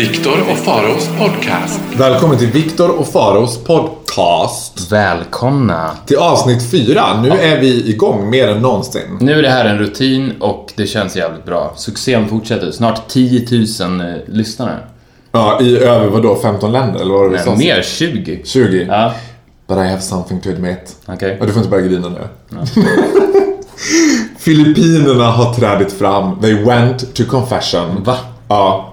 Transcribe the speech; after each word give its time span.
Viktor 0.00 0.40
och 0.50 0.58
Faraos 0.58 1.08
podcast. 1.18 1.80
Välkommen 1.98 2.38
till 2.38 2.46
Viktor 2.50 2.90
och 3.00 3.08
Faros 3.08 3.64
podcast. 3.64 4.92
Välkomna! 4.92 5.90
Till 6.06 6.16
avsnitt 6.16 6.70
fyra. 6.70 7.22
Nu 7.22 7.28
är 7.28 7.60
vi 7.60 7.90
igång 7.90 8.30
mer 8.30 8.48
än 8.48 8.62
någonsin. 8.62 9.18
Nu 9.20 9.38
är 9.38 9.42
det 9.42 9.48
här 9.48 9.64
en 9.64 9.78
rutin 9.78 10.32
och 10.40 10.72
det 10.76 10.86
känns 10.86 11.16
jävligt 11.16 11.44
bra. 11.44 11.72
Succén 11.76 12.28
fortsätter. 12.28 12.70
Snart 12.70 13.08
10 13.08 13.46
000 13.80 14.00
eh, 14.00 14.06
lyssnare. 14.26 14.78
Ja, 15.32 15.60
i 15.60 15.78
över 15.78 16.08
vadå, 16.08 16.36
15 16.42 16.72
länder 16.72 17.00
eller 17.00 17.12
vad 17.12 17.20
var 17.22 17.30
det 17.30 17.36
vi 17.36 17.44
sa? 17.44 17.54
Nej, 17.54 17.58
mer 17.58 17.82
20. 17.82 18.40
20? 18.44 18.86
Ja, 18.90 19.12
But 19.68 19.76
I 19.76 19.80
have 19.80 20.00
something 20.00 20.40
to 20.40 20.48
admit. 20.48 20.96
okej. 21.06 21.36
Ja, 21.40 21.46
du 21.46 21.52
får 21.52 21.58
inte 21.58 21.70
börja 21.70 21.86
grina 21.86 22.08
nu. 22.08 22.28
Filippinerna 24.38 25.24
har 25.30 25.54
trädit 25.54 25.92
fram. 25.92 26.40
They 26.40 26.64
went 26.64 27.14
to 27.14 27.24
confession. 27.24 28.02
Va? 28.04 28.16
Ja. 28.48 28.89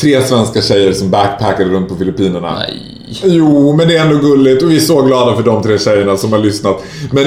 Tre 0.00 0.22
svenska 0.22 0.62
tjejer 0.62 0.92
som 0.92 1.10
backpackade 1.10 1.70
runt 1.70 1.88
på 1.88 1.96
Filippinerna. 1.96 2.58
Nej. 2.58 2.82
Jo, 3.24 3.76
men 3.76 3.88
det 3.88 3.96
är 3.96 4.04
ändå 4.04 4.18
gulligt 4.18 4.62
och 4.62 4.70
vi 4.70 4.76
är 4.76 4.80
så 4.80 5.02
glada 5.02 5.36
för 5.36 5.42
de 5.42 5.62
tre 5.62 5.78
tjejerna 5.78 6.16
som 6.16 6.32
har 6.32 6.38
lyssnat. 6.38 6.82
Men 7.12 7.26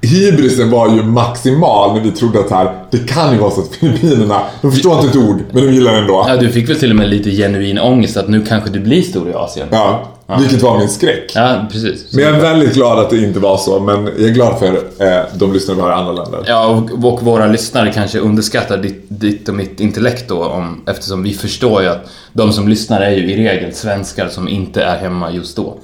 hybrisen 0.00 0.70
var 0.70 0.88
ju 0.88 1.02
maximal 1.02 1.94
när 1.94 2.00
vi 2.00 2.10
trodde 2.10 2.40
att 2.40 2.50
här, 2.50 2.72
det 2.90 3.08
kan 3.08 3.32
ju 3.32 3.38
vara 3.38 3.50
så 3.50 3.60
att 3.60 3.68
Filippinerna, 3.68 4.40
de 4.62 4.72
förstår 4.72 4.94
inte 4.94 5.08
ett 5.08 5.24
ord, 5.24 5.42
men 5.52 5.66
de 5.66 5.72
gillar 5.72 5.92
det 5.92 5.98
ändå. 5.98 6.24
Ja, 6.28 6.36
du 6.36 6.48
fick 6.48 6.68
väl 6.68 6.76
till 6.76 6.90
och 6.90 6.96
med 6.96 7.08
lite 7.08 7.30
genuin 7.30 7.78
ångest 7.78 8.16
att 8.16 8.28
nu 8.28 8.44
kanske 8.48 8.70
du 8.70 8.80
blir 8.80 9.02
stor 9.02 9.30
i 9.30 9.34
Asien. 9.34 9.68
Ja, 9.70 10.08
vilket 10.38 10.62
var 10.62 10.78
min 10.78 10.88
skräck. 10.88 11.32
Ja, 11.34 11.66
precis. 11.72 12.12
Men 12.12 12.24
jag 12.24 12.34
är 12.34 12.40
väldigt 12.40 12.74
glad 12.74 12.98
att 12.98 13.10
det 13.10 13.16
inte 13.16 13.40
var 13.40 13.56
så, 13.56 13.80
men 13.80 14.04
jag 14.04 14.28
är 14.28 14.28
glad 14.28 14.58
för 14.58 14.66
eh, 14.98 15.20
de 15.34 15.52
lyssnare 15.52 15.76
vi 15.76 15.82
har 15.82 15.90
i 15.90 15.94
andra 15.94 16.12
länder. 16.12 16.44
Ja, 16.46 16.66
och, 16.66 17.04
och 17.04 17.22
våra 17.22 17.46
lyssnare 17.46 17.92
kanske 17.92 18.18
underskattar 18.18 18.76
ditt, 18.76 19.04
ditt 19.08 19.48
och 19.48 19.54
mitt 19.54 19.80
intellekt 19.80 20.28
då 20.28 20.44
om, 20.44 20.84
eftersom 20.86 21.22
vi 21.22 21.34
förstår 21.34 21.82
ju 21.82 21.88
att 21.88 22.10
de 22.32 22.52
som 22.52 22.68
lyssnar 22.68 23.00
är 23.00 23.10
ju 23.10 23.32
i 23.32 23.36
regel 23.36 23.74
svenskar 23.74 24.28
som 24.28 24.48
inte 24.48 24.82
är 24.82 24.96
hemma 24.96 25.30
just 25.30 25.56
då. 25.56 25.76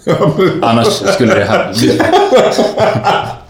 Annars 0.62 0.86
skulle 0.86 1.34
det 1.34 1.44
här... 1.44 1.72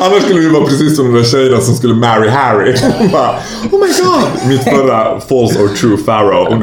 Annars 0.00 0.22
skulle 0.22 0.40
det 0.40 0.48
vara 0.48 0.64
precis 0.64 0.96
som 0.96 1.12
de 1.12 1.18
där 1.18 1.24
tjejerna 1.24 1.60
som 1.60 1.74
skulle 1.74 1.94
marry 1.94 2.28
Harry. 2.28 2.74
Bara, 3.12 3.30
oh 3.72 3.80
my 3.80 3.92
god! 4.02 4.48
Mitt 4.48 4.64
förra 4.64 5.20
false 5.20 5.58
or 5.62 5.68
true 5.68 5.96
pharaoh. 5.96 6.58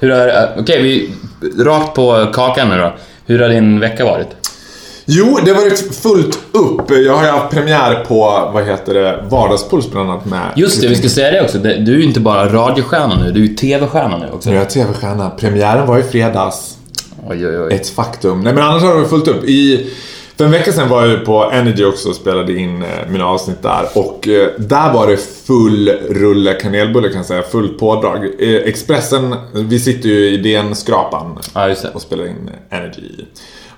Hur 0.00 0.10
har... 0.10 0.50
Okej, 0.58 0.82
vi... 0.82 1.10
Rakt 1.64 1.94
på 1.94 2.26
kakan 2.32 2.68
nu 2.68 2.78
då. 2.78 2.94
Hur 3.26 3.38
har 3.38 3.48
din 3.48 3.80
vecka 3.80 4.04
varit? 4.04 4.28
Jo, 5.04 5.38
det 5.44 5.50
har 5.50 5.62
varit 5.62 5.96
fullt 5.96 6.38
upp. 6.52 6.90
Jag 6.90 7.16
har 7.16 7.24
ju 7.24 7.30
haft 7.30 7.54
premiär 7.54 8.04
på, 8.04 8.50
vad 8.54 8.64
heter 8.64 8.94
det, 8.94 9.24
Vardagspuls 9.30 9.90
bland 9.90 10.10
annat 10.10 10.24
med... 10.24 10.52
Just 10.56 10.80
det, 10.80 10.88
vi 10.88 10.96
ska 10.96 11.08
säga 11.08 11.30
det 11.30 11.42
också. 11.42 11.58
Du 11.58 11.94
är 11.94 11.98
ju 11.98 12.04
inte 12.04 12.20
bara 12.20 12.52
radiostjärna 12.52 13.22
nu, 13.24 13.32
du 13.32 13.44
är 13.44 13.48
ju 13.48 13.54
TV-stjärna 13.54 14.18
nu 14.18 14.30
också. 14.32 14.50
Jag 14.50 14.62
är 14.62 14.66
TV-stjärna. 14.66 15.30
Premiären 15.30 15.86
var 15.86 15.98
i 15.98 16.02
fredags. 16.02 16.76
Oj, 17.28 17.46
oj, 17.46 17.60
oj. 17.60 17.74
Ett 17.74 17.88
faktum. 17.88 18.40
Nej 18.40 18.54
men 18.54 18.64
annars 18.64 18.82
har 18.82 18.90
det 18.90 18.96
varit 18.96 19.10
fullt 19.10 19.28
upp. 19.28 19.44
I, 19.44 19.90
för 20.40 20.44
en 20.44 20.50
vecka 20.50 20.72
sedan 20.72 20.88
var 20.88 21.06
jag 21.06 21.24
på 21.24 21.50
Energy 21.50 21.84
också 21.84 22.08
och 22.08 22.14
spelade 22.14 22.58
in 22.58 22.82
eh, 22.82 22.88
mina 23.08 23.26
avsnitt 23.26 23.62
där. 23.62 23.88
Och 23.94 24.28
eh, 24.28 24.48
där 24.58 24.92
var 24.92 25.06
det 25.06 25.16
full 25.16 25.88
rulle 26.10 26.54
kanelbulle 26.54 27.08
kan 27.08 27.16
jag 27.16 27.26
säga. 27.26 27.42
Fullt 27.42 27.78
pådrag. 27.78 28.24
Eh, 28.24 28.56
Expressen, 28.56 29.36
vi 29.52 29.80
sitter 29.80 30.08
ju 30.08 30.30
i 30.30 30.36
DN-skrapan 30.36 31.38
Ja, 31.54 31.74
och 31.94 32.02
spelar 32.02 32.26
in 32.26 32.50
Energy. 32.70 33.02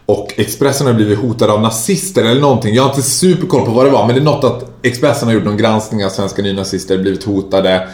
Och 0.06 0.34
Expressen 0.36 0.86
har 0.86 0.94
blivit 0.94 1.18
hotad 1.18 1.50
av 1.50 1.60
nazister 1.60 2.24
eller 2.24 2.40
någonting. 2.40 2.74
Jag 2.74 2.82
har 2.82 2.90
inte 2.90 3.02
superkoll 3.02 3.64
på 3.64 3.70
vad 3.70 3.84
det 3.84 3.90
var. 3.90 4.06
Men 4.06 4.14
det 4.14 4.20
är 4.20 4.24
något 4.24 4.44
att 4.44 4.70
Expressen 4.82 5.28
har 5.28 5.34
gjort 5.34 5.44
någon 5.44 5.56
granskning 5.56 6.04
av 6.04 6.08
svenska 6.08 6.42
nynazister, 6.42 6.98
blivit 6.98 7.24
hotade. 7.24 7.88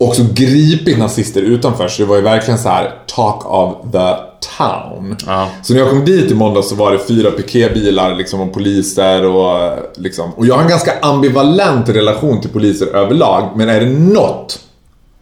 Också 0.00 0.22
gripit 0.34 0.98
nazister 0.98 1.42
utanför. 1.42 1.88
Så 1.88 2.02
det 2.02 2.08
var 2.08 2.16
ju 2.16 2.22
verkligen 2.22 2.58
så 2.58 2.68
här 2.68 2.94
talk 3.06 3.46
of 3.46 3.92
the 3.92 4.14
town. 4.58 5.16
Ja. 5.26 5.48
Så 5.62 5.72
när 5.72 5.80
jag 5.80 5.90
kom 5.90 6.04
dit 6.04 6.30
i 6.30 6.34
måndag 6.34 6.62
så 6.62 6.74
var 6.74 6.92
det 6.92 6.98
fyra 6.98 7.30
piketbilar 7.30 8.14
liksom, 8.14 8.40
och 8.40 8.54
poliser 8.54 9.26
och 9.26 9.78
liksom. 9.94 10.32
Och 10.34 10.46
jag 10.46 10.54
har 10.54 10.62
en 10.62 10.68
ganska 10.68 10.92
ambivalent 11.02 11.88
relation 11.88 12.40
till 12.40 12.50
poliser 12.50 12.86
överlag. 12.86 13.48
Men 13.56 13.68
är 13.68 13.80
det 13.80 13.90
något 13.90 14.60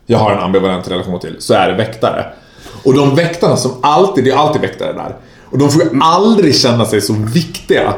jag 0.06 0.18
har 0.18 0.32
en 0.32 0.38
ambivalent 0.38 0.88
relation 0.88 1.20
till 1.20 1.36
så 1.38 1.54
är 1.54 1.68
det 1.68 1.74
väktare. 1.74 2.26
Och 2.84 2.94
de 2.94 3.14
väktarna 3.14 3.56
som 3.56 3.70
alltid, 3.82 4.24
det 4.24 4.30
är 4.30 4.36
alltid 4.36 4.60
väktare 4.60 4.92
där. 4.92 5.16
Och 5.50 5.58
de 5.58 5.70
får 5.70 5.82
ju 5.82 5.88
aldrig 6.02 6.56
känna 6.56 6.84
sig 6.84 7.00
så 7.00 7.12
viktiga 7.12 7.94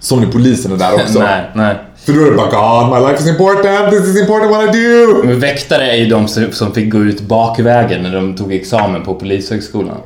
som 0.00 0.20
när 0.20 0.26
polisen 0.26 0.72
är 0.72 0.76
där 0.76 0.94
också. 0.94 1.18
Nej, 1.18 1.50
nej. 1.54 1.76
För 2.08 2.14
då 2.14 2.24
är 2.26 2.30
det 2.30 2.36
bara 2.36 2.50
God, 2.50 3.02
my 3.02 3.08
life 3.08 3.22
is 3.22 3.28
important, 3.28 3.90
this 3.90 4.08
is 4.08 4.20
important 4.20 4.50
what 4.50 4.74
I 4.74 4.78
do. 4.78 5.22
Men 5.24 5.40
väktare 5.40 5.90
är 5.90 5.96
ju 5.96 6.06
de 6.06 6.28
som 6.28 6.52
som 6.52 6.74
fick 6.74 6.90
gå 6.92 6.98
ut 6.98 7.20
bakvägen 7.20 8.02
när 8.02 8.14
de 8.14 8.36
tog 8.36 8.54
examen 8.54 9.02
på 9.02 9.14
polishögskolan. 9.14 9.96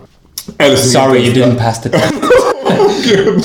Eller 0.59 0.77
Sorry 0.77 1.21
you 1.21 1.35
didn't 1.35 1.59
pass 1.59 1.83
the 1.83 1.89
test. 1.89 2.15
Gud. 3.05 3.45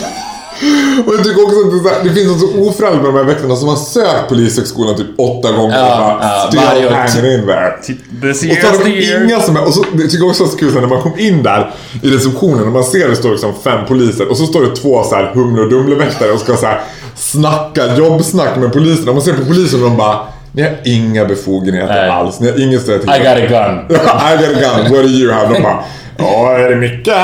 Och 1.06 1.13
jag 1.13 1.23
tycker 1.23 1.44
också 1.44 1.59
att 1.59 1.72
det, 1.72 1.78
är 1.78 1.84
så 1.84 1.90
här, 1.90 2.03
det 2.03 2.13
finns 2.13 2.28
något 2.28 2.40
så 2.40 2.59
oföräldraligt 2.69 3.03
med 3.03 3.13
de 3.13 3.18
här 3.18 3.34
väktarna 3.34 3.56
som 3.56 3.69
har 3.69 3.75
sökt 3.75 4.29
polishögskolan 4.29 4.95
typ 4.97 5.07
åtta 5.18 5.51
gånger 5.51 5.78
Ja, 5.78 5.94
och 5.94 6.19
bara 6.19 6.29
ja, 6.29 6.47
still 6.47 6.90
hanging 6.94 7.40
in 7.40 7.45
there. 7.47 7.73
This 8.22 8.44
Och 8.51 8.57
så 8.62 8.67
har 8.67 8.84
de 8.84 9.23
inga 9.23 9.40
som 9.40 9.56
är, 9.56 9.67
och 9.67 9.73
så, 9.73 9.85
det 9.94 10.03
tycker 10.03 10.17
jag 10.17 10.29
också 10.29 10.44
var 10.44 10.51
så 10.51 10.57
kul 10.57 10.73
när 10.73 10.88
man 10.88 11.01
kom 11.01 11.19
in 11.19 11.44
där 11.44 11.72
i 12.03 12.09
receptionen 12.09 12.66
och 12.67 12.72
man 12.72 12.84
ser 12.84 13.09
det 13.09 13.16
står 13.16 13.31
liksom 13.31 13.53
fem 13.63 13.85
poliser 13.88 14.29
och 14.29 14.38
så 14.38 14.46
står 14.46 14.62
det 14.62 14.75
två 14.75 15.03
så 15.03 15.16
här 15.16 15.31
humle 15.34 15.62
och 15.62 15.69
dumleväktare 15.69 16.31
och 16.31 16.40
ska 16.40 16.57
så 16.57 16.66
här 16.66 16.81
snacka 17.16 17.96
jobbsnack 17.96 18.57
med 18.57 18.73
polisen. 18.73 19.07
Och 19.09 19.16
man 19.16 19.23
ser 19.23 19.34
på 19.34 19.46
polisen 19.46 19.84
och 19.84 19.90
de 19.90 19.97
bara 19.97 20.19
Ni 20.51 20.62
har 20.62 20.75
inga 20.84 21.25
befogenheter 21.25 21.94
Nej. 21.94 22.09
alls. 22.09 22.40
Ni 22.40 22.51
har 22.51 22.59
ingen 22.59 22.79
stöd 22.79 23.01
till. 23.01 23.09
I 23.09 23.17
got 23.17 23.28
a 23.28 23.47
gun. 23.47 23.97
I 23.97 24.47
got 24.47 24.57
a 24.57 24.59
gun. 24.59 24.94
What 24.94 25.03
do 25.03 25.09
you 25.09 25.31
have? 25.34 25.53
De 25.53 25.62
bara 25.63 25.84
Ja, 26.17 26.51
är 26.57 26.69
det 26.69 26.75
mycket 26.75 27.16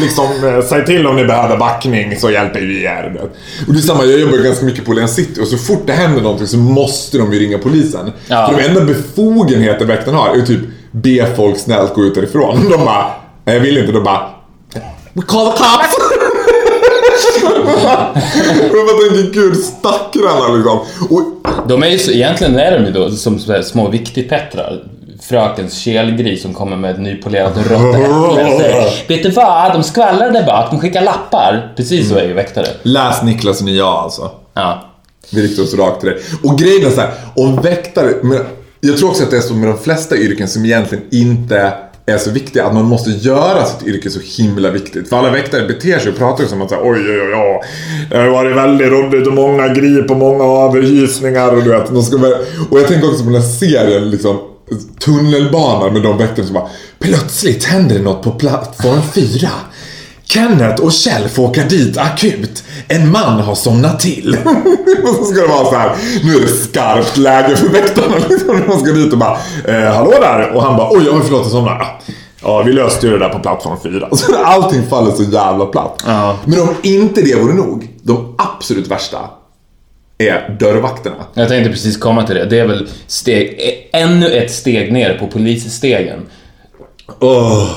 liksom, 0.00 0.24
eh, 0.44 0.64
säg 0.64 0.84
till 0.84 1.06
om 1.06 1.16
ni 1.16 1.24
behöver 1.24 1.56
backning 1.56 2.16
så 2.18 2.30
hjälper 2.30 2.60
vi 2.60 2.84
er. 2.84 3.20
Och 3.66 3.72
det 3.72 3.78
är 3.78 3.82
samma, 3.82 4.04
jag 4.04 4.20
jobbar 4.20 4.38
ganska 4.38 4.64
mycket 4.64 4.84
på 4.84 4.90
Åhléns 4.90 5.14
City 5.14 5.40
och 5.40 5.48
så 5.48 5.56
fort 5.58 5.82
det 5.86 5.92
händer 5.92 6.22
någonting 6.22 6.46
så 6.46 6.56
måste 6.58 7.18
de 7.18 7.32
ju 7.32 7.38
ringa 7.38 7.58
polisen. 7.58 8.12
Ja. 8.26 8.46
För 8.50 8.58
de 8.58 8.64
enda 8.68 8.80
befogenheter 8.80 9.84
väktarna 9.84 10.18
har 10.18 10.36
är 10.36 10.42
typ 10.42 10.60
be 10.90 11.26
folk 11.36 11.58
snällt 11.58 11.94
gå 11.94 12.04
ut 12.04 12.14
därifrån. 12.14 12.70
De 12.70 12.84
bara, 12.84 13.06
"Nej, 13.44 13.54
jag 13.56 13.60
vill 13.62 13.78
inte. 13.78 13.92
De 13.92 14.04
bara, 14.04 14.28
we 15.12 15.22
call 15.22 15.52
the 15.52 15.58
cops. 15.58 15.96
jag 17.42 18.86
bara 18.86 19.14
tänker, 19.16 19.32
gud 19.32 19.56
stackarna 19.56 20.54
liksom. 20.54 20.78
Och 21.10 21.22
De 21.68 21.82
är 21.82 21.86
ju 21.88 21.98
så, 21.98 22.10
egentligen 22.10 22.58
är 22.58 22.78
de 22.78 22.84
ju 22.86 22.92
då 22.92 23.10
som 23.10 23.38
små 23.64 23.88
viktigpettrar. 23.88 24.82
Frökens 25.32 25.78
kelgris 25.78 26.42
som 26.42 26.54
kommer 26.54 26.76
med 26.76 26.90
ett 26.90 27.00
nypolerat 27.00 27.54
säger 27.54 29.08
Vet 29.08 29.22
du 29.22 29.30
vad? 29.30 29.72
De 29.72 29.82
skvallrar 29.82 30.30
där 30.30 30.46
bak, 30.46 30.70
de 30.70 30.80
skickar 30.80 31.02
lappar. 31.02 31.72
Precis 31.76 32.08
så 32.08 32.16
är 32.16 32.24
ju 32.24 32.32
väktare. 32.32 32.66
läs 32.82 33.22
Niklas 33.22 33.62
och 33.62 33.68
jag 33.68 33.86
alltså. 33.86 34.30
Ja. 34.54 34.88
Vi 35.30 35.42
riktar 35.42 35.62
oss 35.62 35.74
rakt 35.74 36.00
till 36.00 36.08
dig. 36.08 36.18
Och 36.42 36.58
grejen 36.58 36.86
är 36.86 36.90
så 36.90 37.00
här, 37.00 37.10
om 37.36 37.62
väktare, 37.62 38.12
men 38.22 38.38
jag 38.80 38.98
tror 38.98 39.10
också 39.10 39.22
att 39.22 39.30
det 39.30 39.36
är 39.36 39.40
så 39.40 39.54
med 39.54 39.68
de 39.68 39.78
flesta 39.78 40.16
yrken 40.16 40.48
som 40.48 40.64
egentligen 40.64 41.04
inte 41.10 41.72
är 42.06 42.18
så 42.18 42.30
viktiga, 42.30 42.66
att 42.66 42.74
man 42.74 42.84
måste 42.84 43.10
göra 43.10 43.64
sitt 43.64 43.86
yrke 43.86 44.10
så 44.10 44.20
himla 44.42 44.70
viktigt. 44.70 45.08
För 45.08 45.16
alla 45.16 45.30
väktare 45.30 45.66
beter 45.66 45.98
sig 45.98 46.12
och 46.12 46.18
pratar 46.18 46.42
ju 46.42 46.48
som 46.48 46.62
att 46.62 46.68
säga, 46.68 46.80
oj, 46.84 46.98
oj, 46.98 47.20
oj, 47.20 47.34
oj, 47.34 47.60
det 48.10 48.16
har 48.16 48.28
varit 48.28 48.56
väldigt 48.56 48.88
roligt 48.88 49.26
och 49.26 49.34
många 49.34 49.68
grip 49.68 50.10
och 50.10 50.16
många 50.16 50.44
avhysningar 50.44 51.56
och 51.56 51.62
du 51.62 51.70
vet. 51.70 51.88
De 51.88 52.02
ska 52.02 52.16
väl, 52.16 52.32
och 52.70 52.78
jag 52.80 52.88
tänker 52.88 53.08
också 53.08 53.24
på 53.24 53.30
den 53.30 53.42
här 53.42 53.48
serien, 53.48 54.10
liksom, 54.10 54.38
tunnelbanan 55.00 55.92
med 55.92 56.02
de 56.02 56.18
väktarna 56.18 56.46
som 56.46 56.54
bara, 56.54 56.68
plötsligt 56.98 57.64
händer 57.64 57.94
det 57.98 58.02
något 58.02 58.22
på 58.22 58.30
plattform 58.30 59.02
4. 59.14 59.48
Kenneth 60.24 60.82
och 60.82 60.92
Kjell 60.92 61.28
får 61.28 61.42
åka 61.42 61.62
dit 61.64 61.98
akut. 61.98 62.64
En 62.88 63.10
man 63.10 63.40
har 63.40 63.54
somnat 63.54 64.00
till. 64.00 64.36
och 65.02 65.14
så 65.14 65.24
ska 65.24 65.40
det 65.40 65.48
vara 65.48 65.64
så 65.64 65.74
här. 65.74 65.96
Nu 66.24 66.36
är 66.36 66.40
det 66.40 66.48
skarpt 66.48 67.16
läge 67.16 67.56
för 67.56 67.68
väktarna. 67.68 68.16
Liksom. 68.28 68.62
Man 68.68 68.80
ska 68.80 68.92
dit 68.92 69.12
och 69.12 69.18
bara, 69.18 69.38
eh, 69.64 69.94
hallå 69.94 70.12
där. 70.20 70.52
Och 70.54 70.62
han 70.62 70.76
bara, 70.76 70.88
oj, 70.90 71.08
oj 71.10 71.20
förlåt 71.24 71.42
jag 71.42 71.50
somnade. 71.50 71.86
Ja, 72.42 72.62
vi 72.62 72.72
löste 72.72 73.06
ju 73.06 73.12
det 73.12 73.18
där 73.18 73.28
på 73.28 73.38
plattform 73.38 73.76
4. 73.82 74.06
Alltså, 74.06 74.32
allting 74.44 74.82
faller 74.86 75.12
så 75.12 75.22
jävla 75.22 75.66
platt. 75.66 76.02
Ja. 76.06 76.36
Men 76.44 76.60
om 76.60 76.74
inte 76.82 77.22
det 77.22 77.34
vore 77.34 77.54
nog. 77.54 77.88
De 78.02 78.34
absolut 78.38 78.88
värsta 78.88 79.18
är 80.28 80.56
dörrvakterna. 80.60 81.16
Jag 81.34 81.48
tänkte 81.48 81.70
precis 81.70 81.96
komma 81.96 82.26
till 82.26 82.36
det. 82.36 82.44
Det 82.44 82.58
är 82.58 82.66
väl 82.66 82.88
steg, 83.06 83.60
ännu 83.92 84.26
ett 84.26 84.50
steg 84.50 84.92
ner 84.92 85.18
på 85.18 85.26
polisstegen. 85.26 86.20
Åh. 87.20 87.68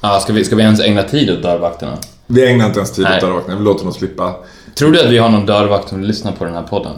Ja, 0.00 0.20
ska 0.20 0.32
vi, 0.32 0.44
ska 0.44 0.56
vi 0.56 0.62
ens 0.62 0.80
ägna 0.80 1.02
tid 1.02 1.30
åt 1.30 1.42
dörrvakterna? 1.42 1.98
Vi 2.26 2.50
ägnar 2.50 2.66
inte 2.66 2.78
ens 2.78 2.92
tid 2.92 3.04
Nej. 3.04 3.16
åt 3.16 3.20
dörrvakterna, 3.20 3.58
vi 3.58 3.64
låter 3.64 3.84
dem 3.84 3.92
slippa. 3.92 4.36
Tror 4.74 4.92
du 4.92 5.00
att 5.00 5.10
vi 5.10 5.18
har 5.18 5.28
någon 5.28 5.46
dörrvakt 5.46 5.88
som 5.88 6.02
lyssnar 6.02 6.32
på 6.32 6.44
den 6.44 6.54
här 6.54 6.62
podden? 6.62 6.92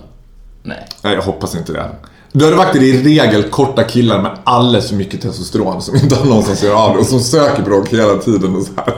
Nej. 0.63 0.87
Nej, 1.03 1.15
jag 1.15 1.23
hoppas 1.23 1.55
inte 1.55 1.73
det. 1.73 1.91
Dörrvakter 2.33 2.79
är 2.79 2.85
i 2.85 3.03
regel 3.03 3.43
korta 3.43 3.85
killar 3.85 4.23
med 4.23 4.39
alldeles 4.45 4.89
för 4.89 4.97
mycket 4.97 5.23
testosteron 5.23 5.83
som 5.83 5.97
inte 5.97 6.15
har 6.15 6.25
någonstans 6.25 6.59
att 6.59 6.65
göra 6.65 6.79
av 6.79 6.93
det 6.93 6.99
och 6.99 7.07
som 7.07 7.21
söker 7.21 7.63
bråk 7.63 7.89
hela 7.89 8.17
tiden 8.17 8.57
och 8.57 8.63
så 8.63 8.73
här. 8.77 8.95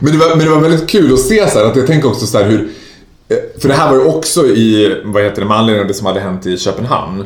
Men 0.00 0.12
det 0.12 0.18
var, 0.18 0.36
men 0.36 0.44
det 0.44 0.50
var 0.50 0.60
väldigt 0.60 0.88
kul 0.90 1.12
att 1.12 1.20
se 1.20 1.50
så 1.50 1.58
här, 1.58 1.66
att 1.66 1.76
jag 1.76 1.86
tänker 1.86 2.08
också 2.08 2.26
så 2.26 2.38
här 2.38 2.44
hur... 2.44 2.70
För 3.58 3.68
det 3.68 3.74
här 3.74 3.90
var 3.90 3.96
ju 3.96 4.04
också 4.04 4.46
i, 4.46 4.96
vad 5.04 5.22
heter 5.22 5.40
det, 5.42 5.48
med 5.48 5.56
anledning 5.56 5.82
av 5.82 5.88
det 5.88 5.94
som 5.94 6.06
hade 6.06 6.20
hänt 6.20 6.46
i 6.46 6.58
Köpenhamn. 6.58 7.24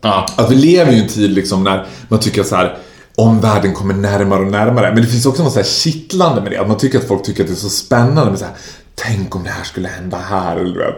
Ja. 0.00 0.26
Att 0.36 0.50
vi 0.50 0.54
lever 0.54 0.92
ju 0.92 0.98
i 0.98 1.02
en 1.02 1.08
tid 1.08 1.30
liksom 1.30 1.64
när 1.64 1.86
man 2.08 2.20
tycker 2.20 2.42
så 2.42 2.56
här 2.56 2.78
omvärlden 3.14 3.74
kommer 3.74 3.94
närmare 3.94 4.40
och 4.40 4.50
närmare. 4.50 4.94
Men 4.94 5.02
det 5.02 5.08
finns 5.08 5.26
också 5.26 5.42
något 5.42 5.52
så 5.52 5.58
här 5.58 5.66
kittlande 5.66 6.40
med 6.42 6.50
det. 6.50 6.58
Att 6.58 6.68
man 6.68 6.76
tycker 6.76 6.98
att 6.98 7.08
folk 7.08 7.22
tycker 7.22 7.42
att 7.42 7.48
det 7.48 7.54
är 7.54 7.56
så 7.56 7.68
spännande 7.68 8.30
med 8.30 8.38
så 8.38 8.44
här, 8.44 8.54
Tänk 8.94 9.36
om 9.36 9.44
det 9.44 9.50
här 9.50 9.64
skulle 9.64 9.88
hända 9.88 10.16
här, 10.16 10.56
eller 10.56 10.78
vet. 10.78 10.94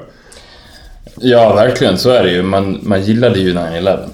Ja, 1.16 1.54
verkligen. 1.54 1.98
Så 1.98 2.10
är 2.10 2.24
det 2.24 2.30
ju. 2.30 2.42
Man, 2.42 2.80
man 2.82 3.02
gillade 3.02 3.38
ju 3.38 3.54
9-11. 3.54 4.08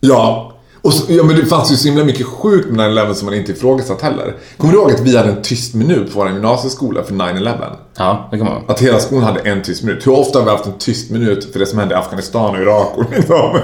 Ja. 0.00 0.51
Och 0.82 0.94
så, 0.94 1.12
ja, 1.12 1.22
men 1.22 1.36
det 1.36 1.46
fanns 1.46 1.72
ju 1.72 1.76
så 1.76 1.88
himla 1.88 2.04
mycket 2.04 2.26
sjukt 2.26 2.70
med 2.70 2.90
9-11 2.90 3.14
som 3.14 3.26
man 3.26 3.34
inte 3.34 3.52
ifrågasatt 3.52 4.02
heller. 4.02 4.36
Kommer 4.56 4.72
du 4.72 4.78
ihåg 4.78 4.92
att 4.92 5.00
vi 5.00 5.16
hade 5.16 5.28
en 5.28 5.42
tyst 5.42 5.74
minut 5.74 6.12
på 6.12 6.18
vår 6.18 6.28
gymnasieskola 6.28 7.02
för 7.02 7.14
9-11? 7.14 7.76
Ja, 7.96 8.28
det 8.30 8.38
kan 8.38 8.46
man 8.46 8.62
Att 8.68 8.80
hela 8.80 8.98
skolan 8.98 9.24
hade 9.24 9.40
en 9.40 9.62
tyst 9.62 9.82
minut. 9.82 10.06
Hur 10.06 10.12
ofta 10.12 10.38
har 10.38 10.44
vi 10.44 10.50
haft 10.50 10.66
en 10.66 10.78
tyst 10.78 11.10
minut 11.10 11.52
för 11.52 11.58
det 11.58 11.66
som 11.66 11.78
hände 11.78 11.94
i 11.94 11.98
Afghanistan 11.98 12.54
och 12.54 12.62
Irak 12.62 12.92
och 12.94 13.04
liksom. 13.16 13.58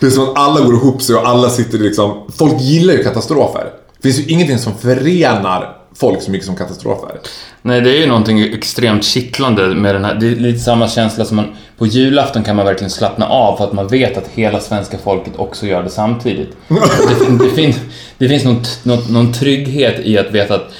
Det 0.00 0.06
är 0.06 0.10
som 0.10 0.24
att 0.24 0.38
alla 0.38 0.60
går 0.60 0.74
ihop 0.74 1.02
sig 1.02 1.16
och 1.16 1.28
alla 1.28 1.50
sitter 1.50 1.78
liksom... 1.78 2.26
Folk 2.38 2.60
gillar 2.60 2.94
ju 2.94 3.02
katastrofer. 3.02 3.72
Det 3.96 4.02
finns 4.02 4.18
ju 4.18 4.32
ingenting 4.32 4.58
som 4.58 4.74
förenar 4.74 5.79
folk 6.00 6.22
så 6.22 6.30
mycket 6.30 6.46
som 6.46 6.56
katastrofer. 6.56 7.10
Nej, 7.62 7.80
det 7.80 7.90
är 7.90 8.00
ju 8.00 8.06
någonting 8.06 8.40
extremt 8.40 9.04
kittlande 9.04 9.66
med 9.68 9.94
den 9.94 10.04
här. 10.04 10.14
Det 10.14 10.26
är 10.26 10.36
lite 10.36 10.58
samma 10.58 10.88
känsla 10.88 11.24
som 11.24 11.36
man... 11.36 11.46
På 11.78 11.86
julafton 11.86 12.42
kan 12.42 12.56
man 12.56 12.66
verkligen 12.66 12.90
slappna 12.90 13.28
av 13.28 13.56
för 13.56 13.64
att 13.64 13.72
man 13.72 13.88
vet 13.88 14.16
att 14.16 14.28
hela 14.28 14.60
svenska 14.60 14.98
folket 14.98 15.32
också 15.36 15.66
gör 15.66 15.82
det 15.82 15.90
samtidigt. 15.90 16.56
Det, 16.68 17.44
det, 17.44 17.50
finns, 17.50 17.80
det 18.18 18.28
finns 18.28 18.44
någon, 18.44 18.62
någon, 18.82 19.12
någon 19.12 19.32
trygghet 19.32 20.00
i 20.00 20.18
att 20.18 20.30
veta 20.30 20.54
att 20.54 20.72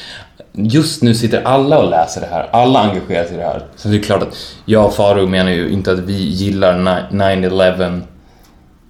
just 0.52 1.02
nu 1.02 1.14
sitter 1.14 1.42
alla 1.42 1.78
och 1.78 1.90
läser 1.90 2.20
det 2.20 2.26
här. 2.26 2.48
Alla 2.52 2.80
engagerar 2.80 3.24
sig 3.24 3.34
i 3.34 3.36
det 3.36 3.44
här. 3.44 3.62
Så 3.76 3.88
det 3.88 3.96
är 3.96 4.02
klart 4.02 4.22
att 4.22 4.36
jag 4.64 4.86
och 4.86 4.94
Faro 4.94 5.26
menar 5.26 5.50
ju 5.50 5.70
inte 5.70 5.92
att 5.92 5.98
vi 5.98 6.12
gillar 6.14 6.78
ni- 7.10 7.46
9-11 7.48 8.02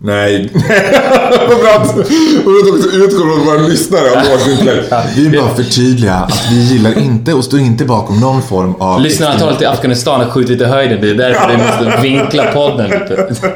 Nej. 0.03 0.51
Vad 1.49 1.61
bra 1.61 1.71
att 1.71 1.99
också 1.99 2.89
utgår 2.89 3.37
från 3.37 3.47
våra 3.47 3.59
lyssnare 3.59 4.11
av 4.11 4.51
inlägg. 4.51 4.83
Vi 5.17 5.29
vill 5.29 5.41
bara 5.41 5.55
förtydliga 5.55 6.15
att 6.15 6.47
vi 6.51 6.57
gillar 6.57 6.99
inte 6.99 7.35
och 7.35 7.45
står 7.45 7.61
inte 7.61 7.85
bakom 7.85 8.21
någon 8.21 8.43
form 8.43 8.75
av... 8.75 9.01
Lyssnarantalet 9.01 9.63
i 9.63 9.67
Afghanistan 9.67 10.21
har 10.21 10.31
skjutit 10.31 10.61
i 10.61 10.65
höjden. 10.65 11.01
Det 11.01 11.11
är 11.11 11.15
därför 11.15 11.49
vi 11.49 11.57
måste 11.57 12.03
vinkla 12.03 12.53
podden 12.53 12.91
lite. 12.91 13.35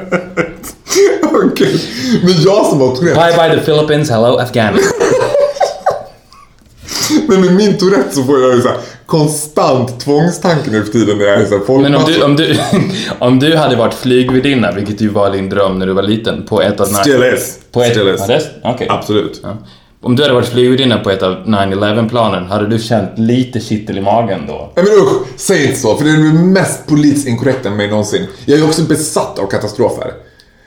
Okej. 1.23 1.81
Men 2.23 2.43
jag 2.43 2.67
som 2.67 2.81
har 2.81 2.97
Tourette, 2.97 3.21
Bye 3.21 3.49
bye 3.49 3.59
the 3.59 3.65
Philippines, 3.65 4.11
hello 4.11 4.39
Afghanistan. 4.39 4.93
men 7.29 7.41
med 7.41 7.55
min 7.55 7.79
Tourette 7.79 8.15
så 8.15 8.25
får 8.25 8.41
jag 8.41 8.55
ju 8.55 8.63
så 8.63 8.69
här 8.69 8.77
konstant 9.19 10.01
tvångstanke 10.01 10.71
nu 10.71 10.85
för 10.85 10.93
tiden 10.93 11.19
när 11.19 11.25
jag 11.25 11.41
är 11.41 11.47
så 11.47 11.55
här 11.55 11.79
Men 11.79 11.95
om 11.95 12.05
du, 12.07 12.23
om, 12.23 12.37
du, 12.37 12.57
om 13.19 13.39
du 13.39 13.57
hade 13.57 13.77
varit 13.77 13.95
flygvärdinna, 13.95 14.73
vilket 14.73 15.01
ju 15.01 15.09
var 15.09 15.31
din 15.31 15.49
dröm 15.49 15.79
när 15.79 15.87
du 15.87 15.93
var 15.93 16.03
liten, 16.03 16.47
på 16.47 16.63
ett 16.63 16.81
av... 16.81 16.85
Still 16.85 17.25
is. 17.35 17.59
På 17.73 17.83
ett, 17.83 17.91
Still 17.91 18.09
is. 18.09 18.47
Okej. 18.63 18.87
Absolut. 18.91 19.41
Ja. 19.43 19.57
Om 20.03 20.17
du 20.17 20.23
hade 20.23 20.35
varit 20.35 20.49
flygvärdinna 20.49 20.99
på 20.99 21.11
ett 21.11 21.23
av 21.23 21.33
9-11-planen, 21.33 22.47
hade 22.47 22.67
du 22.69 22.79
känt 22.79 23.19
lite 23.19 23.61
kittel 23.61 23.99
i 23.99 24.01
magen 24.01 24.41
då? 24.49 24.73
Nej 24.77 24.85
men 24.85 24.95
usch, 24.95 25.27
säg 25.37 25.67
inte 25.67 25.81
så 25.81 25.97
för 25.97 26.05
det 26.05 26.11
är 26.11 26.17
det 26.17 26.45
mest 26.45 26.87
politiskt 26.87 27.29
inkorrekta 27.29 27.69
med 27.69 27.79
mig 27.79 27.91
någonsin. 27.91 28.27
Jag 28.45 28.59
är 28.59 28.65
också 28.65 28.83
besatt 28.83 29.39
av 29.39 29.47
katastrofer. 29.47 30.13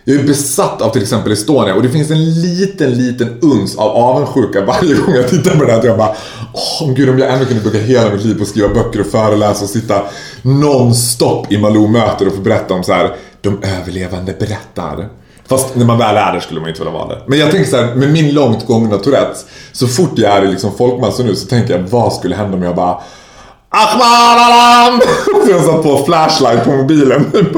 Jag 0.09 0.19
är 0.19 0.23
besatt 0.23 0.81
av 0.81 0.89
till 0.89 1.01
exempel 1.01 1.31
Estonia 1.31 1.75
och 1.75 1.83
det 1.83 1.89
finns 1.89 2.11
en 2.11 2.41
liten, 2.41 2.91
liten 2.91 3.39
uns 3.41 3.77
av 3.77 3.89
avundsjuka 3.89 4.65
varje 4.65 4.95
gång 4.95 5.15
jag 5.15 5.27
tittar 5.27 5.55
på 5.55 5.65
det 5.65 5.71
här. 5.71 5.85
Jag 5.85 5.97
bara, 5.97 6.15
åh 6.57 6.93
gud 6.93 7.09
om 7.09 7.19
jag 7.19 7.33
ändå 7.33 7.45
kunde 7.45 7.61
bruka 7.61 7.77
hela 7.77 8.09
mitt 8.09 8.25
liv 8.25 8.35
på 8.35 8.43
att 8.43 8.49
skriva 8.49 8.67
böcker 8.67 8.99
och 8.99 9.07
föreläsa 9.07 9.63
och 9.63 9.69
sitta 9.69 10.03
nonstop 10.41 11.51
i 11.51 11.57
Malou-möten 11.57 12.27
och 12.27 12.35
få 12.35 12.41
berätta 12.41 12.73
om 12.73 12.83
så 12.83 12.93
här, 12.93 13.15
de 13.41 13.63
överlevande 13.63 14.33
berättar. 14.39 15.09
Fast 15.47 15.75
när 15.75 15.85
man 15.85 15.97
väl 15.97 16.17
är 16.17 16.33
där 16.33 16.39
skulle 16.39 16.59
man 16.59 16.69
inte 16.69 16.81
vilja 16.81 16.93
vara 16.93 17.07
det. 17.07 17.21
Men 17.27 17.39
jag 17.39 17.51
tänker 17.51 17.69
så 17.69 17.77
här, 17.77 17.95
med 17.95 18.11
min 18.11 18.33
långt 18.33 18.65
gångna 18.65 18.97
Tourettes, 18.97 19.45
så 19.71 19.87
fort 19.87 20.11
jag 20.15 20.37
är 20.37 20.45
i 20.45 20.47
liksom 20.47 20.77
folkmassor 20.77 21.23
nu 21.23 21.35
så 21.35 21.47
tänker 21.47 21.77
jag, 21.77 21.83
vad 21.83 22.13
skulle 22.13 22.35
hända 22.35 22.57
om 22.57 22.63
jag 22.63 22.75
bara 22.75 23.01
Akbar 23.69 24.05
alarm! 24.45 25.01
Så 25.45 25.51
jag 25.51 25.63
satt 25.63 25.83
på 25.83 25.97
flashlight 26.05 26.63
på 26.63 26.71
mobilen. 26.71 27.25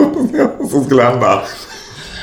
Vad 0.59 0.85
skulle 0.85 1.03
hända. 1.03 1.41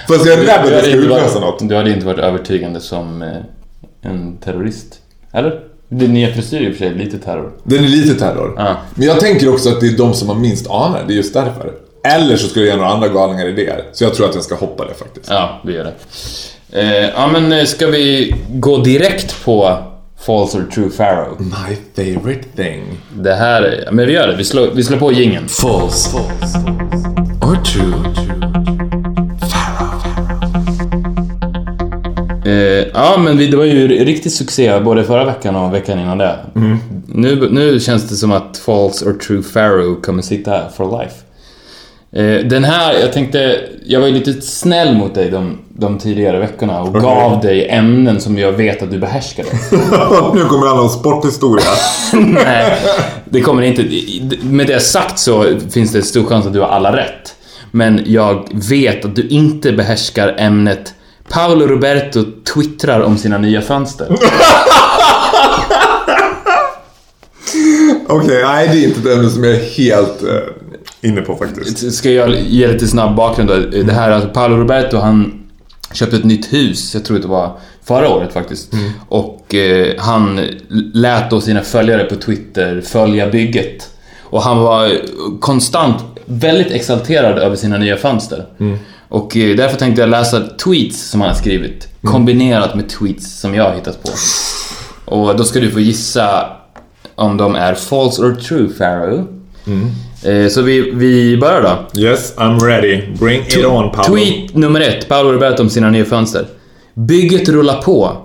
Fast 0.09 0.27
jag 0.27 0.39
är 0.39 0.43
rädd 0.43 0.61
att 0.61 0.67
det 0.67 0.75
hade, 0.75 0.83
ska 0.83 0.91
utlösa 0.91 1.41
något. 1.41 1.69
du 1.69 1.77
hade 1.77 1.91
inte 1.91 2.07
varit 2.07 2.19
övertygande 2.19 2.81
som 2.81 3.23
eh, 3.23 4.11
en 4.11 4.37
terrorist. 4.37 4.95
Eller? 5.33 5.61
Din 5.89 6.13
nya 6.15 6.33
frisyr 6.35 6.57
är 6.57 6.61
i 6.61 6.69
och 6.69 6.73
för 6.73 6.79
sig 6.79 6.95
lite 6.95 7.19
terror. 7.19 7.53
Den 7.65 7.85
är 7.85 7.89
lite 7.89 8.15
terror. 8.15 8.55
Ja. 8.57 8.77
Men 8.95 9.07
jag 9.09 9.21
tänker 9.21 9.49
också 9.53 9.69
att 9.69 9.81
det 9.81 9.87
är 9.87 9.97
de 9.97 10.15
som 10.15 10.29
har 10.29 10.37
minst 10.37 10.71
anar. 10.71 11.05
Det 11.07 11.13
är 11.13 11.17
just 11.17 11.35
därför. 11.35 11.73
Eller 12.05 12.37
så 12.37 12.49
skulle 12.49 12.65
jag 12.65 12.73
ge 12.75 12.77
några 12.83 12.91
andra 12.95 13.09
galningar 13.09 13.47
idéer. 13.49 13.83
Så 13.93 14.05
jag 14.05 14.15
tror 14.15 14.29
att 14.29 14.35
jag 14.35 14.45
ska 14.45 14.55
hoppa 14.55 14.85
det 14.87 14.95
faktiskt. 14.95 15.27
Ja, 15.31 15.61
vi 15.65 15.73
gör 15.75 15.85
det. 15.85 15.93
Eh, 16.81 17.11
ja, 17.17 17.29
men 17.33 17.53
eh, 17.53 17.65
ska 17.65 17.87
vi 17.87 18.35
gå 18.49 18.79
direkt 18.79 19.45
på 19.45 19.79
False 20.27 20.59
or 20.59 20.65
True 20.75 20.91
Pharaoh? 20.91 21.41
My 21.41 21.77
favorite 21.97 22.45
thing. 22.57 22.83
Det 23.15 23.35
här... 23.35 23.63
är- 23.63 23.93
Men 23.93 24.07
vi 24.07 24.13
gör 24.13 24.29
det. 24.29 24.37
Vi 24.37 24.45
slår, 24.45 24.67
vi 24.75 24.85
slår 24.85 24.99
på 24.99 25.13
jingeln. 25.13 25.49
False. 25.49 26.17
Or 27.43 27.57
true. 27.65 27.95
Eh, 32.47 32.87
ja, 32.95 33.17
men 33.19 33.37
vi, 33.37 33.47
det 33.47 33.57
var 33.57 33.65
ju 33.65 33.89
riktig 33.89 34.33
succé 34.33 34.81
både 34.81 35.05
förra 35.05 35.25
veckan 35.25 35.57
och 35.57 35.75
veckan 35.75 35.99
innan 35.99 36.19
det. 36.19 36.37
Nu, 37.07 37.49
nu 37.51 37.81
känns 37.81 38.09
det 38.09 38.15
som 38.15 38.33
att 38.33 38.59
False 38.59 39.05
or 39.05 39.13
True 39.13 39.43
Pharaoh 39.43 40.01
kommer 40.01 40.23
sitta 40.23 40.51
här 40.51 40.69
for 40.77 41.03
life. 41.03 41.15
Eh, 42.13 42.47
den 42.47 42.65
här, 42.65 42.95
jag 42.95 43.13
tänkte, 43.13 43.61
jag 43.87 44.01
var 44.01 44.07
ju 44.07 44.15
lite 44.15 44.33
snäll 44.33 44.97
mot 44.97 45.15
dig 45.15 45.31
de, 45.31 45.59
de 45.69 45.99
tidigare 45.99 46.39
veckorna 46.39 46.83
och 46.83 46.95
gav 46.95 47.41
dig 47.41 47.69
ämnen 47.69 48.21
som 48.21 48.39
jag 48.39 48.53
vet 48.53 48.83
att 48.83 48.91
du 48.91 48.99
behärskade. 48.99 49.49
nu 50.35 50.45
kommer 50.45 50.63
det 50.63 50.69
handla 50.69 50.83
om 50.83 50.89
sporthistoria. 50.89 51.65
Nej, 52.13 52.79
det 53.25 53.41
kommer 53.41 53.63
inte. 53.63 53.85
Med 54.43 54.67
det 54.67 54.81
sagt 54.81 55.19
så 55.19 55.45
finns 55.71 55.93
det 55.93 56.03
stor 56.03 56.25
chans 56.25 56.47
att 56.47 56.53
du 56.53 56.61
har 56.61 56.69
alla 56.69 56.97
rätt. 56.97 57.35
Men 57.71 58.03
jag 58.07 58.49
vet 58.71 59.05
att 59.05 59.17
du 59.17 59.29
inte 59.29 59.73
behärskar 59.73 60.35
ämnet 60.39 60.95
Paolo 61.29 61.67
Roberto 61.67 62.25
twittrar 62.55 63.01
om 63.01 63.19
sina 63.19 63.39
nya 63.39 63.63
fönster. 63.63 64.09
Okej, 68.09 68.43
nej 68.45 68.69
det 68.69 68.79
är 68.79 68.85
inte 68.89 69.01
ett 69.11 69.17
ämne 69.17 69.31
som 69.31 69.45
jag 69.45 69.55
är 69.55 69.61
helt 69.65 70.23
eh, 70.23 70.39
inne 71.11 71.21
på 71.21 71.37
faktiskt. 71.37 71.95
Ska 71.95 72.11
jag 72.11 72.41
ge 72.41 72.69
lite 72.69 72.87
snabb 72.87 73.17
bakgrund 73.17 73.51
då? 73.51 73.57
Det 73.83 73.93
här, 73.93 74.11
alltså 74.11 74.29
Paolo 74.29 74.57
Roberto 74.57 74.97
han 74.97 75.43
köpte 75.93 76.17
ett 76.17 76.25
nytt 76.25 76.53
hus, 76.53 76.95
jag 76.95 77.05
tror 77.05 77.19
det 77.19 77.29
var 77.29 77.59
förra 77.85 78.09
året 78.09 78.33
faktiskt. 78.33 78.73
Och 79.09 79.55
eh, 79.55 79.95
han 79.99 80.41
lät 80.95 81.31
då 81.31 81.41
sina 81.41 81.61
följare 81.63 82.05
på 82.05 82.15
Twitter 82.17 82.81
följa 82.81 83.29
bygget. 83.31 83.89
Och 84.23 84.43
han 84.43 84.59
var 84.59 84.93
konstant 85.41 85.97
väldigt 86.25 86.71
exalterad 86.71 87.39
över 87.39 87.57
sina 87.57 87.79
nya 87.79 87.97
fönster. 87.97 88.47
Och 89.09 89.37
eh, 89.37 89.57
därför 89.57 89.77
tänkte 89.77 90.01
jag 90.03 90.09
läsa 90.09 90.41
tweets 90.41 91.11
som 91.11 91.21
han 91.21 91.31
har 91.31 91.37
skrivit. 91.37 91.89
Kombinerat 92.03 92.75
med 92.75 92.89
tweets 92.89 93.41
som 93.41 93.55
jag 93.55 93.65
har 93.65 93.75
hittat 93.75 94.03
på. 94.03 94.11
Och 95.05 95.37
då 95.37 95.45
ska 95.45 95.61
du 95.61 95.71
få 95.71 95.81
gissa 95.81 96.47
om 97.15 97.37
de 97.37 97.55
är 97.55 97.75
false 97.75 98.23
or 98.23 98.35
true, 98.35 98.69
Pharaoh. 98.79 99.25
Eh, 100.25 100.49
så 100.49 100.63
vi, 100.63 100.91
vi 100.91 101.37
börjar 101.37 101.63
då. 101.63 102.01
Yes, 102.01 102.35
I'm 102.37 102.61
ready. 102.61 103.03
Bring 103.19 103.41
it 103.41 103.65
on 103.65 103.91
Paolo. 103.91 104.17
Tweet 104.17 104.55
nummer 104.55 104.81
ett. 104.81 105.09
Paolo 105.09 105.33
Roberto 105.33 105.63
om 105.63 105.71
sina 105.71 105.91
nya 105.91 106.05
fönster. 106.05 106.47
Bygget 106.95 107.49
rullar 107.49 107.83
på. 107.83 108.17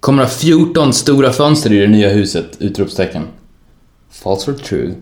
Kommer 0.00 0.22
ha 0.22 0.30
14 0.30 0.92
stora 0.92 1.32
fönster 1.32 1.72
i 1.72 1.78
det 1.78 1.86
nya 1.86 2.08
huset! 2.08 2.46
Utropstecken. 2.58 3.22
False 4.12 4.50
or 4.50 4.54
true? 4.54 4.94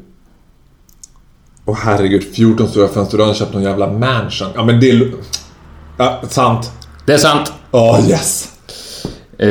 Åh 1.69 1.77
herregud, 1.83 2.25
14 2.35 2.69
stora 2.69 2.89
fönster. 2.89 3.19
Du 3.19 3.25
har 3.25 3.35
köpt 3.35 3.53
någon 3.55 3.63
jävla 3.63 3.93
mansion. 3.93 4.49
Ja 4.55 4.65
men 4.65 4.81
det 4.81 4.91
är... 4.91 5.13
Ja, 5.97 6.21
sant. 6.29 6.71
Det 7.07 7.13
är 7.13 7.19
sant. 7.19 7.53
Åh 7.71 8.01
yes. 8.09 8.49
Eh, 9.39 9.49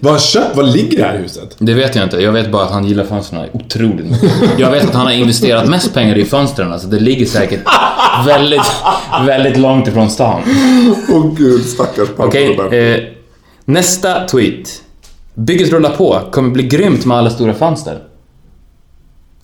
Vad 0.00 0.04
har 0.04 0.10
han 0.10 0.20
köpt? 0.20 0.56
Vad 0.56 0.68
ligger 0.72 0.98
det 0.98 1.04
här 1.04 1.18
huset? 1.18 1.56
det 1.58 1.74
vet 1.74 1.94
jag 1.94 2.04
inte. 2.04 2.16
Jag 2.16 2.32
vet 2.32 2.52
bara 2.52 2.64
att 2.64 2.70
han 2.70 2.84
gillar 2.84 3.04
fönstren 3.04 3.48
otroligt 3.52 4.10
mycket. 4.10 4.30
Jag 4.58 4.70
vet 4.70 4.84
att 4.84 4.94
han 4.94 5.06
har 5.06 5.12
investerat 5.12 5.68
mest 5.68 5.94
pengar 5.94 6.18
i 6.18 6.24
fönstren. 6.24 6.72
Alltså 6.72 6.88
det 6.88 7.00
ligger 7.00 7.26
säkert 7.26 7.60
väldigt, 8.26 8.72
väldigt 9.26 9.56
långt 9.56 9.88
ifrån 9.88 10.10
stan. 10.10 10.42
Åh 11.12 11.34
gud, 11.36 11.64
stackars 11.64 12.08
pappa. 12.08 12.24
Okej, 12.28 12.58
eh, 12.72 13.00
nästa 13.64 14.26
tweet. 14.28 14.82
Bygget 15.34 15.70
rullar 15.72 15.90
på. 15.90 16.20
Kommer 16.32 16.50
bli 16.50 16.62
grymt 16.62 17.04
med 17.04 17.16
alla 17.18 17.30
stora 17.30 17.54
fönster. 17.54 17.98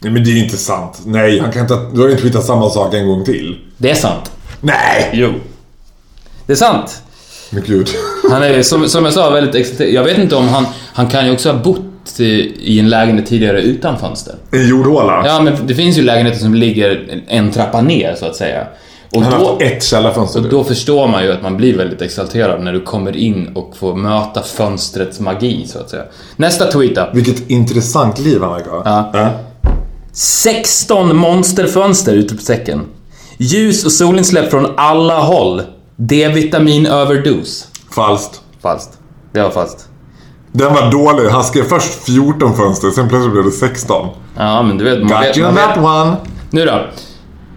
Nej 0.07 0.13
men 0.13 0.25
det 0.25 0.31
är 0.31 0.43
inte 0.45 0.57
sant. 0.57 1.01
Nej, 1.05 1.39
han 1.39 1.53
kan 1.53 1.63
inte... 1.63 1.79
Du 1.95 2.01
har 2.01 2.09
ju 2.09 2.17
tweetat 2.17 2.45
samma 2.45 2.71
sak 2.71 2.95
en 2.95 3.07
gång 3.07 3.25
till. 3.25 3.59
Det 3.77 3.91
är 3.91 3.95
sant. 3.95 4.31
Nej! 4.61 5.11
Jo. 5.13 5.33
Det 6.47 6.53
är 6.53 6.57
sant. 6.57 7.03
Men 7.51 7.63
gud. 7.67 7.89
Han 8.31 8.43
är 8.43 8.63
som, 8.63 8.89
som 8.89 9.05
jag 9.05 9.15
sa 9.15 9.31
väldigt 9.31 9.55
exalterad. 9.55 9.93
Jag 9.93 10.05
vet 10.05 10.19
inte 10.19 10.37
om 10.37 10.49
han... 10.49 10.67
Han 10.93 11.09
kan 11.09 11.27
ju 11.27 11.33
också 11.33 11.53
ha 11.53 11.59
bott 11.59 12.21
i, 12.21 12.81
en 12.81 12.89
lägenhet 12.89 13.27
tidigare 13.27 13.61
utan 13.61 13.99
fönster. 13.99 14.35
En 14.51 14.69
jordhåla. 14.69 15.23
Ja, 15.27 15.41
men 15.41 15.67
det 15.67 15.75
finns 15.75 15.99
ju 15.99 16.03
lägenheter 16.03 16.39
som 16.39 16.55
ligger 16.55 17.23
en 17.29 17.53
trappa 17.53 17.81
ner 17.81 18.15
så 18.15 18.27
att 18.27 18.37
säga. 18.37 18.67
Och 19.15 19.23
Han 19.23 19.33
har 19.33 19.41
då, 19.41 19.51
haft 19.51 19.63
ett 19.63 19.85
källarfönster 19.85 20.41
och 20.41 20.49
då 20.49 20.65
förstår 20.65 21.09
man 21.09 21.25
ju 21.25 21.33
att 21.33 21.43
man 21.43 21.57
blir 21.57 21.77
väldigt 21.77 22.03
exalterad 22.03 22.63
när 22.63 22.73
du 22.73 22.81
kommer 22.81 23.17
in 23.17 23.51
och 23.55 23.77
får 23.77 23.95
möta 23.95 24.43
fönstrets 24.43 25.21
magi 25.21 25.67
så 25.67 25.79
att 25.79 25.91
säga. 25.91 26.03
Nästa 26.37 26.67
tweet 26.67 26.95
då. 26.95 27.09
Vilket 27.15 27.51
intressant 27.51 28.19
liv 28.19 28.43
han 28.43 28.53
verkar 28.53 28.71
ha. 28.71 29.11
Ja. 29.13 29.31
16 30.19 31.17
monsterfönster! 31.17 32.13
Utropstecken. 32.15 32.87
Ljus 33.39 33.85
och 33.85 33.93
solinsläpp 33.93 34.51
från 34.51 34.67
alla 34.77 35.19
håll. 35.21 35.63
D-vitamin 35.97 36.87
överdos. 36.87 37.67
Falskt. 37.95 38.41
Falskt. 38.63 38.91
Det 39.33 39.43
var 39.43 39.51
falskt. 39.51 39.89
Den 40.53 40.75
var 40.75 40.91
dålig. 40.91 41.29
Han 41.29 41.45
skrev 41.45 41.65
först 41.65 42.05
14 42.05 42.57
fönster, 42.57 42.91
sen 42.91 43.09
plötsligt 43.09 43.33
blev 43.33 43.45
det 43.45 43.51
16. 43.51 44.09
Ja, 44.37 44.63
men 44.63 44.79
du 44.79 44.85
vet... 44.85 44.99
Man 44.99 45.21
vet, 45.21 45.29
Got 45.29 45.37
you 45.37 45.53
man 45.53 45.63
on 45.63 45.69
vet. 45.69 45.75
that 45.75 45.85
one. 46.07 46.17
Nu 46.51 46.65
då. 46.65 46.87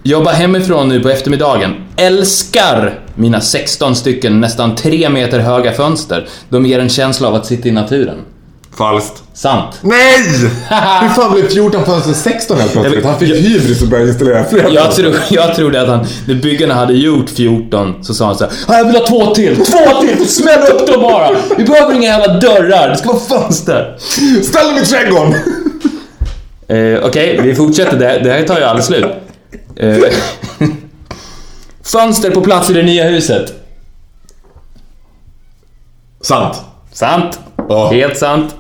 Jobba 0.03 0.31
hemifrån 0.31 0.87
nu 0.89 0.99
på 0.99 1.09
eftermiddagen. 1.09 1.75
Älskar 1.95 2.99
mina 3.15 3.41
16 3.41 3.95
stycken 3.95 4.41
nästan 4.41 4.75
3 4.75 5.09
meter 5.09 5.39
höga 5.39 5.71
fönster. 5.71 6.27
De 6.49 6.65
ger 6.65 6.79
en 6.79 6.89
känsla 6.89 7.27
av 7.27 7.35
att 7.35 7.45
sitta 7.45 7.67
i 7.67 7.71
naturen. 7.71 8.17
Falskt. 8.77 9.23
Sant. 9.39 9.79
Nej! 9.81 10.17
Hur 11.01 11.09
fan 11.09 11.33
blev 11.33 11.49
14 11.49 11.85
fönster 11.85 12.13
16 12.13 12.57
helt 12.57 12.71
plötsligt? 12.71 13.05
Han 13.05 13.19
fick 13.19 13.35
hybris 13.35 13.81
och 13.81 13.87
började 13.87 14.09
installera 14.09 14.43
fler 14.43 14.69
Jag, 14.73 14.83
fönster. 14.83 15.03
tro, 15.03 15.13
jag 15.29 15.55
trodde 15.55 15.81
att 15.81 15.87
han, 15.87 16.05
när 16.27 16.35
byggarna 16.35 16.73
hade 16.73 16.93
gjort 16.93 17.29
14 17.29 18.03
så 18.03 18.13
sa 18.13 18.25
han 18.25 18.35
så 18.37 18.43
här, 18.43 18.53
"Ja, 18.67 18.77
jag 18.77 18.85
vill 18.85 18.95
ha 18.95 19.07
två 19.07 19.35
till, 19.35 19.55
två 19.55 20.01
till, 20.01 20.29
smäll 20.29 20.61
upp 20.61 20.87
dem 20.87 21.01
bara! 21.01 21.29
Vi 21.57 21.63
behöver 21.63 21.93
inga 21.95 22.07
jävla 22.07 22.33
dörrar, 22.39 22.89
det 22.89 22.97
ska 22.97 23.07
vara 23.07 23.19
fönster! 23.19 23.97
Ställ 24.43 24.67
dem 24.67 24.77
i 24.77 24.85
trädgården! 24.85 25.35
Eh, 26.67 27.05
Okej, 27.05 27.39
vi 27.43 27.55
fortsätter, 27.55 27.97
det, 27.99 28.19
det 28.23 28.31
här 28.31 28.43
tar 28.43 28.57
ju 28.57 28.63
aldrig 28.63 28.85
slut. 28.85 29.05
Eh, 29.75 29.97
fönster 31.83 32.31
på 32.31 32.41
plats 32.41 32.69
i 32.69 32.73
det 32.73 32.83
nya 32.83 33.03
huset. 33.03 33.53
Sant. 36.21 36.61
Sant. 36.93 37.39
Ja. 37.69 37.91
Helt 37.91 38.17
sant. 38.17 38.55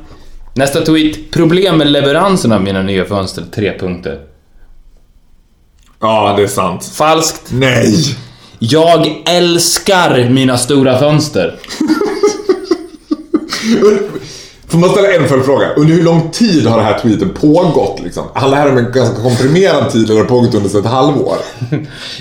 Nästa 0.59 0.81
tweet. 0.81 1.31
Problem 1.31 1.77
med 1.77 1.87
leveransen 1.87 2.51
av 2.51 2.61
mina 2.61 2.81
nya 2.81 3.05
fönster. 3.05 3.43
Tre 3.55 3.79
punkter. 3.79 4.19
Ja, 5.99 6.33
det 6.37 6.43
är 6.43 6.47
sant. 6.47 6.85
Falskt. 6.85 7.51
Nej! 7.51 8.15
Jag 8.59 9.21
älskar 9.25 10.29
mina 10.29 10.57
stora 10.57 10.99
fönster. 10.99 11.55
Får 14.67 14.77
man 14.77 14.89
ställa 14.89 15.13
en 15.13 15.27
följdfråga? 15.27 15.73
Under 15.75 15.93
hur 15.93 16.03
lång 16.03 16.29
tid 16.31 16.67
har 16.67 16.77
det 16.77 16.83
här 16.83 16.99
tweeten 16.99 17.29
pågått? 17.29 17.99
Liksom? 18.03 18.23
Det 18.33 18.39
här 18.39 18.71
om 18.71 18.77
en 18.77 18.91
ganska 18.91 19.21
komprimerad 19.21 19.91
tid 19.91 20.09
eller 20.09 20.19
har 20.19 20.27
pågått 20.27 20.55
under 20.55 20.79
ett 20.79 20.85
halvår? 20.85 21.35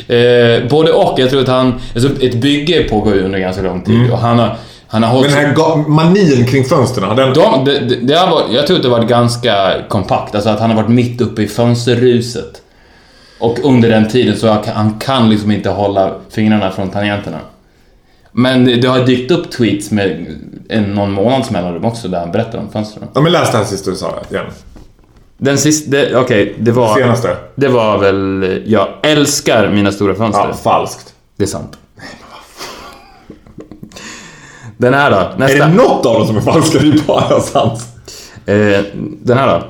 Eh, 0.09 0.69
både 0.69 0.93
och. 0.93 1.19
Jag 1.19 1.31
tror 1.31 1.41
att 1.41 1.49
han... 1.49 1.75
Alltså 1.95 2.23
ett 2.23 2.35
bygge 2.35 2.83
pågår 2.83 3.15
ju 3.15 3.23
under 3.23 3.39
ganska 3.39 3.63
lång 3.63 3.83
tid 3.83 4.11
och 4.11 4.19
han 4.19 4.39
har... 4.39 4.59
Han 4.89 5.03
har 5.03 5.11
hållit... 5.11 5.35
Men 5.35 5.55
den 5.55 5.57
här 5.57 5.89
manin 5.89 6.47
kring 6.47 6.65
fönstren, 6.65 7.09
har 7.09 7.17
den... 7.17 7.35
De, 7.35 7.65
det, 7.65 7.79
det, 7.79 7.97
det 7.97 8.15
har 8.15 8.31
varit, 8.31 8.53
jag 8.53 8.67
tror 8.67 8.77
att 8.77 8.83
det 8.83 8.89
har 8.89 8.99
varit 8.99 9.09
ganska 9.09 9.75
kompakt, 9.89 10.35
alltså 10.35 10.51
att 10.51 10.61
han 10.61 10.71
har 10.71 10.77
varit 10.77 10.91
mitt 10.91 11.21
uppe 11.21 11.43
i 11.43 11.49
fönsterruset. 11.49 12.63
Och 13.41 13.59
under 13.65 13.89
den 13.89 14.09
tiden 14.09 14.37
så 14.37 14.49
han, 14.49 14.65
han 14.75 14.99
kan 14.99 15.31
liksom 15.31 15.51
inte 15.51 15.71
hålla 15.71 16.15
fingrarna 16.31 16.71
från 16.71 16.91
tangenterna. 16.91 17.39
Men 18.33 18.65
det, 18.65 18.77
det 18.77 18.89
har 18.89 19.07
dykt 19.07 19.31
upp 19.31 19.51
tweets 19.51 19.91
med 19.91 20.27
en, 20.69 20.95
någon 20.95 21.13
månads 21.13 21.51
mellanrum 21.51 21.85
också 21.85 22.09
där 22.09 22.21
han 22.21 22.33
berättar 22.33 22.59
om 22.59 22.71
fönstren. 22.73 23.09
Ja, 23.15 23.21
men 23.21 23.33
läs 23.33 23.49
här 23.49 23.65
sista 23.65 23.91
du 23.91 23.97
sa 23.97 24.23
igen. 24.31 24.45
Den 25.39 25.59
sista, 25.59 26.21
okej, 26.21 26.55
det 26.59 26.73
var... 26.73 26.95
Senaste. 26.95 27.37
Det 27.55 27.69
var 27.69 27.99
väl, 27.99 28.63
jag 28.67 28.89
älskar 29.03 29.69
mina 29.69 29.93
stora 29.93 30.15
fönster. 30.15 30.47
Ja, 30.49 30.55
falskt. 30.55 31.15
Det 31.37 31.45
är 31.45 31.49
sant. 31.49 31.79
Den 34.79 34.95
här 34.95 35.11
då, 35.11 35.17
Är 35.17 35.35
nästa. 35.39 35.67
det 35.67 35.73
något 35.75 36.07
av 36.07 36.15
dem 36.15 36.27
som 36.27 36.37
är 36.37 36.41
falska? 36.41 36.79
Det 36.79 36.87
är 36.89 37.03
bara 37.07 37.41
sant. 37.41 37.81
Eh, 38.47 38.81
den 39.23 39.39
här 39.39 39.47
då. 39.59 39.65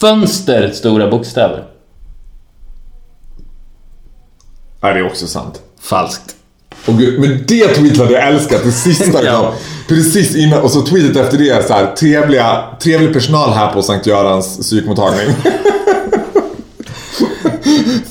Fönster, 0.00 0.70
stora 0.74 1.10
bokstäver. 1.10 1.64
Nej, 4.82 4.94
det 4.94 5.00
är 5.00 5.06
också 5.06 5.26
sant. 5.26 5.60
Falskt. 5.82 6.36
Och 6.86 6.94
gud, 6.98 7.20
men 7.20 7.44
det 7.46 7.68
tweetet 7.68 7.98
hade 7.98 8.12
jag 8.12 8.28
älskat 8.28 8.60
det 8.64 8.72
sista 8.72 9.24
Ja. 9.24 9.36
gången. 9.36 9.52
Precis 9.88 10.36
innan, 10.36 10.60
och 10.62 10.70
så 10.70 10.82
tweetet 10.82 11.16
efter 11.16 11.38
det 11.38 11.48
är 11.50 11.62
så 11.62 11.72
här, 11.72 11.94
trevliga, 11.94 12.64
trevlig 12.80 13.12
personal 13.12 13.50
här 13.50 13.72
på 13.72 13.82
Sankt 13.82 14.06
Görans 14.06 14.58
psykmottagning. 14.58 15.26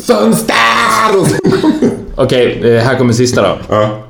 Fönster! 0.07 0.55
Okej, 2.15 2.75
eh, 2.75 2.83
här 2.83 2.97
kommer 2.97 3.13
sista 3.13 3.41
då. 3.41 3.57
ja. 3.69 4.03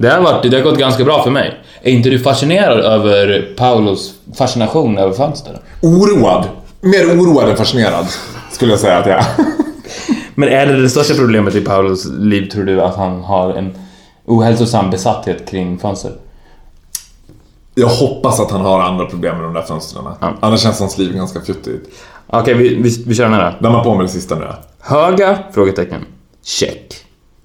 Det 0.00 0.08
har, 0.10 0.20
varit, 0.20 0.50
det 0.50 0.56
har 0.56 0.64
gått 0.64 0.78
ganska 0.78 1.04
bra 1.04 1.22
för 1.22 1.30
mig. 1.30 1.60
Är 1.82 1.92
inte 1.92 2.10
du 2.10 2.18
fascinerad 2.18 2.80
över 2.80 3.54
Paulos 3.56 4.14
fascination 4.38 4.98
över 4.98 5.12
fönster? 5.12 5.60
Oroad. 5.82 6.44
Mer 6.80 7.04
oroad 7.04 7.48
än 7.48 7.56
fascinerad. 7.56 8.06
Skulle 8.52 8.72
jag 8.72 8.80
säga 8.80 8.98
att 8.98 9.06
jag 9.06 9.18
är. 9.18 9.24
Men 10.34 10.48
är 10.48 10.66
det 10.66 10.82
det 10.82 10.90
största 10.90 11.14
problemet 11.14 11.54
i 11.54 11.60
Paulos 11.60 12.06
liv, 12.18 12.50
tror 12.50 12.64
du, 12.64 12.80
att 12.80 12.96
han 12.96 13.22
har 13.22 13.54
en 13.54 13.74
ohälsosam 14.26 14.90
besatthet 14.90 15.50
kring 15.50 15.78
fönster? 15.78 16.12
Jag 17.74 17.88
hoppas 17.88 18.40
att 18.40 18.50
han 18.50 18.60
har 18.60 18.80
andra 18.80 19.06
problem 19.06 19.36
med 19.36 19.44
de 19.44 19.54
där 19.54 19.62
fönstren. 19.62 20.04
Ja. 20.20 20.34
Annars 20.40 20.60
känns 20.60 20.80
hans 20.80 20.98
liv 20.98 21.12
ganska 21.12 21.40
fjuttigt. 21.40 21.88
Okej, 22.26 22.54
vi, 22.54 22.74
vi, 22.74 23.04
vi 23.06 23.14
kör 23.14 23.24
den 23.24 23.32
här 23.32 23.56
då. 23.60 23.68
Damma 23.68 23.84
på 23.84 23.94
med 23.94 24.04
det 24.04 24.08
sista 24.08 24.34
nu. 24.34 24.46
Höga? 24.80 25.38
Frågetecken. 25.52 26.04
Check. 26.44 26.94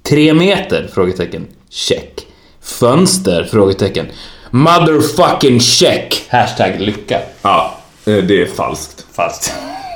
Tre 0.04 0.34
meter? 0.34 0.90
Frågetecken. 0.94 1.48
Check. 1.70 2.26
Fönster? 2.66 3.44
Frågetecken. 3.52 4.06
Motherfucking 4.50 5.60
check! 5.60 6.26
Hashtag 6.30 6.80
lycka. 6.80 7.20
Ja, 7.42 7.78
eh, 8.06 8.14
det 8.16 8.42
är 8.42 8.46
falskt. 8.46 9.06
Falskt. 9.14 9.54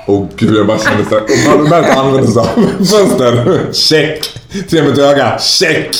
Åh 0.08 0.28
gud, 0.36 0.58
jag 0.58 0.68
bara 0.68 0.80
kände 0.80 1.06
såhär. 1.06 1.22
Om 1.22 1.60
man 1.60 1.70
börjat 1.70 1.98
använda 1.98 2.32
sig 2.32 2.42
av 2.42 2.86
fönster. 2.86 3.74
Check. 3.74 4.40
Tre 4.70 4.84
meter 4.84 5.02
öga. 5.02 5.40
Check. 5.40 5.96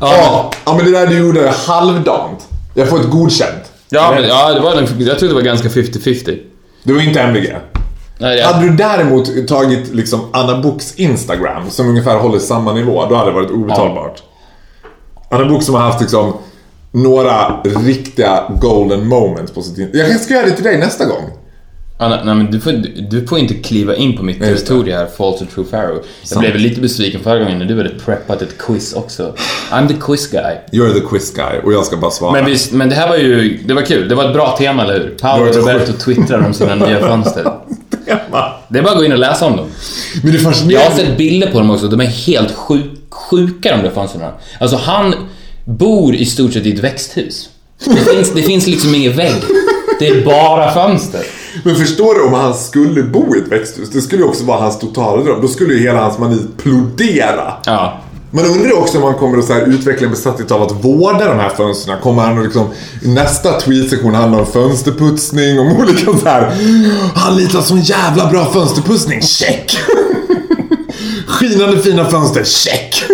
Ja, 0.00 0.50
ja, 0.64 0.76
men 0.76 0.84
det 0.84 0.90
där 0.90 1.06
du 1.06 1.18
gjorde 1.18 1.54
halvdant. 1.66 2.48
Jag 2.74 2.88
får 2.88 3.00
ett 3.00 3.10
godkänt. 3.10 3.72
Ja, 3.88 4.12
men, 4.14 4.28
ja 4.28 4.54
det 4.54 4.60
var 4.60 4.88
jag 4.98 5.18
tror 5.18 5.28
det 5.28 5.34
var 5.34 5.42
ganska 5.42 5.68
50-50. 5.68 6.38
Det 6.82 6.92
var 6.92 7.00
inte 7.00 7.20
MVG. 7.20 7.56
Nej, 8.22 8.36
det, 8.36 8.42
Hade 8.42 8.66
du 8.66 8.76
däremot 8.76 9.48
tagit 9.48 9.94
liksom 9.94 10.20
Anna 10.32 10.60
Boks 10.60 10.94
Instagram 10.94 11.70
som 11.70 11.88
ungefär 11.88 12.16
håller 12.18 12.38
samma 12.38 12.72
nivå, 12.72 13.06
då 13.08 13.14
hade 13.14 13.30
det 13.30 13.34
varit 13.34 13.50
obetalbart. 13.50 14.22
Anna 15.30 15.44
Bok 15.44 15.62
som 15.62 15.74
har 15.74 15.82
haft 15.82 16.00
liksom 16.00 16.32
några 16.92 17.60
riktiga 17.62 18.44
golden 18.60 19.06
moments 19.08 19.52
på 19.52 19.62
sitt 19.62 19.78
in- 19.78 19.90
Jag 19.92 20.20
ska 20.20 20.34
göra 20.34 20.46
det 20.46 20.52
till 20.52 20.64
dig 20.64 20.78
nästa 20.78 21.04
gång. 21.04 21.30
Ja, 21.98 22.08
nej, 22.08 22.34
men 22.34 22.50
du 22.50 22.60
får, 22.60 22.72
du 23.10 23.26
får 23.26 23.38
inte 23.38 23.54
kliva 23.54 23.94
in 23.96 24.16
på 24.16 24.22
mitt 24.24 24.40
territorium 24.40 24.98
här, 24.98 25.06
False 25.06 25.44
or 25.44 25.48
True 25.54 25.64
Pharaoh. 25.70 25.94
Jag 26.20 26.28
Sant. 26.28 26.40
blev 26.40 26.56
lite 26.56 26.80
besviken 26.80 27.20
förra 27.20 27.38
gången 27.38 27.58
när 27.58 27.66
du 27.66 27.76
hade 27.76 27.88
preppat 27.88 28.42
ett 28.42 28.58
quiz 28.58 28.92
också. 28.94 29.34
I'm 29.70 29.88
the 29.88 29.94
quiz 30.00 30.30
guy. 30.30 30.54
You're 30.72 30.92
the 30.94 31.00
quiz 31.00 31.34
guy 31.34 31.58
och 31.64 31.72
jag 31.72 31.84
ska 31.86 31.96
bara 31.96 32.10
svara. 32.10 32.32
Men 32.32 32.44
visst, 32.44 32.72
men 32.72 32.88
det 32.88 32.94
här 32.94 33.08
var 33.08 33.16
ju, 33.16 33.58
det 33.64 33.74
var 33.74 33.82
kul. 33.82 34.08
Det 34.08 34.14
var 34.14 34.24
ett 34.24 34.32
bra 34.34 34.56
tema, 34.58 34.82
eller 34.82 34.94
hur? 34.94 35.18
Paolo 35.20 35.52
Roberto 35.52 35.92
twittrar 35.92 36.46
om 36.46 36.54
sina 36.54 36.74
nya 36.74 37.00
fönster. 37.00 37.52
Det 38.68 38.78
är 38.78 38.82
bara 38.82 38.92
att 38.92 38.98
gå 38.98 39.04
in 39.04 39.12
och 39.12 39.18
läsa 39.18 39.46
om 39.46 39.56
dem. 39.56 39.66
Men 40.22 40.32
det 40.32 40.38
Jag 40.38 40.44
har 40.44 40.52
fascinerande... 40.52 40.96
sett 40.96 41.16
bilder 41.18 41.50
på 41.50 41.58
dem 41.58 41.70
också, 41.70 41.88
de 41.88 42.00
är 42.00 42.04
helt 42.06 42.52
sjuk, 42.52 42.84
sjuka 43.10 43.76
de 43.76 43.82
där 43.82 43.90
fönstren. 43.90 44.32
Alltså 44.60 44.76
han 44.76 45.14
bor 45.64 46.14
i 46.14 46.24
stort 46.26 46.52
sett 46.52 46.66
i 46.66 46.72
ett 46.72 46.78
växthus. 46.78 47.48
Det 47.84 47.96
finns, 48.14 48.30
det 48.34 48.42
finns 48.42 48.66
liksom 48.66 48.94
ingen 48.94 49.16
vägg. 49.16 49.34
Det 49.98 50.08
är 50.08 50.24
bara 50.24 50.70
fönster. 50.74 51.20
Men 51.64 51.76
förstår 51.76 52.14
du 52.14 52.22
om 52.22 52.32
han 52.34 52.54
skulle 52.54 53.02
bo 53.02 53.36
i 53.36 53.38
ett 53.38 53.48
växthus? 53.52 53.90
Det 53.90 54.00
skulle 54.00 54.22
ju 54.22 54.28
också 54.28 54.44
vara 54.44 54.60
hans 54.60 54.78
totala 54.78 55.22
dröm. 55.22 55.40
Då 55.42 55.48
skulle 55.48 55.74
ju 55.74 55.80
hela 55.80 56.00
hans 56.00 56.18
mani 56.18 56.38
plodera. 56.62 57.52
Ja. 57.66 58.00
Man 58.34 58.44
undrar 58.44 58.72
också 58.72 58.98
om 58.98 59.04
han 59.04 59.14
kommer 59.14 59.38
att 59.38 59.44
så 59.44 59.52
här 59.52 59.62
utveckla 59.62 60.04
en 60.04 60.10
besatthet 60.10 60.50
av 60.50 60.62
att 60.62 60.84
vårda 60.84 61.28
de 61.28 61.38
här 61.38 61.48
fönstren. 61.48 62.00
Kommer 62.00 62.22
han 62.22 62.38
att 62.38 62.44
liksom, 62.44 62.70
nästa 63.02 63.60
tweetsektion 63.60 64.14
handlar 64.14 64.40
om 64.40 64.46
fönsterputsning, 64.46 65.60
om 65.60 65.72
olika 65.72 66.18
så 66.18 66.28
här. 66.28 66.52
Han 67.14 67.36
litar 67.36 67.60
sån 67.60 67.80
jävla 67.80 68.30
bra 68.30 68.44
fönsterputsning, 68.44 69.22
check! 69.22 69.76
Skinande 71.26 71.78
fina 71.78 72.04
fönster, 72.04 72.44
check! 72.44 73.04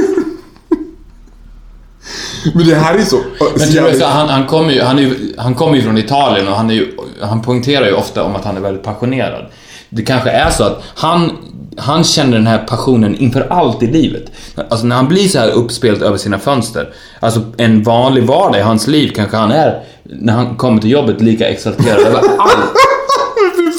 Men 2.54 2.66
det 2.66 2.74
här 2.74 2.94
är 2.94 3.02
så... 3.02 3.20
Men 3.58 3.68
så 3.68 3.98
så 3.98 4.04
han, 4.04 4.28
han 4.28 4.46
kommer 4.46 4.72
ju, 4.72 4.82
han, 4.82 4.98
är 4.98 5.02
ju, 5.02 5.34
han 5.38 5.54
kommer 5.54 5.76
ju 5.76 5.82
från 5.82 5.98
Italien 5.98 6.48
och 6.48 6.56
han, 6.56 6.70
är 6.70 6.74
ju, 6.74 6.96
han 7.20 7.42
poängterar 7.42 7.86
ju 7.86 7.92
ofta 7.92 8.24
om 8.24 8.36
att 8.36 8.44
han 8.44 8.56
är 8.56 8.60
väldigt 8.60 8.84
passionerad. 8.84 9.46
Det 9.88 10.02
kanske 10.02 10.30
är 10.30 10.50
så 10.50 10.64
att 10.64 10.82
han, 10.94 11.32
han 11.78 12.04
känner 12.04 12.36
den 12.36 12.46
här 12.46 12.58
passionen 12.58 13.16
inför 13.16 13.46
allt 13.50 13.82
i 13.82 13.86
livet. 13.86 14.24
Alltså 14.68 14.86
när 14.86 14.96
han 14.96 15.08
blir 15.08 15.28
så 15.28 15.38
här 15.38 15.50
uppspelt 15.50 16.02
över 16.02 16.16
sina 16.16 16.38
fönster. 16.38 16.94
Alltså 17.20 17.40
en 17.56 17.82
vanlig 17.82 18.24
vardag 18.24 18.60
i 18.60 18.62
hans 18.62 18.86
liv 18.86 19.12
kanske 19.14 19.36
han 19.36 19.50
är, 19.52 19.82
när 20.02 20.32
han 20.32 20.56
kommer 20.56 20.80
till 20.80 20.90
jobbet, 20.90 21.20
lika 21.20 21.48
exalterad 21.48 22.00
över 22.00 22.18
allt. 22.18 22.74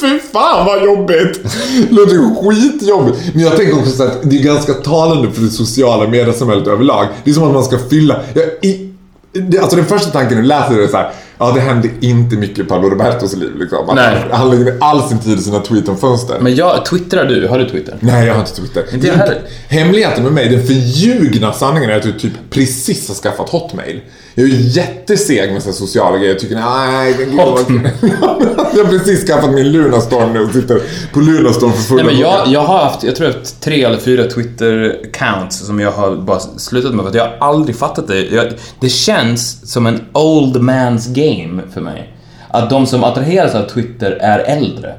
Fy 0.00 0.18
fan 0.18 0.66
vad 0.66 0.84
jobbigt! 0.84 1.40
Det 1.88 1.94
låter 1.94 2.50
skitjobbigt. 2.50 3.18
Men 3.34 3.42
jag 3.42 3.56
tänker 3.56 3.78
också 3.78 3.90
så 3.90 4.02
att 4.02 4.18
det 4.22 4.36
är 4.36 4.42
ganska 4.42 4.72
talande 4.72 5.30
för 5.30 5.42
det 5.42 5.50
sociala 5.50 6.08
mediesamhället 6.08 6.66
överlag. 6.68 7.06
Det 7.24 7.30
är 7.30 7.34
som 7.34 7.44
att 7.44 7.54
man 7.54 7.64
ska 7.64 7.78
fylla... 7.78 8.20
Jag, 8.34 8.44
i, 8.44 8.92
det, 9.32 9.58
alltså 9.58 9.76
den 9.76 9.86
första 9.86 10.10
tanken 10.10 10.34
när 10.34 10.42
du 10.42 10.48
läser 10.48 10.76
det 10.76 10.84
är 10.84 10.88
så 10.88 10.96
här. 10.96 11.12
Ja, 11.42 11.52
det 11.54 11.60
hände 11.60 11.88
inte 12.00 12.36
mycket 12.36 12.58
i 12.58 12.64
Paolo 12.64 12.88
Robertos 12.88 13.36
liv 13.36 13.56
liksom. 13.56 13.94
Nej. 13.94 14.24
Han, 14.32 14.50
lägger 14.50 14.76
all 14.80 15.08
sin 15.08 15.18
tid 15.18 15.38
i 15.38 15.42
sina 15.42 15.60
tweet 15.60 15.88
om 15.88 15.96
fönster. 15.96 16.38
Men 16.40 16.54
jag, 16.54 16.84
twittrar 16.84 17.24
du? 17.24 17.48
Har 17.48 17.58
du 17.58 17.68
Twitter? 17.68 17.96
Nej, 18.00 18.26
jag 18.26 18.34
har 18.34 18.40
inte 18.40 18.56
Twitter. 18.56 18.84
Inte 18.94 19.06
jag 19.06 19.14
heller. 19.14 19.42
Hemligheten 19.68 20.24
med 20.24 20.32
mig, 20.32 20.48
den 20.48 20.66
förljugna 20.66 21.52
sanningen 21.52 21.90
är 21.90 21.96
att 21.96 22.04
jag 22.04 22.18
typ 22.18 22.32
precis 22.50 23.08
har 23.08 23.14
skaffat 23.14 23.48
Hotmail. 23.48 24.00
Jag 24.34 24.46
är 24.46 24.76
jätteseg 24.76 25.52
med 25.52 25.62
så 25.62 25.72
sociala 25.72 26.18
grejer. 26.18 26.32
Jag 26.32 26.40
tycker 26.40 26.54
nej, 26.54 27.14
den 27.18 27.36
vad 27.36 27.58
Jag 28.76 28.84
har 28.84 28.90
precis 28.90 29.26
skaffat 29.26 29.50
min 29.50 29.72
Lunarstorm 29.72 30.32
nu 30.32 30.40
och 30.40 30.52
sitter 30.52 30.82
på 31.12 31.20
Lunarstorm 31.20 31.72
för 31.72 31.82
fulla 31.82 32.02
Nej, 32.02 32.12
men 32.12 32.22
jag, 32.22 32.48
jag 32.48 32.60
har 32.60 32.78
haft, 32.78 33.02
jag 33.02 33.16
tror 33.16 33.28
jag 33.28 33.34
har 33.34 33.40
haft 33.40 33.60
tre 33.60 33.84
eller 33.84 33.98
fyra 33.98 34.24
Twitter-accounts 34.24 35.50
som 35.50 35.80
jag 35.80 35.92
har 35.92 36.16
bara 36.16 36.40
slutat 36.40 36.94
med 36.94 37.02
för 37.02 37.08
att 37.08 37.14
jag 37.14 37.24
har 37.24 37.36
aldrig 37.40 37.76
fattat 37.76 38.08
det. 38.08 38.24
Jag, 38.24 38.52
det 38.80 38.88
känns 38.88 39.72
som 39.72 39.86
en 39.86 40.00
old 40.12 40.56
man's 40.56 41.12
game 41.12 41.29
för 41.74 41.80
mig. 41.80 42.08
Att 42.48 42.70
de 42.70 42.86
som 42.86 43.04
attraheras 43.04 43.54
av 43.54 43.62
Twitter 43.68 44.10
är 44.20 44.38
äldre. 44.38 44.94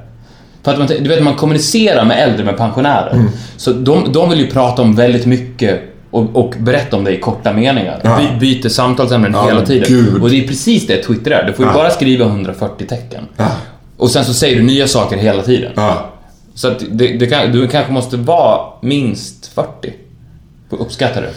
För 0.64 0.72
att 0.72 0.78
man, 0.78 0.88
du 0.88 1.10
vet, 1.10 1.24
man 1.24 1.36
kommunicerar 1.36 2.06
med 2.06 2.24
äldre, 2.30 2.46
med 2.46 2.58
pensionärer. 2.58 3.14
Mm. 3.14 3.30
Så 3.58 3.72
de, 3.72 4.12
de 4.12 4.30
vill 4.30 4.40
ju 4.40 4.48
prata 4.48 4.82
om 4.82 4.96
väldigt 4.96 5.26
mycket 5.26 5.82
och, 6.12 6.36
och 6.36 6.54
berätta 6.60 6.98
om 6.98 7.04
det 7.04 7.12
i 7.12 7.20
korta 7.20 7.54
meningar. 7.54 8.00
Ja. 8.04 8.20
By, 8.40 8.54
byter 8.54 8.70
samtalsämnen 8.70 9.32
Ja, 9.34 9.46
hela 9.48 9.66
tiden. 9.66 9.86
gud. 9.88 10.22
Och 10.24 10.30
det 10.30 10.44
är 10.44 10.48
precis 10.48 10.88
det 10.88 11.04
Twitter 11.04 11.32
är. 11.32 11.48
Du 11.48 11.54
får 11.54 11.66
ju 11.66 11.72
Ja. 11.72 11.78
bara 11.78 11.90
skriva 11.90 12.26
140 12.26 12.88
tecken. 12.88 13.28
Ja. 13.38 13.48
Och 13.98 14.10
sen 14.10 14.26
så 14.26 14.34
säger 14.34 14.56
du 14.56 14.62
nya 14.64 14.88
saker 14.88 15.18
hela 15.18 15.42
tiden. 15.44 15.72
Ja. 15.76 16.10
Så 16.54 16.68
att 16.68 16.84
det, 16.92 17.08
det 17.08 17.28
kan, 17.28 17.52
du 17.52 17.68
kanske 17.68 17.92
måste 17.92 18.18
vara 18.18 18.60
minst 18.82 19.48
40. 19.54 19.94
Uppskattar 20.70 21.22
du? 21.22 21.28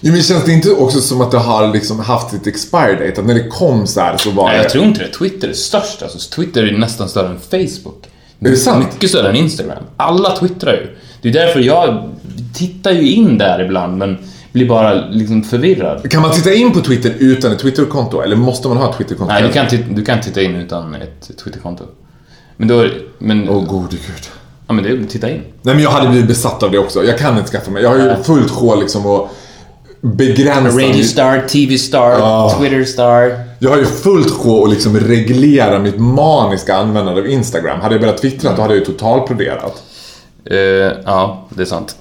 Jo, 0.00 0.12
men 0.12 0.22
känns 0.22 0.44
det 0.44 0.52
inte 0.52 0.70
också 0.70 1.00
som 1.00 1.20
att 1.20 1.30
det 1.30 1.38
har 1.38 1.72
liksom 1.72 2.00
haft 2.00 2.30
sitt 2.30 2.46
expire 2.46 3.06
date? 3.06 3.20
Att 3.20 3.26
när 3.26 3.34
det 3.34 3.48
kom 3.48 3.86
så 3.86 4.00
här 4.00 4.16
så 4.16 4.30
var 4.30 4.44
Nej, 4.48 4.56
det... 4.56 4.62
jag 4.62 4.72
tror 4.72 4.84
inte 4.84 5.00
det. 5.00 5.08
Twitter 5.12 5.48
är 5.48 5.52
störst. 5.52 6.02
Alltså, 6.02 6.30
Twitter 6.30 6.62
är 6.64 6.78
nästan 6.78 7.08
större 7.08 7.28
än 7.28 7.38
Facebook. 7.40 8.06
Är 8.40 8.50
det 8.50 8.56
sant? 8.56 8.86
Mycket 8.92 9.10
större 9.10 9.28
än 9.28 9.36
Instagram. 9.36 9.84
Alla 9.96 10.36
twittrar 10.36 10.72
ju. 10.72 10.96
Det 11.22 11.28
är 11.28 11.32
därför 11.32 11.60
jag 11.60 12.10
tittar 12.54 12.90
ju 12.92 13.12
in 13.12 13.38
där 13.38 13.64
ibland, 13.64 13.98
men 13.98 14.18
blir 14.52 14.68
bara 14.68 14.94
liksom 14.94 15.42
förvirrad. 15.42 16.10
Kan 16.10 16.22
man 16.22 16.30
titta 16.32 16.52
in 16.52 16.72
på 16.72 16.80
Twitter 16.80 17.14
utan 17.18 17.52
ett 17.52 17.58
Twitterkonto? 17.58 18.20
Eller 18.20 18.36
måste 18.36 18.68
man 18.68 18.76
ha 18.76 18.90
ett 18.90 18.96
Twitterkonto? 18.96 19.32
Nej, 19.32 19.42
du 19.42 19.52
kan, 19.52 19.68
titta, 19.68 19.84
du 19.88 20.04
kan 20.04 20.20
titta 20.20 20.42
in 20.42 20.54
utan 20.56 20.94
ett 20.94 21.30
Twitterkonto. 21.44 21.84
Men 22.56 22.68
då... 22.68 22.86
Men, 23.18 23.48
Åh 23.48 23.64
gode 23.64 23.90
gud. 23.90 24.30
ja, 24.66 24.74
men 24.74 24.84
det 24.84 24.90
är 24.90 25.04
titta 25.08 25.30
in. 25.30 25.40
Nej 25.62 25.74
men 25.74 25.84
jag 25.84 25.90
hade 25.90 26.08
blivit 26.08 26.28
besatt 26.28 26.62
av 26.62 26.70
det 26.70 26.78
också. 26.78 27.04
Jag 27.04 27.18
kan 27.18 27.38
inte 27.38 27.50
skaffa 27.50 27.70
mig. 27.70 27.82
Jag 27.82 27.90
har 27.90 27.96
ju 27.96 28.22
fullt 28.22 28.50
sjå 28.50 28.80
liksom 28.80 29.06
och 29.06 29.30
begränsa... 30.14 30.78
Radio 30.78 31.02
Star, 31.04 31.40
TV 31.48 31.78
Star, 31.78 32.10
Ja. 32.10 32.56
Twitter 32.60 32.84
Star. 32.84 33.32
Jag 33.58 33.70
har 33.70 33.76
ju 33.78 33.84
fullt 33.84 34.30
sjå 34.30 34.64
att 34.64 34.70
liksom 34.70 34.96
reglera 34.96 35.78
mitt 35.78 35.98
maniska 35.98 36.76
användande 36.76 37.20
av 37.20 37.26
Instagram. 37.26 37.80
Hade 37.80 37.94
jag 37.94 38.00
börjat 38.02 38.18
twittra 38.18 38.56
då 38.56 38.62
hade 38.62 38.74
jag 38.74 38.78
ju 38.78 38.84
totalploderat. 38.84 39.82
Eh, 40.50 40.56
ja, 41.04 41.46
det 41.48 41.62
är 41.62 41.66
sant. 41.66 41.96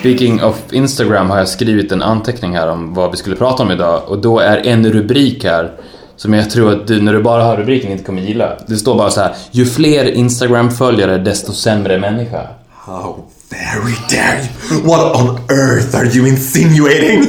Speaking 0.00 0.42
of 0.42 0.72
Instagram 0.72 1.30
har 1.30 1.38
jag 1.38 1.48
skrivit 1.48 1.92
en 1.92 2.02
anteckning 2.02 2.56
här 2.56 2.68
om 2.68 2.94
vad 2.94 3.10
vi 3.10 3.16
skulle 3.16 3.36
prata 3.36 3.62
om 3.62 3.70
idag 3.70 4.02
och 4.06 4.18
då 4.18 4.38
är 4.38 4.66
en 4.66 4.92
rubrik 4.92 5.44
här 5.44 5.72
som 6.18 6.34
jag 6.34 6.50
tror 6.50 6.72
att 6.72 6.86
du 6.86 7.02
när 7.02 7.12
du 7.12 7.22
bara 7.22 7.44
hör 7.44 7.56
rubriken 7.56 7.92
inte 7.92 8.04
kommer 8.04 8.22
gilla. 8.22 8.52
Det 8.66 8.76
står 8.76 8.94
bara 8.98 9.10
så 9.10 9.20
här: 9.20 9.34
Ju 9.50 9.66
fler 9.66 10.04
Instagram-följare 10.04 11.18
desto 11.18 11.52
sämre 11.52 11.98
människa. 11.98 12.40
How 12.86 13.16
very 13.50 13.94
dare 14.10 14.40
you? 14.70 14.82
What 14.86 15.16
on 15.22 15.28
earth 15.50 15.96
are 15.96 16.06
you 16.18 16.28
insinuating? 16.28 17.26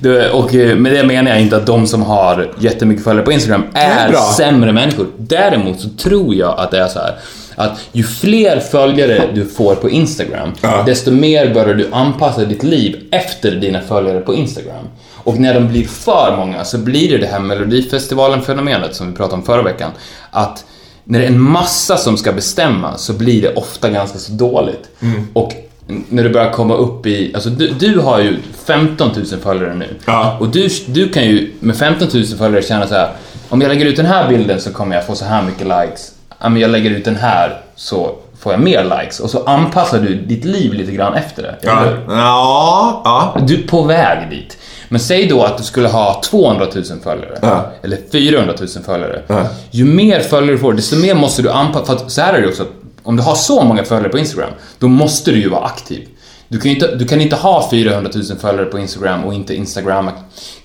Det- 0.00 0.30
Och 0.30 0.54
eh, 0.54 0.76
med 0.76 0.92
det 0.92 1.04
menar 1.04 1.30
jag 1.30 1.40
inte 1.40 1.56
att 1.56 1.66
de 1.66 1.86
som 1.86 2.02
har 2.02 2.50
jättemycket 2.58 3.04
följare 3.04 3.24
på 3.24 3.32
Instagram 3.32 3.62
är 3.72 4.08
bra. 4.10 4.32
sämre 4.36 4.72
människor. 4.72 5.06
Däremot 5.18 5.80
så 5.80 5.88
tror 5.88 6.34
jag 6.34 6.58
att 6.60 6.70
det 6.70 6.78
är 6.78 6.88
så 6.88 6.98
här 6.98 7.14
att 7.58 7.80
ju 7.92 8.02
fler 8.02 8.60
följare 8.60 9.22
du 9.34 9.44
får 9.44 9.74
på 9.74 9.90
Instagram, 9.90 10.52
Ja. 10.62 10.82
desto 10.86 11.10
mer 11.10 11.54
börjar 11.54 11.74
du 11.74 11.88
anpassa 11.92 12.44
ditt 12.44 12.62
liv 12.62 12.96
efter 13.10 13.50
dina 13.50 13.80
följare 13.80 14.20
på 14.20 14.34
Instagram. 14.34 14.84
Och 15.26 15.40
när 15.40 15.54
de 15.54 15.68
blir 15.68 15.84
för 15.84 16.36
många 16.36 16.64
så 16.64 16.78
blir 16.78 17.12
det 17.12 17.18
det 17.18 17.26
här 17.26 17.40
Melodifestivalen-fenomenet 17.40 18.94
som 18.94 19.10
vi 19.10 19.16
pratade 19.16 19.36
om 19.36 19.42
förra 19.42 19.62
veckan. 19.62 19.90
Att 20.30 20.64
när 21.04 21.18
det 21.18 21.24
är 21.24 21.30
en 21.30 21.40
massa 21.40 21.96
som 21.96 22.16
ska 22.16 22.32
bestämma 22.32 22.98
så 22.98 23.12
blir 23.12 23.42
det 23.42 23.54
ofta 23.54 23.90
ganska 23.90 24.18
så 24.18 24.32
dåligt. 24.32 24.88
Mm. 25.00 25.28
Och 25.32 25.52
när 25.86 26.24
du 26.24 26.30
börjar 26.30 26.52
komma 26.52 26.74
upp 26.74 27.06
i, 27.06 27.34
alltså 27.34 27.50
du, 27.50 27.68
du 27.68 27.98
har 27.98 28.20
ju 28.20 28.36
15 28.64 29.10
000 29.16 29.26
följare 29.42 29.74
nu. 29.74 29.88
Ja. 30.04 30.36
Och 30.40 30.48
du, 30.48 30.68
du 30.86 31.08
kan 31.08 31.24
ju 31.24 31.52
med 31.60 31.76
15 31.76 32.08
000 32.14 32.24
följare 32.24 32.62
känna 32.62 32.86
så 32.86 32.94
här. 32.94 33.10
om 33.48 33.60
jag 33.60 33.68
lägger 33.68 33.86
ut 33.86 33.96
den 33.96 34.06
här 34.06 34.28
bilden 34.28 34.60
så 34.60 34.72
kommer 34.72 34.96
jag 34.96 35.06
få 35.06 35.14
så 35.14 35.24
här 35.24 35.42
mycket 35.42 35.66
likes. 35.66 36.12
Men 36.40 36.56
jag 36.56 36.70
lägger 36.70 36.90
ut 36.90 37.04
den 37.04 37.16
här 37.16 37.60
så 37.76 38.14
får 38.38 38.52
jag 38.52 38.60
mer 38.60 38.84
likes. 38.84 39.20
Och 39.20 39.30
så 39.30 39.44
anpassar 39.44 39.98
du 39.98 40.14
ditt 40.14 40.44
liv 40.44 40.72
lite 40.72 40.92
grann 40.92 41.14
efter 41.14 41.42
det. 41.42 41.56
ja. 41.62 41.80
eller 41.80 41.90
hur? 41.90 42.14
ja, 42.14 43.02
ja. 43.04 43.40
Du 43.46 43.62
är 43.62 43.68
på 43.68 43.82
väg 43.82 44.30
dit. 44.30 44.58
Men 44.88 45.00
säg 45.00 45.26
då 45.26 45.42
att 45.42 45.58
du 45.58 45.64
skulle 45.64 45.88
ha 45.88 46.22
200 46.24 46.66
000 46.74 46.84
följare. 46.84 47.38
Ja. 47.42 47.72
Eller 47.82 47.98
400 48.12 48.54
000 48.58 48.68
följare. 48.68 49.22
Ja. 49.26 49.48
Ju 49.70 49.84
mer 49.84 50.20
följare 50.20 50.52
du 50.52 50.58
får, 50.58 50.72
desto 50.72 50.96
mer 50.96 51.14
måste 51.14 51.42
du 51.42 51.50
anpassa. 51.50 51.86
För 51.86 51.92
att 51.92 52.12
så 52.12 52.20
här 52.20 52.34
är 52.34 52.42
det 52.42 52.48
också. 52.48 52.66
Om 53.02 53.16
du 53.16 53.22
har 53.22 53.34
så 53.34 53.64
många 53.64 53.84
följare 53.84 54.08
på 54.08 54.18
Instagram, 54.18 54.50
då 54.78 54.88
måste 54.88 55.30
du 55.30 55.38
ju 55.38 55.48
vara 55.48 55.64
aktiv. 55.64 56.08
Du 56.48 56.60
kan, 56.60 56.70
inte, 56.70 56.96
du 56.96 57.06
kan 57.06 57.20
inte 57.20 57.36
ha 57.36 57.68
400 57.70 58.10
000 58.14 58.24
följare 58.38 58.66
på 58.66 58.78
Instagram 58.78 59.24
och 59.24 59.34
inte 59.34 59.54
instagramma 59.54 60.12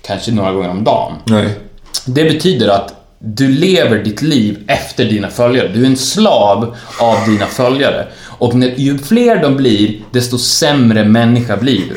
kanske 0.02 0.32
några 0.32 0.52
gånger 0.52 0.70
om 0.70 0.84
dagen. 0.84 1.12
Nej. 1.24 1.58
Det 2.04 2.24
betyder 2.24 2.68
att 2.68 2.94
du 3.18 3.48
lever 3.48 3.98
ditt 3.98 4.22
liv 4.22 4.64
efter 4.66 5.04
dina 5.04 5.28
följare. 5.28 5.68
Du 5.68 5.82
är 5.82 5.86
en 5.86 5.96
slav 5.96 6.76
av 7.00 7.16
dina 7.26 7.46
följare. 7.46 8.06
Och 8.24 8.54
när, 8.54 8.74
ju 8.76 8.98
fler 8.98 9.42
de 9.42 9.56
blir, 9.56 10.00
desto 10.10 10.38
sämre 10.38 11.04
människa 11.04 11.56
blir 11.56 11.80
du. 11.88 11.96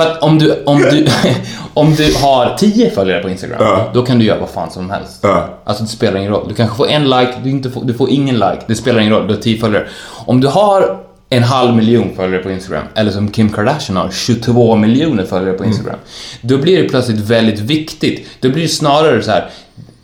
För 0.00 0.10
att 0.10 0.22
om 0.22 0.38
du, 0.38 0.62
om 0.66 0.78
du, 0.78 1.06
om 1.74 1.94
du 1.94 2.14
har 2.22 2.56
10 2.58 2.90
följare 2.90 3.22
på 3.22 3.28
Instagram, 3.30 3.56
Ja. 3.60 3.90
då 3.94 4.02
kan 4.02 4.18
du 4.18 4.24
göra 4.24 4.38
vad 4.40 4.48
fan 4.50 4.70
som 4.70 4.90
helst. 4.90 5.20
Ja. 5.22 5.48
Alltså 5.64 5.82
det 5.82 5.88
spelar 5.88 6.18
ingen 6.18 6.32
roll. 6.32 6.48
Du 6.48 6.54
kanske 6.54 6.76
får 6.76 6.88
en 6.88 7.04
like, 7.04 7.32
du, 7.44 7.50
inte 7.50 7.70
får, 7.70 7.84
du 7.84 7.94
får 7.94 8.10
ingen 8.10 8.34
like. 8.34 8.58
Det 8.66 8.74
spelar 8.74 9.00
ingen 9.00 9.12
roll, 9.12 9.26
du 9.26 9.34
har 9.34 9.40
10 9.40 9.58
följare. 9.58 9.86
Om 10.26 10.40
du 10.40 10.48
har 10.48 10.96
en 11.28 11.42
halv 11.42 11.76
miljon 11.76 12.10
följare 12.16 12.42
på 12.42 12.50
Instagram, 12.50 12.84
eller 12.94 13.10
som 13.10 13.30
Kim 13.30 13.48
Kardashian 13.48 13.96
har, 13.96 14.10
22 14.10 14.76
miljoner 14.76 15.24
följare 15.24 15.52
på 15.56 15.64
Instagram. 15.64 15.98
Då 16.42 16.58
blir 16.58 16.82
det 16.82 16.88
plötsligt 16.88 17.20
väldigt 17.20 17.60
viktigt. 17.60 18.26
Då 18.40 18.48
blir 18.48 18.62
det 18.62 18.68
snarare 18.68 19.22
så 19.22 19.30
här. 19.30 19.50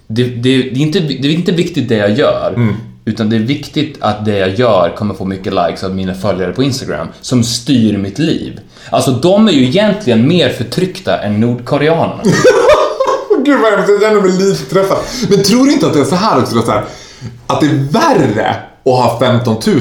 Det, 0.07 0.25
det, 0.25 0.63
det, 0.63 0.81
är, 0.81 0.83
inte, 0.83 1.01
det 1.01 1.29
är 1.29 1.33
inte 1.33 1.53
viktigt 1.53 1.89
det 1.89 1.97
jag 1.97 2.11
gör, 2.11 2.75
utan 3.07 3.31
det 3.31 3.37
är 3.37 3.40
viktigt 3.40 3.97
att 4.01 4.25
det 4.25 4.38
jag 4.38 4.55
gör 4.55 4.95
kommer 4.97 5.14
få 5.14 5.25
mycket 5.25 5.53
likes 5.53 5.85
av 5.85 5.95
mina 5.95 6.14
följare 6.14 6.53
på 6.53 6.62
Instagram, 6.62 7.09
som 7.21 7.45
styr 7.45 7.99
mitt 7.99 8.19
liv. 8.19 8.61
Alltså, 8.90 9.11
de 9.11 9.49
är 9.49 9.53
ju 9.53 9.64
egentligen 9.64 10.29
mer 10.29 10.49
förtryckta 10.49 11.19
än 11.19 11.40
nordkoreanerna. 11.40 12.23
Gud 13.45 13.61
vad 13.61 13.73
hemskt, 13.73 13.88
jag 13.90 14.01
känner 14.01 14.21
mig 14.21 14.31
lite 14.33 14.64
träffad. 14.75 14.99
Men 15.31 15.42
tror 15.42 15.66
du 15.66 15.73
inte 15.73 15.87
att 15.87 15.92
det 15.95 16.01
är 16.01 16.05
så 16.05 16.14
här 16.16 16.38
också? 16.38 16.62
Så 16.62 16.71
här, 16.71 16.85
att 17.47 17.61
det 17.61 17.66
är 17.66 17.75
värre 17.90 18.51
att 18.85 18.92
ha 18.92 19.19
15 19.21 19.57
000 19.66 19.81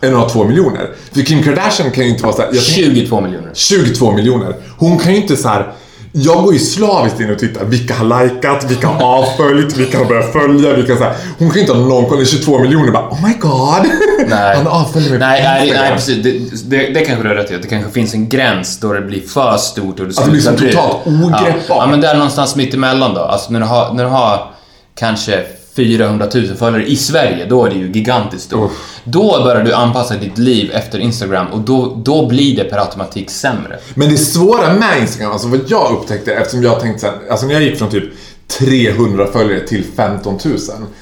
än 0.00 0.14
att 0.16 0.22
ha 0.22 0.28
2 0.30 0.44
miljoner? 0.44 0.90
För 1.12 1.20
Kim 1.20 1.42
Kardashian 1.42 1.90
kan 1.90 2.04
ju 2.04 2.10
inte 2.10 2.22
vara 2.22 2.32
så 2.32 2.42
här, 2.42 2.48
jag 2.52 2.64
tänker- 2.66 2.94
22 2.94 3.20
miljoner. 3.20 3.50
22 3.54 4.12
miljoner. 4.12 4.54
Hon 4.78 4.98
kan 4.98 5.12
ju 5.14 5.20
inte 5.22 5.36
så 5.36 5.48
här 5.48 5.72
Jag 6.12 6.44
går 6.44 6.52
ju 6.52 6.58
slaviskt 6.58 7.20
in 7.20 7.30
och 7.30 7.38
tittar. 7.38 7.64
Vilka 7.64 7.94
har 7.94 8.24
likat, 8.24 8.70
vilka 8.70 8.86
har 8.86 9.18
avföljt, 9.18 9.76
vilka 9.76 9.98
har 9.98 10.04
börjat 10.04 10.32
följa, 10.32 10.72
vilka 10.72 10.96
så 10.96 11.04
här. 11.04 11.14
Hon 11.38 11.50
kan 11.50 11.60
inte 11.60 11.72
ha 11.72 11.80
någon 11.80 12.06
koll. 12.06 12.18
Det 12.18 12.22
är 12.22 12.26
22 12.26 12.58
miljoner 12.58 12.92
bara 12.92 13.08
oh 13.08 13.26
my 13.26 13.34
god. 13.34 13.90
Nej. 14.28 14.56
Han 14.56 14.66
avföljer 14.66 15.10
mig 15.10 15.18
på 15.18 15.24
nej, 15.24 15.42
nej, 15.42 15.72
nej, 15.74 15.92
precis. 15.92 16.22
Det, 16.22 16.76
det, 16.76 16.92
det 16.92 17.00
kanske 17.00 17.22
du 17.22 17.28
har 17.28 17.36
rätt 17.36 17.50
i. 17.50 17.56
Det 17.56 17.68
kanske 17.68 17.90
finns 17.90 18.14
en 18.14 18.28
gräns 18.28 18.80
då 18.80 18.92
det 18.92 19.00
blir 19.00 19.20
för 19.20 19.56
stort. 19.56 20.00
Och 20.00 20.06
det, 20.06 20.18
Att 20.18 20.24
det 20.24 20.30
blir 20.30 20.40
som 20.40 20.56
totalt 20.56 21.06
ogreppbart. 21.06 21.64
Ja, 21.68 21.76
ja, 21.76 21.86
men 21.86 22.00
där 22.00 22.14
någonstans 22.14 22.56
mitt 22.56 22.74
emellan 22.74 23.14
då. 23.14 23.20
Alltså 23.20 23.52
när 23.52 23.60
du 23.60 23.66
har, 23.66 23.94
när 23.94 24.04
du 24.04 24.10
har 24.10 24.50
kanske 24.94 25.44
400 25.86 26.26
000 26.34 26.56
följare 26.56 26.86
i 26.86 26.96
Sverige, 26.96 27.46
då 27.48 27.64
är 27.64 27.70
det 27.70 27.76
ju 27.76 27.92
gigantiskt 27.92 28.44
stort. 28.44 28.72
Då 29.04 29.42
börjar 29.44 29.64
du 29.64 29.74
anpassa 29.74 30.14
ditt 30.14 30.38
liv 30.38 30.70
efter 30.74 30.98
Instagram 30.98 31.46
och 31.46 31.60
då, 31.60 32.02
då 32.04 32.26
blir 32.26 32.56
det 32.56 32.64
per 32.64 32.78
automatik 32.78 33.30
sämre. 33.30 33.78
Men 33.94 34.08
det 34.08 34.18
svåra 34.18 34.72
med 34.72 35.00
Instagram, 35.00 35.32
alltså 35.32 35.48
vad 35.48 35.60
jag 35.66 35.92
upptäckte 35.92 36.34
eftersom 36.34 36.62
jag 36.62 36.80
tänkte 36.80 37.00
sen, 37.00 37.14
alltså 37.30 37.46
när 37.46 37.54
jag 37.54 37.62
gick 37.62 37.78
från 37.78 37.90
typ 37.90 38.04
300 38.58 39.26
följare 39.32 39.60
till 39.60 39.84
15 39.96 40.38
000. 40.44 40.56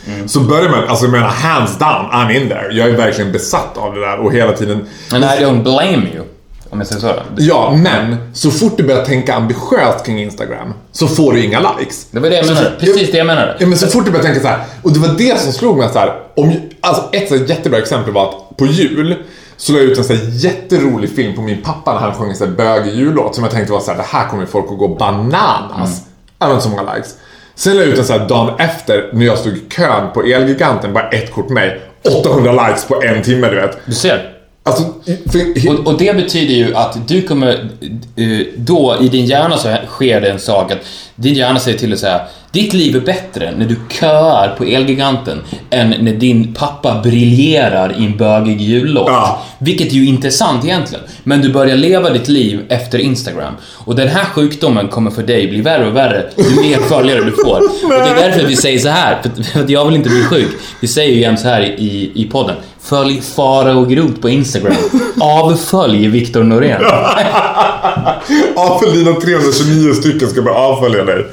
Mm. 0.07 0.29
Så 0.29 0.41
började 0.41 0.71
man, 0.71 0.89
alltså 0.89 1.05
jag 1.05 1.13
menar 1.13 1.29
hands 1.29 1.79
down, 1.79 2.07
I'm 2.13 2.43
in 2.43 2.49
there. 2.49 2.73
Jag 2.73 2.89
är 2.89 2.97
verkligen 2.97 3.33
besatt 3.33 3.77
av 3.77 3.95
det 3.95 4.01
där 4.01 4.19
och 4.19 4.33
hela 4.33 4.53
tiden 4.53 4.87
Men 5.11 5.23
I 5.23 5.27
don't 5.27 5.63
blame 5.63 6.07
you, 6.15 6.25
om 6.71 6.79
jag 6.79 6.87
säger 6.87 7.01
så. 7.01 7.15
Ja, 7.37 7.79
men 7.83 8.17
så 8.33 8.51
fort 8.51 8.77
du 8.77 8.83
börjar 8.83 9.05
tänka 9.05 9.35
ambitiöst 9.35 10.07
kring 10.07 10.23
Instagram 10.23 10.75
så 10.93 11.09
får 11.09 11.33
du 11.33 11.45
inga 11.45 11.75
likes. 11.79 12.07
Det 12.11 12.21
var 12.21 12.31
det 12.31 12.37
jag 12.37 12.47
menade. 12.47 12.73
Precis 12.81 13.11
det 13.13 13.19
jag 13.19 13.27
menade. 13.27 13.57
Ja, 13.59 13.67
men 13.67 13.79
så 13.79 13.87
fort 13.87 14.05
du 14.05 14.11
börjar 14.11 14.25
tänka 14.25 14.41
så 14.41 14.49
här, 14.49 14.59
och 14.83 14.93
det 14.93 14.99
var 14.99 15.09
det 15.19 15.41
som 15.41 15.53
slog 15.53 15.79
mig 15.79 15.89
så 15.93 15.99
här, 15.99 16.21
om, 16.37 16.53
alltså 16.81 17.09
ett 17.13 17.29
så 17.29 17.37
här 17.37 17.45
jättebra 17.45 17.79
exempel 17.79 18.15
var 18.15 18.29
att 18.29 18.57
på 18.57 18.67
jul 18.67 19.17
så 19.57 19.73
la 19.73 19.79
jag 19.79 19.87
ut 19.87 19.99
en 19.99 20.05
så 20.05 20.13
här 20.13 20.23
jätterolig 20.33 21.11
film 21.11 21.35
på 21.35 21.43
min 21.43 21.63
pappa 21.63 21.93
när 21.93 22.01
han 22.01 22.15
sjöng 22.15 22.31
en 22.31 22.37
så 22.37 22.45
här 22.45 22.53
bögig 22.53 22.95
jullåt 22.95 23.35
som 23.35 23.45
jag 23.45 23.53
tänkte 23.53 23.73
var 23.73 23.81
så 23.81 23.91
här, 23.91 23.99
det 23.99 24.07
här 24.09 24.29
kommer 24.29 24.47
folk 24.47 24.73
att 24.73 24.79
gå 24.79 24.89
bananas. 24.89 26.03
Hade 26.39 26.53
inte 26.53 26.65
så 26.65 26.71
många 26.71 26.95
likes. 26.95 27.15
Sen 27.55 27.77
la 27.77 27.83
jag 27.83 27.89
ut 27.89 27.99
en 27.99 28.05
så 28.05 28.13
här 28.13 28.29
dagen 28.29 28.55
efter 28.59 29.11
när 29.13 29.27
jag 29.27 29.39
stod 29.39 29.57
i 29.57 29.61
kön 29.69 30.13
på 30.15 30.23
Elgiganten, 30.23 30.93
bara 30.93 31.09
ett 31.09 31.33
kort 31.33 31.49
med 31.49 31.55
mig. 31.55 31.81
800 32.23 32.69
likes 32.69 32.85
på 32.85 33.03
en 33.03 33.23
timme, 33.23 33.49
du 33.49 33.57
vet. 33.57 33.79
Du 33.85 33.93
ser. 33.93 34.38
Alltså, 34.69 34.85
för, 35.33 35.71
Och, 35.71 35.87
och 35.87 35.99
det 35.99 36.17
betyder 36.17 36.55
ju 36.55 36.75
att 36.75 37.09
du 37.09 37.23
kommer, 37.23 37.69
eh, 38.17 38.47
då 38.57 38.97
i 39.01 39.09
din 39.09 39.27
hjärna 39.27 39.57
så 39.57 39.77
sker 39.87 40.21
det 40.21 40.31
en 40.31 40.39
sak 40.39 40.73
att 40.73 40.79
din 41.15 41.35
hjärna 41.35 41.59
säger 41.59 41.79
till 41.79 41.91
dig 41.91 41.99
så 41.99 42.07
här, 42.07 42.23
ditt 42.53 42.73
liv 42.73 42.97
är 42.97 43.01
bättre 43.01 43.55
när 43.59 43.67
du 43.67 43.77
köar 43.91 44.55
på 44.59 44.65
Elgiganten 44.65 45.43
än 45.71 45.95
när 46.01 46.13
din 46.13 46.55
pappa 46.55 47.01
briljerar 47.03 48.01
i 48.01 48.05
en 48.05 48.17
bögig 48.17 48.61
jullåt. 48.61 49.09
Ja. 49.09 49.43
Vilket 49.59 49.93
ju 49.93 50.07
är 50.27 50.31
sant 50.33 50.65
egentligen. 50.65 51.05
Men 51.25 51.41
du 51.43 51.53
börjar 51.53 51.77
leva 51.77 52.11
ditt 52.11 52.29
liv 52.29 52.61
efter 52.69 52.99
Instagram. 52.99 53.55
Och 53.75 53.95
den 53.97 54.09
här 54.09 54.25
sjukdomen 54.25 54.89
kommer 54.89 55.11
för 55.11 55.23
dig 55.23 55.49
bli 55.49 55.61
värre 55.61 55.87
och 55.89 55.97
värre 55.97 56.31
ju 56.37 56.61
mer 56.61 56.79
följare 56.79 57.25
du 57.25 57.31
får. 57.31 57.57
Och 57.85 57.91
det 57.91 57.95
är 58.11 58.15
därför 58.29 58.47
vi 58.47 58.57
säger 58.57 58.79
så 58.79 58.89
här, 58.89 59.23
för- 59.23 59.61
att 59.61 59.71
jag 59.71 59.85
vill 59.85 59.95
inte 59.95 60.09
bli 60.09 60.23
sjuk. 60.23 60.49
Vi 60.81 60.89
säger 60.89 61.15
ju 61.15 61.21
jämt 61.21 61.41
så 61.41 61.49
här 61.49 61.63
i, 61.63 62.11
i 62.15 62.25
podden. 62.25 62.57
Följ 62.81 63.21
Farao 63.37 63.85
Groth 63.85 64.21
på 64.21 64.29
Instagram. 64.29 64.75
Avfölj 65.21 66.09
Viktor 66.09 66.43
Norén. 66.43 66.83
Avfölj 68.57 68.99
dina 68.99 69.13
329 69.21 69.95
stycken 69.95 70.29
ska 70.29 70.43
bara 70.43 70.55
avfölja 70.55 71.05
dig. 71.05 71.27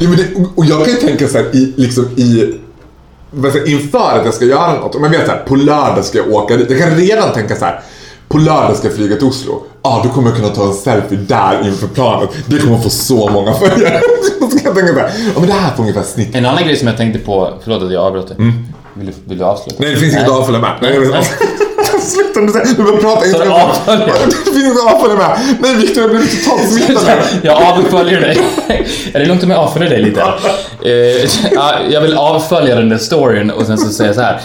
Ja, 0.00 0.08
men 0.08 0.16
det, 0.16 0.26
och 0.54 0.64
jag 0.64 0.84
kan 0.84 0.94
ju 0.94 1.00
tänka 1.00 1.28
så 1.28 1.38
här 1.38 1.56
i, 1.56 1.72
liksom 1.76 2.04
i 2.16 2.54
inför 3.66 4.18
att 4.18 4.24
jag 4.24 4.34
ska 4.34 4.44
göra 4.44 4.74
något. 4.74 4.94
Om 4.94 5.04
jag 5.04 5.10
vet 5.10 5.26
så 5.26 5.32
här, 5.32 5.38
på 5.38 5.56
lördag 5.56 6.04
ska 6.04 6.18
jag 6.18 6.32
åka 6.32 6.56
dit. 6.56 6.70
Jag 6.70 6.78
kan 6.78 6.96
redan 6.96 7.32
tänka 7.32 7.56
så 7.56 7.64
här. 7.64 7.80
På 8.28 8.38
lördag 8.38 8.76
ska 8.76 8.86
jag 8.86 8.96
flyga 8.96 9.16
till 9.16 9.26
Oslo. 9.26 9.62
Ja, 9.82 9.90
ah, 9.90 10.02
då 10.04 10.10
kommer 10.10 10.28
jag 10.28 10.36
kunna 10.36 10.48
ta 10.48 10.66
en 10.66 10.74
selfie 10.74 11.18
där 11.18 11.66
inför 11.66 11.86
planet. 11.86 12.30
Det 12.46 12.58
kommer 12.58 12.78
få 12.78 12.90
så 12.90 13.28
många 13.28 13.54
följare. 13.54 14.00
Då 14.40 14.46
ska 14.48 14.60
jag 14.64 14.74
tänka 14.74 14.92
så 14.92 14.98
här. 14.98 15.12
Ja, 15.34 15.40
men 15.40 15.46
det 15.46 15.52
här 15.52 15.76
får 15.76 15.82
ungefär 15.82 16.02
snitt. 16.02 16.34
En 16.34 16.46
annan 16.46 16.64
grej 16.64 16.76
som 16.76 16.88
jag 16.88 16.96
tänkte 16.96 17.18
på, 17.18 17.54
förlåt 17.62 17.82
att 17.82 17.92
jag 17.92 18.04
avbröt 18.04 18.28
dig. 18.28 18.36
Vill, 18.94 19.06
du, 19.06 19.12
vill 19.24 19.38
du 19.38 19.44
avsluta? 19.44 19.76
Nej, 19.82 19.90
det 19.90 19.96
finns 19.96 20.12
inget 20.14 20.28
att 20.28 20.38
avfölja 20.38 20.60
med. 20.60 20.78
Nej. 20.80 21.24
Sluta 22.00 22.40
nu. 22.40 22.46
Du 22.76 22.82
börjar 22.82 23.00
prata 23.00 23.26
inte. 23.26 23.38
Det 24.26 24.32
finns 24.44 24.64
inget 24.64 24.94
avfölja 24.94 25.16
med. 25.16 25.38
Nej, 25.60 25.74
Viktor, 25.76 26.02
jag 26.02 26.10
blir 26.10 26.20
totalt 26.20 26.72
smittad 26.72 27.04
här. 27.06 27.22
Jag 27.42 27.62
avföljer 27.62 28.20
dig. 28.20 28.38
Är 29.14 29.20
det 29.20 29.26
lugnt 29.26 29.42
om 29.42 29.50
jag 29.50 29.58
avföljer 29.58 29.90
dig 29.90 30.02
lite? 30.02 30.24
Eh, 30.84 31.28
ja, 31.52 31.74
jag 31.90 32.00
vill 32.00 32.14
avfölja 32.14 32.76
den 32.76 32.88
där 32.88 32.98
storyn 32.98 33.50
och 33.50 33.66
sen 33.66 33.78
så 33.78 33.88
säga 33.88 34.14
så 34.14 34.20
här. 34.20 34.40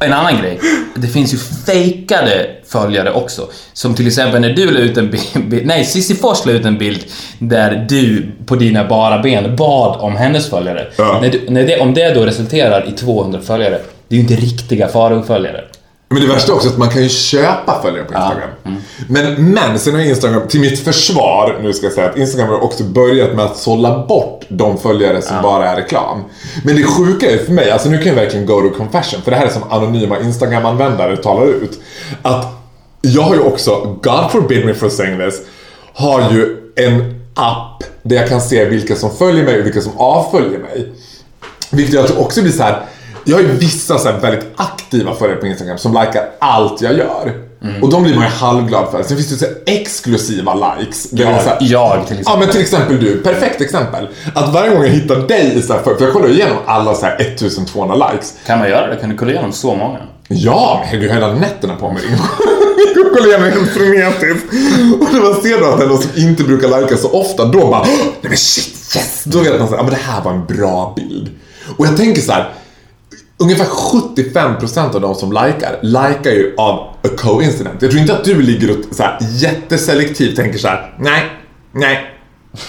En 0.00 0.12
annan 0.12 0.38
grej. 0.40 0.60
Det 0.94 1.08
finns 1.08 1.34
ju 1.34 1.38
fejkade 1.66 2.46
följare 2.68 3.12
också. 3.12 3.48
Som 3.72 3.94
till 3.94 4.06
exempel 4.06 4.40
när 4.40 4.50
du 4.50 4.70
la 4.70 4.78
ut 4.80 4.96
en 4.96 5.10
bild, 5.10 5.66
nej 5.66 5.84
Cissi 5.84 6.14
Fors 6.14 6.46
la 6.46 6.52
ut 6.52 6.64
en 6.64 6.78
bild 6.78 7.04
där 7.38 7.86
du 7.88 8.26
på 8.46 8.54
dina 8.54 8.84
bara 8.84 9.22
ben 9.22 9.56
bad 9.56 9.96
om 10.00 10.16
hennes 10.16 10.50
följare. 10.50 10.86
Ja. 10.96 11.18
När 11.22 11.30
du, 11.30 11.40
när 11.48 11.66
det, 11.66 11.80
om 11.80 11.94
det 11.94 12.14
då 12.14 12.26
resulterar 12.26 12.88
i 12.88 12.92
200 12.92 13.40
följare, 13.40 13.78
det 14.08 14.14
är 14.14 14.16
ju 14.16 14.22
inte 14.22 14.34
riktiga 14.34 14.88
Farao-följare. 14.88 15.64
Men 16.10 16.22
det 16.22 16.28
värsta 16.28 16.52
är 16.52 16.56
också 16.56 16.68
att 16.68 16.78
man 16.78 16.88
kan 16.88 17.02
ju 17.02 17.08
köpa 17.08 17.82
följare 17.82 18.04
på 18.04 18.14
Instagram. 18.14 18.50
Men, 19.08 19.52
men 19.52 19.78
sen 19.78 19.94
har 19.94 20.00
Instagram, 20.00 20.48
till 20.48 20.60
mitt 20.60 20.78
försvar, 20.78 21.58
nu 21.62 21.72
ska 21.72 21.86
jag 21.86 21.92
säga 21.92 22.10
att 22.10 22.16
Instagram 22.16 22.48
har 22.48 22.64
också 22.64 22.84
börjat 22.84 23.34
med 23.34 23.44
att 23.44 23.56
sålla 23.56 24.06
bort 24.06 24.44
de 24.48 24.78
följare 24.78 25.22
som 25.22 25.42
bara 25.42 25.68
är 25.68 25.76
reklam. 25.76 26.24
Men 26.64 26.76
det 26.76 26.82
sjuka 26.82 27.30
är 27.30 27.38
för 27.38 27.52
mig, 27.52 27.70
alltså 27.70 27.88
nu 27.88 27.98
kan 27.98 28.06
jag 28.06 28.14
verkligen 28.14 28.46
go 28.46 28.60
to 28.60 28.70
confession, 28.76 29.22
för 29.22 29.30
det 29.30 29.36
här 29.36 29.46
är 29.46 29.50
som 29.50 29.62
anonyma 29.70 30.20
Instagram-användare 30.20 31.16
talar 31.16 31.46
ut. 31.46 31.80
Att 32.22 32.46
jag 33.00 33.22
har 33.22 33.34
ju 33.34 33.40
också, 33.40 33.96
God 34.02 34.30
forbid 34.30 34.66
me 34.66 34.74
for 34.74 34.88
saying 34.88 35.18
this, 35.18 35.40
har 35.94 36.30
ju 36.30 36.56
en 36.76 37.20
app 37.34 37.84
där 38.02 38.16
jag 38.16 38.28
kan 38.28 38.40
se 38.40 38.64
vilka 38.64 38.96
som 38.96 39.10
följer 39.10 39.44
mig 39.44 39.60
och 39.60 39.66
vilka 39.66 39.80
som 39.80 39.92
avföljer 39.98 40.58
mig. 40.58 40.92
Vilket 41.70 42.08
det 42.08 42.16
också 42.16 42.42
blir 42.42 42.52
så 42.52 42.62
här. 42.62 42.82
Jag 43.28 43.36
har 43.36 43.42
ju 43.42 43.48
vissa 43.52 43.98
så 43.98 44.12
väldigt 44.22 44.46
aktiva 44.56 45.14
följare 45.14 45.38
på 45.40 45.46
Instagram 45.46 45.78
som 45.78 45.92
likar 45.92 46.22
allt 46.38 46.80
jag 46.82 46.92
gör. 46.96 47.32
Och 47.82 47.90
de 47.90 48.02
blir 48.02 48.14
man 48.14 48.24
ju 48.24 48.30
halvglad 48.30 48.90
för. 48.90 49.02
Sen 49.02 49.16
finns 49.16 49.28
det 49.28 49.36
så 49.36 49.46
exklusiva 49.66 50.54
likes. 50.78 51.10
där 51.10 51.32
det 51.32 51.42
så 51.42 51.48
här, 51.48 51.58
Jag 51.60 52.06
till 52.06 52.18
exempel. 52.20 52.24
Ja 52.26 52.36
men 52.38 52.48
till 52.48 52.60
exempel 52.60 53.00
du, 53.00 53.16
perfekt 53.22 53.60
exempel. 53.60 54.08
Att 54.34 54.52
varje 54.52 54.70
gång 54.74 54.82
jag 54.82 54.90
hittar 54.90 55.16
dig 55.16 55.52
i 55.58 55.62
så 55.62 55.72
här, 55.72 55.82
för 55.82 55.94
för 55.94 56.04
jag 56.04 56.12
kollar 56.12 56.28
igenom 56.30 56.56
alla 56.66 56.94
så 56.94 57.06
här 57.06 57.16
1200 57.20 58.10
likes. 58.12 58.34
Kan 58.46 58.58
man 58.58 58.68
göra 58.68 58.86
det? 58.86 58.96
Kan 58.96 59.10
du 59.10 59.16
kolla 59.16 59.30
igenom 59.32 59.52
så 59.52 59.74
många? 59.74 59.98
Ja, 60.28 60.84
men 60.92 61.02
jag 61.02 61.14
hela 61.14 61.32
nätterna 61.34 61.76
på 61.76 61.92
mig. 61.92 62.02
Jag 62.96 63.12
kollar 63.12 63.26
igenom 63.28 63.50
helt 63.50 63.70
frenetiskt. 63.70 64.46
Och 65.00 65.12
när 65.14 65.20
man 65.32 65.42
ser 65.42 65.60
då 65.60 65.66
att 65.66 65.78
det 65.78 65.84
är 65.84 65.88
någon 65.88 66.02
som 66.02 66.10
inte 66.16 66.42
brukar 66.44 66.80
lika 66.82 66.96
så 66.96 67.10
ofta, 67.12 67.44
då 67.44 67.58
bara 67.70 67.80
"Åh, 67.80 67.88
nej 68.04 68.06
men 68.22 68.36
shit, 68.36 68.96
yes! 68.96 69.22
Då 69.24 69.38
vet 69.38 69.58
man 69.58 69.68
så 69.68 69.74
här, 69.74 69.78
ja 69.78 69.82
men 69.82 69.90
det 69.94 70.00
här 70.00 70.22
var 70.22 70.32
en 70.32 70.46
bra 70.46 70.92
bild. 70.96 71.30
Och 71.76 71.86
jag 71.86 71.96
tänker 71.96 72.22
så 72.22 72.32
här. 72.32 72.52
Ungefär 73.40 73.64
75% 73.64 74.94
av 74.94 75.00
de 75.00 75.14
som 75.14 75.32
likar, 75.32 75.78
likar 75.82 76.30
ju 76.30 76.54
av 76.56 76.74
a 76.78 77.08
coincidence. 77.16 77.78
Jag 77.80 77.90
tror 77.90 78.00
inte 78.00 78.14
att 78.14 78.24
du 78.24 78.42
ligger 78.42 78.70
och 78.70 78.94
så 78.94 79.02
här, 79.02 79.18
jätteselektivt 79.20 80.36
tänker 80.36 80.58
så 80.58 80.68
här: 80.68 80.94
nej, 80.98 81.22
nej, 81.72 82.14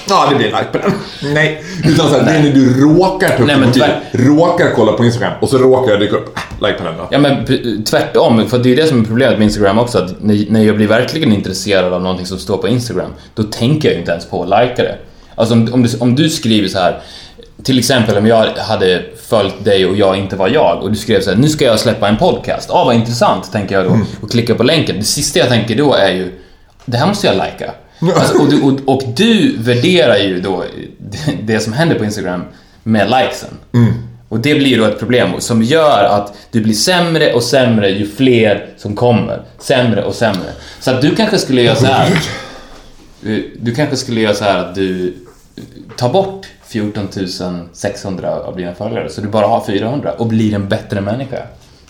ja 0.10 0.28
det 0.30 0.36
blir 0.36 0.48
en 0.48 0.52
like 0.60 0.72
på 0.72 0.78
den. 0.78 0.92
Nej. 1.34 1.64
Utan 1.86 2.10
så 2.10 2.18
här, 2.18 2.26
det 2.26 2.32
är 2.32 2.44
när 2.44 2.52
du 2.52 2.82
råkar 2.82 3.28
ta 3.30 3.34
upp 3.34 3.46
Nej, 3.46 3.56
en 3.56 3.62
men 3.62 3.72
tyvärr. 3.72 4.04
råkar 4.12 4.72
kolla 4.76 4.92
på 4.92 5.06
Instagram 5.06 5.34
och 5.42 5.50
så 5.50 5.58
råkar 5.58 5.92
jag 5.92 6.00
dyka 6.00 6.16
upp, 6.16 6.38
äh, 6.38 6.68
like 6.68 6.78
på 6.80 6.84
den 6.84 6.98
då. 6.98 7.08
Ja 7.12 7.20
men 7.20 7.46
tvärtom, 7.84 8.48
för 8.50 8.58
det 8.58 8.72
är 8.72 8.76
det 8.76 8.88
som 8.88 9.02
är 9.02 9.06
problemet 9.06 9.38
med 9.38 9.46
Instagram 9.46 9.80
också, 9.80 9.98
att 9.98 10.24
när 10.24 10.46
när 10.50 10.64
jag 10.64 10.76
blir 10.76 10.88
verkligen 10.88 11.34
intresserad 11.34 11.94
av 11.94 12.02
någonting 12.02 12.26
som 12.26 12.38
står 12.38 12.58
på 12.58 12.68
Instagram, 12.68 13.12
då 13.36 13.44
tänker 13.44 13.90
jag 13.90 14.00
inte 14.00 14.12
ens 14.12 14.26
på 14.26 14.44
att 14.44 14.50
likea 14.50 14.86
det. 14.86 14.98
Alltså 15.36 15.54
om, 15.54 15.74
om, 15.74 15.84
du, 15.84 15.90
om 16.00 16.16
du 16.16 16.30
skriver 16.30 16.68
så 16.68 16.80
här, 16.80 17.02
till 17.64 17.80
exempel 17.80 18.18
om 18.18 18.28
jag 18.28 18.48
hade 18.58 19.04
följt 19.28 19.66
dig 19.66 19.86
och 19.86 19.96
jag 19.96 20.18
inte 20.18 20.36
var 20.36 20.50
jag 20.50 20.84
och 20.84 20.92
du 20.92 20.98
skrev 20.98 21.22
så 21.22 21.30
här, 21.30 21.38
nu 21.38 21.50
ska 21.50 21.66
jag 21.66 21.80
släppa 21.80 22.08
en 22.08 22.18
podcast. 22.18 22.70
Ah 22.72 22.84
vad 22.86 22.96
intressant, 22.96 23.52
tänker 23.52 23.76
jag 23.76 23.86
då 23.86 24.00
och 24.22 24.32
klickar 24.32 24.54
på 24.54 24.64
länken. 24.64 24.96
Det 25.00 25.04
sista 25.04 25.40
jag 25.40 25.48
tänker 25.48 25.76
då 25.76 25.94
är 25.94 26.10
ju, 26.10 26.32
det 26.86 26.98
här 26.98 27.08
måste 27.08 27.28
jag 27.28 27.36
likea. 27.36 27.72
Alltså, 28.16 28.38
och, 28.38 28.50
du, 28.50 28.62
och, 28.62 28.80
och 28.86 29.04
du 29.16 29.58
värderar 29.58 30.18
ju 30.18 30.42
då 30.42 30.64
det, 31.44 31.60
som 31.60 31.74
händer 31.74 31.96
på 31.96 32.06
Instagram 32.06 32.44
med 32.84 33.10
likesen. 33.10 33.50
Och 34.30 34.40
det 34.40 34.56
blir 34.56 34.78
då 34.78 34.86
ett 34.86 35.00
problem 35.00 35.30
som 35.40 35.64
gör 35.64 36.04
att 36.04 36.34
du 36.52 36.62
blir 36.62 36.74
sämre 36.74 37.34
och 37.34 37.44
sämre 37.44 37.90
ju 37.90 38.08
fler 38.08 38.66
som 38.78 38.96
kommer. 38.96 39.42
Sämre 39.60 40.04
och 40.04 40.16
sämre. 40.16 40.50
Så 40.80 40.92
att 40.92 41.02
du 41.02 41.16
kanske 41.16 41.38
skulle 41.38 41.62
göra 41.62 41.76
så 41.76 41.86
här. 41.86 42.22
Du 43.60 43.76
kanske 43.76 43.96
skulle 43.96 44.22
göra 44.22 44.34
så 44.34 44.44
här 44.44 44.58
att 44.58 44.76
du 44.76 45.14
tar 45.98 46.10
bort 46.10 46.48
14 46.70 47.08
600 47.74 48.32
av 48.36 48.58
dina 48.58 48.74
följare 48.76 49.10
så 49.10 49.22
du 49.22 49.28
bara 49.28 49.48
har 49.48 49.64
400 49.66 50.12
och 50.18 50.28
blir 50.28 50.54
en 50.54 50.68
bättre 50.70 51.02
människa. 51.02 51.38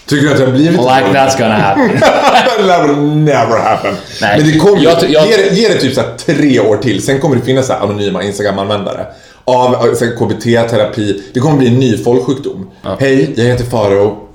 Tycker 0.05 0.27
du 0.27 0.33
att 0.33 0.39
jag 0.39 0.45
har 0.47 0.53
blivit 0.53 0.71
Like 0.71 0.83
that's 1.19 1.37
gonna 1.39 1.53
happen. 1.57 1.99
That 2.67 2.89
will 2.89 2.97
never 3.15 3.59
happen. 3.59 3.95
Nej, 4.21 4.37
Men 4.41 4.51
det 4.51 4.59
kommer 4.59 4.83
jag- 4.83 5.03
jag- 5.09 5.27
ge, 5.27 5.37
det- 5.37 5.55
ge 5.55 5.67
det 5.67 5.79
typ 5.79 5.93
så 5.95 6.01
tre 6.25 6.59
år 6.59 6.77
till, 6.77 7.03
sen 7.03 7.19
kommer 7.19 7.35
det 7.35 7.41
finnas 7.41 7.67
så 7.67 7.73
anonyma 7.73 8.23
Instagram-användare. 8.23 9.05
Av 9.45 9.95
så 9.95 10.05
här 10.05 10.15
KBT-terapi. 10.15 11.21
Det 11.33 11.39
kommer 11.39 11.57
bli 11.57 11.67
en 11.67 11.79
ny 11.79 11.97
folksjukdom. 11.97 12.69
Hej, 12.99 13.33
jag 13.35 13.45
heter 13.45 13.65
Faro. 13.65 14.27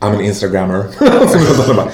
I'm 0.00 0.14
an 0.14 0.20
Instagrammer. 0.20 0.84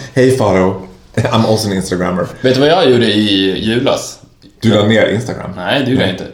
Hej 0.15 0.37
Faro. 0.37 0.83
I'm 1.17 1.47
also 1.47 1.69
an 1.69 1.75
Instagrammer. 1.75 2.27
Vet 2.41 2.55
du 2.55 2.61
vad 2.61 2.69
jag 2.69 2.91
gjorde 2.91 3.07
i 3.07 3.59
julas? 3.65 4.19
Du 4.61 4.69
la 4.69 4.87
ner 4.87 5.07
Instagram. 5.09 5.51
Nej, 5.57 5.83
det 5.85 5.91
gjorde 5.91 6.03
jag 6.03 6.11
inte. 6.13 6.25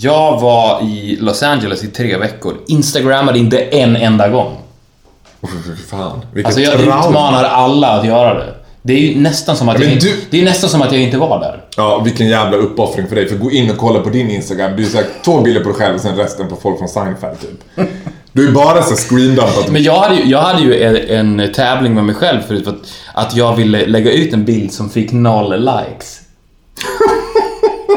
Jag 0.00 0.40
var 0.40 0.82
i 0.82 1.16
Los 1.20 1.42
Angeles 1.42 1.84
i 1.84 1.86
tre 1.86 2.16
veckor. 2.16 2.54
Instagrammade 2.66 3.38
inte 3.38 3.58
en 3.60 3.96
enda 3.96 4.28
gång. 4.28 4.56
Oh, 5.40 5.48
fan. 5.90 6.20
Alltså 6.44 6.60
jag 6.60 6.72
trauma. 6.78 7.06
utmanar 7.08 7.44
alla 7.44 7.88
att 7.88 8.06
göra 8.06 8.34
det. 8.34 8.54
Det 8.82 8.92
är 8.92 8.98
ju 8.98 9.20
nästan 9.20 9.56
som 9.56 9.68
att, 9.68 9.80
Ja, 9.80 9.86
jag, 9.86 10.00
du- 10.00 10.16
det 10.30 10.40
är 10.40 10.44
nästan 10.44 10.70
som 10.70 10.82
att 10.82 10.92
jag 10.92 11.02
inte 11.02 11.18
var 11.18 11.40
där. 11.40 11.62
Ja, 11.76 11.98
vilken 12.04 12.28
jävla 12.28 12.56
uppoffring 12.56 13.06
för 13.08 13.16
dig. 13.16 13.28
För 13.28 13.36
gå 13.36 13.50
in 13.50 13.70
och 13.70 13.76
kolla 13.76 14.00
på 14.00 14.10
din 14.10 14.30
Instagram. 14.30 14.76
Du 14.76 14.82
är 14.82 14.88
såhär, 14.88 15.06
två 15.24 15.40
bilder 15.40 15.60
på 15.60 15.68
dig 15.68 15.78
själv 15.78 15.94
och 15.94 16.00
sen 16.00 16.16
resten 16.16 16.48
på 16.48 16.56
folk 16.56 16.78
från 16.78 16.88
Seinfeld 16.88 17.40
typ. 17.40 17.88
Du 18.32 18.48
är 18.48 18.52
bara 18.52 18.82
så 18.82 18.94
screendumpat. 18.96 19.68
Men 19.70 19.82
jag 19.82 19.96
hade 20.00 20.14
ju, 20.14 20.24
jag 20.30 20.40
hade 20.40 20.62
ju 20.62 20.82
en, 20.82 21.40
en 21.40 21.52
tävling 21.52 21.94
med 21.94 22.04
mig 22.04 22.14
själv 22.14 22.40
förut 22.40 22.64
för 22.64 22.70
att, 22.70 22.78
att 23.14 23.36
jag 23.36 23.56
ville 23.56 23.86
lägga 23.86 24.12
ut 24.12 24.32
en 24.32 24.44
bild 24.44 24.72
som 24.72 24.90
fick 24.90 25.12
noll 25.12 25.60
likes. 25.60 26.20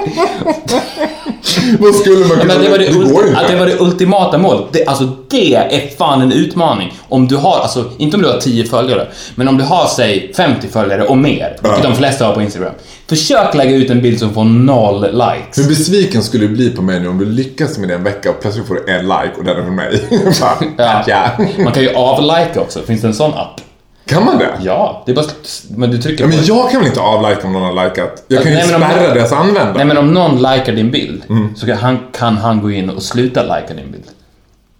Vad 1.80 1.96
skulle 1.96 2.20
man 2.26 2.30
Ja, 2.30 2.42
kunna... 2.42 2.54
men 2.54 2.64
det, 2.64 2.70
var 2.70 2.78
det, 2.78 2.86
går 2.94 3.04
ju 3.04 3.10
ulti- 3.12 3.28
inte. 3.30 3.48
det 3.54 3.60
var 3.60 3.66
det 3.66 3.80
ultimata 3.82 4.38
målet. 4.38 4.66
Det, 4.72 4.86
alltså 4.86 5.10
det 5.30 5.56
är 5.56 5.98
fan 5.98 6.22
en 6.22 6.32
utmaning. 6.32 6.94
Om 7.10 7.28
du 7.28 7.36
har, 7.36 7.60
alltså 7.60 7.86
inte 7.98 8.18
om 8.18 8.24
du 8.24 8.30
har 8.30 8.38
10 8.38 8.64
följare, 8.66 9.08
men 9.36 9.48
om 9.48 9.58
du 9.58 9.64
har 9.64 9.88
säg 9.88 10.32
50 10.38 10.68
följare 10.68 11.04
och 11.08 11.18
mer, 11.18 11.58
vilket 11.62 11.84
Ja. 11.84 11.90
de 11.90 11.96
flesta 11.96 12.26
har 12.26 12.34
på 12.34 12.42
Instagram. 12.42 12.72
Försök 13.10 13.56
lägga 13.56 13.76
ut 13.76 13.90
en 13.90 14.02
bild 14.02 14.20
som 14.20 14.34
får 14.34 14.44
noll 14.44 15.02
likes. 15.02 15.58
Hur 15.58 15.68
besviken 15.70 16.24
skulle 16.24 16.48
du 16.48 16.54
bli 16.54 16.70
på 16.70 16.82
mig 16.82 17.00
nu 17.00 17.08
om 17.08 17.18
du 17.18 17.26
lyckas 17.26 17.78
med 17.78 17.90
det 17.90 17.96
en 17.96 18.04
vecka 18.04 18.30
och 18.30 18.42
plötsligt 18.42 18.68
får 18.68 18.76
du 18.76 18.92
en 18.94 19.02
like 19.06 19.32
och 19.38 19.44
den 19.44 19.58
är 19.58 19.64
från 19.64 19.76
mig? 19.76 20.02
Fan, 20.34 20.74
Ja. 20.78 21.04
ja. 21.08 21.24
Man 21.64 21.74
kan 21.74 21.84
ju 21.84 21.94
avlika 21.96 22.62
också, 22.62 22.80
finns 22.82 23.02
det 23.02 23.08
en 23.08 23.14
sån 23.14 23.34
app? 23.34 23.62
Kan 24.06 24.26
man 24.26 24.38
det? 24.38 24.50
Ja, 24.62 25.04
det 25.06 25.12
är 25.12 25.16
bara 25.16 25.26
men 25.70 25.92
du 25.92 25.98
trycker 25.98 26.24
Ja, 26.24 26.28
på 26.30 26.36
men 26.36 26.42
det. 26.42 26.48
jag 26.48 26.72
kan 26.72 26.80
väl 26.80 26.88
inte 26.88 27.00
avlika 27.02 27.48
om 27.48 27.54
någon 27.54 27.62
har 27.78 27.84
likat? 27.86 28.24
Jag 28.28 28.44
kan 28.44 28.52
ju 28.52 28.58
Nej, 28.58 28.68
men 28.68 28.76
om- 28.76 28.90
spärra 28.90 29.14
deras 29.14 29.32
användare. 29.32 29.74
Nej 29.76 29.86
men 29.86 29.98
om 29.98 30.14
någon 30.14 30.36
likar 30.38 30.72
din 30.74 30.92
bild, 30.92 31.24
Mm. 31.30 31.56
så 31.56 31.66
kan 31.66 31.78
han, 31.78 32.00
kan 32.18 32.38
han 32.38 32.62
gå 32.62 32.72
in 32.72 32.90
och 32.90 33.04
sluta 33.04 33.44
lika 33.44 33.74
din 33.74 33.92
bild. 33.92 34.04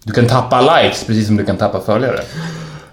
Du 0.04 0.12
kan 0.12 0.26
tappa 0.26 0.60
likes 0.82 1.04
precis 1.04 1.26
som 1.26 1.36
du 1.36 1.44
kan 1.44 1.56
tappa 1.56 1.80
följare. 1.80 2.20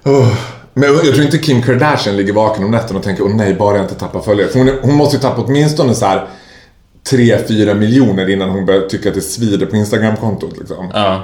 Oh. 0.06 0.28
Men 0.74 0.90
jag 0.94 1.02
tror 1.14 1.22
inte 1.26 1.38
Kim 1.38 1.62
Kardashian 1.62 2.18
ligger 2.18 2.34
vaken 2.34 2.64
om 2.64 2.72
nätterna 2.72 3.00
och 3.00 3.06
tänker 3.06 3.24
åh 3.24 3.36
nej, 3.36 3.54
bara 3.54 3.76
jag 3.76 3.84
inte 3.86 3.96
tappar 3.96 4.20
följare. 4.20 4.48
För 4.50 4.60
hon, 4.60 4.70
hon 4.82 4.96
måste 4.96 5.16
ju 5.16 5.22
tappa 5.22 5.42
åtminstone 5.42 5.94
så 5.96 6.06
här 6.06 6.28
3-4 7.10 7.74
miljoner 7.74 8.30
innan 8.30 8.50
hon 8.50 8.66
börjar 8.66 8.82
tycka 8.82 9.10
att 9.10 9.16
det 9.16 9.22
svider 9.22 9.66
på 9.66 9.76
Instagram-kontot 9.76 10.58
liksom. 10.58 10.92
Ja. 10.94 11.24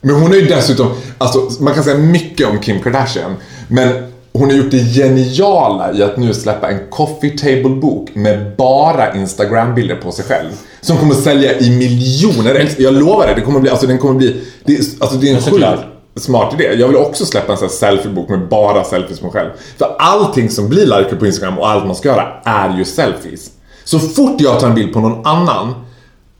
Men 0.00 0.14
hon 0.14 0.32
är 0.32 0.36
ju 0.36 0.46
dessutom, 0.46 0.90
alltså 1.18 1.50
man 1.60 1.74
kan 1.74 1.84
säga 1.84 1.98
mycket 1.98 2.46
om 2.48 2.58
Kim 2.60 2.80
Kardashian. 2.82 3.36
Men 3.68 4.12
hon 4.38 4.50
har 4.50 4.56
gjort 4.56 4.70
det 4.70 4.78
geniala 4.78 5.92
i 5.92 6.02
att 6.02 6.16
nu 6.16 6.34
släppa 6.34 6.70
en 6.70 6.78
coffee 6.90 7.30
table-bok 7.38 8.10
med 8.14 8.56
bara 8.56 9.14
Instagram-bilder 9.14 9.94
på 9.96 10.12
sig 10.12 10.24
själv. 10.24 10.48
Som 10.80 10.96
kommer 10.96 11.14
att 11.14 11.20
sälja 11.20 11.58
i 11.58 11.70
miljoner. 11.70 12.68
Jag 12.78 12.94
lovar 12.94 13.26
det, 13.26 13.34
det 13.34 13.40
kommer 13.40 13.60
bli, 13.60 13.70
alltså 13.70 13.86
den 13.86 13.98
kommer 13.98 14.14
bli, 14.14 14.36
det, 14.64 14.72
är- 14.72 14.78
alltså 15.00 15.16
det 15.16 15.30
är 15.30 15.34
en 15.34 15.42
sjukt 15.42 15.82
smart 16.16 16.54
idé. 16.54 16.74
Jag 16.78 16.88
vill 16.88 16.96
också 16.96 17.26
släppa 17.26 17.52
en 17.52 17.58
sån 17.58 17.68
här 17.68 17.74
selfiebok 17.74 18.28
med 18.28 18.48
bara 18.48 18.84
selfies 18.84 19.18
på 19.20 19.26
mig 19.26 19.32
själv. 19.32 19.50
För 19.78 19.96
allting 19.98 20.50
som 20.50 20.68
blir 20.68 20.86
likar 20.86 21.16
på 21.16 21.26
Instagram 21.26 21.58
och 21.58 21.68
allt 21.68 21.86
man 21.86 21.96
ska 21.96 22.08
göra 22.08 22.28
är 22.44 22.78
ju 22.78 22.84
selfies. 22.84 23.50
Så 23.84 23.98
fort 23.98 24.40
jag 24.40 24.60
tar 24.60 24.66
en 24.68 24.74
bild 24.74 24.92
på 24.92 25.00
någon 25.00 25.26
annan 25.26 25.74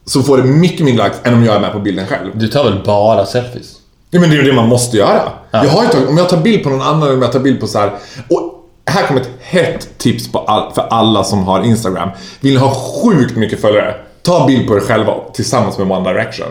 så 0.04 0.22
får 0.22 0.36
det 0.36 0.42
mycket 0.44 0.80
mindre 0.84 1.04
likes 1.04 1.20
än 1.24 1.34
om 1.34 1.44
jag 1.44 1.54
är 1.56 1.60
med 1.60 1.72
på 1.72 1.78
bilden 1.78 2.06
själv. 2.06 2.30
Du 2.34 2.48
tar 2.48 2.64
väl 2.64 2.82
bara 2.86 3.26
selfies? 3.26 3.72
Ja, 4.10 4.20
men 4.20 4.30
det 4.30 4.36
är 4.36 4.38
ju 4.38 4.44
det 4.50 4.52
man 4.56 4.68
måste 4.68 4.96
göra. 4.96 5.22
Jag 5.50 5.68
har 5.68 5.86
tagit, 5.86 6.08
om 6.08 6.18
jag 6.18 6.28
tar 6.28 6.36
bild 6.36 6.62
på 6.62 6.70
någon 6.70 6.82
annan 6.82 7.02
eller 7.02 7.14
om 7.14 7.22
jag 7.22 7.32
tar 7.32 7.40
bild 7.40 7.60
på 7.60 7.66
så 7.66 7.78
här. 7.78 7.92
Och 8.30 8.54
här 8.86 9.06
kommer 9.06 9.20
ett 9.20 9.30
hett 9.40 9.98
tips 9.98 10.32
på 10.32 10.38
all, 10.38 10.72
för 10.72 10.82
alla 10.82 11.24
som 11.24 11.44
har 11.44 11.62
Instagram. 11.62 12.08
Vill 12.40 12.52
ni 12.52 12.60
ha 12.60 12.74
sjukt 12.74 13.36
mycket 13.36 13.60
följare? 13.60 13.94
Ta 14.22 14.46
bild 14.46 14.68
på 14.68 14.76
er 14.76 14.80
själva 14.80 15.14
tillsammans 15.34 15.78
med 15.78 15.90
One 15.90 16.12
Direction. 16.12 16.46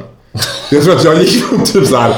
Jag 0.71 0.83
tror 0.83 0.95
att 0.95 1.03
jag 1.03 1.21
gick 1.21 1.43
från 1.43 1.63
typ 1.63 1.87
så 1.87 1.97
här 1.97 2.15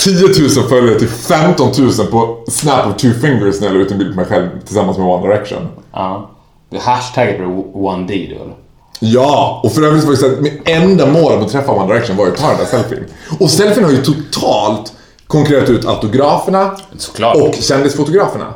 10 0.00 0.26
000 0.56 0.68
följare 0.68 0.98
till 0.98 1.08
15 1.08 1.68
000 1.78 1.92
på 2.10 2.44
Snap 2.48 2.86
of 2.86 2.96
two 2.96 3.12
fingers 3.20 3.60
när 3.60 3.66
jag 3.66 3.76
la 3.76 3.82
ut 3.82 3.90
en 3.92 3.98
bild 3.98 4.10
på 4.10 4.16
mig 4.16 4.26
själv 4.26 4.48
tillsammans 4.66 4.98
med 4.98 5.06
One 5.06 5.28
Direction. 5.28 5.68
Ja. 5.92 6.30
Hashtagget 6.80 7.36
blir 7.36 7.46
1D 7.46 8.06
du 8.06 8.34
eller? 8.34 8.54
Ja, 9.00 9.60
och 9.64 9.72
för 9.72 9.82
övrigt 9.82 10.04
var 10.04 10.10
det 10.10 10.16
så 10.16 10.26
att 10.26 10.40
mitt 10.40 10.68
enda 10.68 11.06
mål 11.06 11.32
med 11.32 11.44
att 11.44 11.52
träffa 11.52 11.72
One 11.72 11.94
Direction 11.94 12.16
var 12.16 12.26
ju 12.26 12.32
att 12.32 12.38
ta 12.38 12.48
den 12.48 12.58
där 12.58 12.64
selfien. 12.64 13.04
Och 13.40 13.50
selfien 13.50 13.84
har 13.84 13.92
ju 13.92 14.02
totalt 14.02 14.92
konkurrerat 15.28 15.68
ut 15.70 15.86
autograferna 15.86 16.76
Såklart. 16.98 17.36
och 17.36 17.54
kändisfotograferna. 17.54 18.54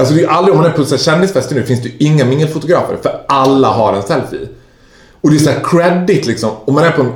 Alltså 0.00 0.14
det 0.14 0.20
är 0.20 0.22
ju 0.22 0.28
aldrig, 0.28 0.54
om 0.56 0.62
man 0.62 0.70
är 0.70 0.74
på 0.76 0.96
kändisfester 0.96 1.54
nu, 1.54 1.62
finns 1.62 1.82
det 1.82 1.88
ju 1.88 1.94
inga 1.98 2.24
mingelfotografer 2.24 2.96
för 3.02 3.20
alla 3.28 3.68
har 3.68 3.92
en 3.92 4.02
selfie. 4.02 4.48
Och 5.20 5.30
det 5.30 5.36
är 5.36 5.40
så 5.40 5.50
här 5.50 5.60
credit 5.64 6.26
liksom, 6.26 6.50
om 6.64 6.74
man 6.74 6.84
är 6.84 6.90
på 6.90 7.02
en, 7.02 7.12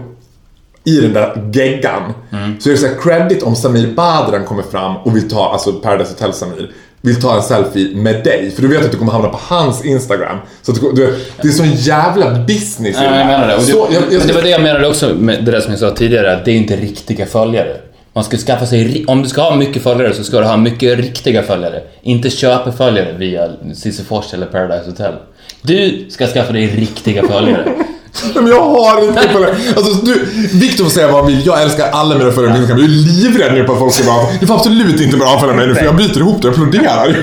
i 0.85 1.01
den 1.01 1.13
där 1.13 1.51
geggan 1.53 2.13
så 2.61 2.69
är 2.69 2.73
det 2.73 2.79
så 2.79 2.87
här 2.87 2.95
credit 3.03 3.43
om 3.43 3.57
Samir 3.57 3.95
Badran 3.95 4.45
kommer 4.45 4.63
fram 4.63 4.97
och 4.97 5.17
vill 5.17 5.31
ta, 5.31 5.53
alltså 5.53 5.73
Paradise 5.73 6.11
Hotel 6.13 6.33
Samir, 6.33 6.73
vill 7.01 7.21
ta 7.21 7.37
en 7.37 7.43
selfie 7.43 7.97
med 7.97 8.25
dig. 8.25 8.51
För 8.51 8.63
du 8.63 8.69
vet 8.69 8.85
att 8.85 8.91
du 8.93 8.99
kommer 8.99 9.13
hamna 9.13 9.29
på 9.29 9.39
hans 9.43 9.85
Instagram. 9.85 10.37
Så 10.63 10.73
att 10.73 10.81
du, 10.81 10.93
du 10.93 11.19
det 11.43 11.49
är 11.49 11.53
sån 11.53 11.73
jävla 11.73 12.31
business 12.47 12.97
i 12.97 13.01
Ja, 13.05 13.11
det 13.11 13.19
jag 13.19 13.25
här. 13.25 13.27
menar 13.39 13.49
det. 13.49 13.57
Och 13.57 13.63
Så, 13.63 13.89
jag, 13.91 14.03
jag, 14.03 14.19
men 14.19 14.27
det 14.27 14.33
var 14.33 14.43
det 14.43 14.49
jag 14.51 14.63
menade 14.63 14.89
också 14.89 15.15
med 15.15 15.45
det 15.45 15.51
där 15.51 15.61
som 15.61 15.71
jag 15.71 15.81
sa 15.81 15.91
tidigare, 15.91 16.37
att 16.37 16.45
det 16.45 16.51
är 16.51 16.57
inte 16.57 16.77
riktiga 16.77 17.27
följare. 17.27 17.77
Man 18.15 18.25
ska 18.25 18.37
skaffa 18.37 18.67
sig, 18.67 19.05
om 19.09 19.23
du 19.23 19.29
ska 19.29 19.43
ha 19.43 19.57
mycket 19.57 19.83
följare 19.83 20.15
så 20.15 20.25
ska 20.25 20.41
du 20.41 20.47
ha 20.47 20.57
mycket 20.57 20.99
riktiga 20.99 21.43
följare. 21.43 21.83
Inte 22.03 22.31
köpeföljare 22.31 23.13
via 23.19 23.51
Sisyfors 23.75 24.35
eller 24.35 24.47
Paradise 24.47 24.91
Hotel. 24.91 25.15
Du 25.63 26.07
ska 26.11 26.27
skaffa 26.27 26.53
dig 26.53 26.67
riktiga 26.67 27.23
följare. 27.23 27.73
Men 28.35 28.47
jag 28.47 28.63
har 28.63 29.09
inte 29.09 29.29
följare. 29.29 29.57
Alltså 29.77 29.93
du, 29.93 30.25
Victor 30.53 30.85
får 30.85 30.91
säga 30.91 31.07
vad 31.07 31.17
han 31.17 31.27
vill. 31.27 31.47
Jag 31.47 31.63
älskar 31.63 31.91
alla 31.91 32.19
mina 32.19 32.33
följare 32.33 32.53
på 32.55 32.59
Instagram. 32.59 32.85
Jag 32.85 32.91
är 32.91 33.23
livrädd 33.23 33.55
nu 33.55 33.65
på 33.65 33.73
att 33.73 33.79
folk 33.79 33.93
ska 33.93 34.05
bara... 34.05 34.27
Du 34.41 34.47
får 34.47 34.55
absolut 34.55 35.01
inte 35.01 35.17
börja 35.17 35.33
avfölja 35.33 35.55
mig 35.55 35.67
nu 35.67 35.75
för 35.75 35.85
jag 35.85 35.97
bryter 35.97 36.21
ihop 36.21 36.43
det 36.43 36.49
och 36.49 36.55
applåderar. 36.55 37.17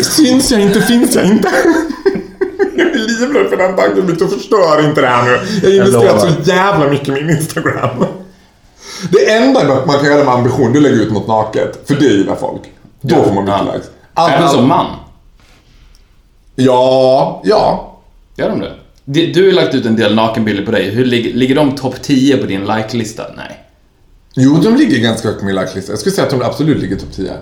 Syns 0.00 0.50
jag 0.50 0.60
inte, 0.60 0.80
finns 0.80 1.14
jag 1.14 1.26
inte. 1.26 1.48
Jag 2.76 2.86
är 2.86 3.20
livrädd 3.20 3.48
för 3.50 3.56
den 3.56 3.76
tanken. 3.76 4.06
Victor, 4.06 4.28
förstör 4.28 4.88
inte 4.88 5.00
det 5.00 5.06
här 5.06 5.24
nu. 5.24 5.38
Jag 5.62 5.70
har 5.70 5.86
investerat 5.86 6.20
så 6.20 6.50
jävla 6.50 6.90
mycket 6.90 7.08
i 7.08 7.12
min 7.12 7.30
Instagram. 7.30 8.04
Det 9.10 9.30
enda 9.32 9.64
man 9.86 9.98
kan 9.98 10.04
göra 10.06 10.24
med 10.24 10.34
ambition, 10.34 10.72
det 10.72 10.78
är 10.78 10.80
att 10.84 10.90
lägga 10.90 11.02
ut 11.02 11.12
något 11.12 11.26
naket. 11.28 11.80
För 11.88 11.94
det 11.94 12.04
gillar 12.04 12.36
folk. 12.36 12.60
Då 13.00 13.14
får 13.24 13.32
man 13.34 13.44
mycket 13.44 13.60
Ja. 13.66 13.72
likes. 13.74 13.90
Även 14.34 14.48
som 14.48 14.68
man. 14.68 14.86
Ja, 16.56 17.42
ja. 17.44 17.98
Gör 18.36 18.48
de 18.50 18.60
det? 18.60 18.72
Du- 19.04 19.40
har 19.40 19.46
ju 19.46 19.52
lagt 19.52 19.74
ut 19.74 19.86
en 19.86 19.96
del 19.96 20.14
nakenbilder 20.14 20.64
på 20.64 20.70
dig. 20.70 20.90
Hur 20.90 21.04
ligger, 21.04 21.32
ligger 21.34 21.54
de 21.54 21.72
topp 21.74 22.02
10 22.02 22.36
på 22.36 22.46
din 22.46 22.60
like-lista? 22.64 23.22
Nej. 23.36 23.64
Jo, 24.36 24.54
de 24.62 24.76
ligger 24.76 24.98
ganska 24.98 25.28
högt 25.28 25.40
på 25.40 25.46
min 25.46 25.54
like-lista. 25.54 25.92
Jag 25.92 25.98
skulle 25.98 26.14
säga 26.14 26.24
att 26.26 26.30
de 26.30 26.42
absolut 26.42 26.78
ligger 26.82 26.96
topp 26.96 27.12
10. 27.16 27.32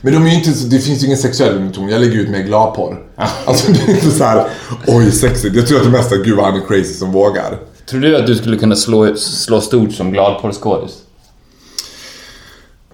Men 0.00 0.12
de 0.14 0.26
är 0.26 0.34
inte, 0.34 0.50
det 0.50 0.78
finns 0.78 1.02
ju 1.02 1.06
ingen 1.06 1.18
sexuell 1.18 1.56
underton. 1.56 1.88
Jag 1.88 2.00
lägger 2.00 2.18
ut 2.18 2.28
mer 2.30 2.42
gladporr. 2.42 2.98
Alltså 3.44 3.72
det 3.72 3.78
är 3.92 3.94
inte 3.94 4.10
så 4.10 4.24
här, 4.24 4.46
oj 4.86 5.12
sexigt. 5.12 5.56
Jag 5.56 5.66
tror 5.66 5.78
att 5.78 5.84
det 5.84 5.90
mesta 5.90 6.16
gud 6.16 6.36
vad 6.36 6.44
han 6.46 6.62
är 6.62 6.66
crazy 6.66 6.94
som 6.94 7.12
vågar. 7.12 7.58
Tror 7.92 8.00
du 8.00 8.16
att 8.16 8.26
du 8.26 8.36
skulle 8.36 8.56
kunna 8.56 8.76
slå, 8.76 9.16
slå 9.16 9.60
stort 9.60 9.92
som 9.92 10.12
gladporrskådis? 10.12 10.92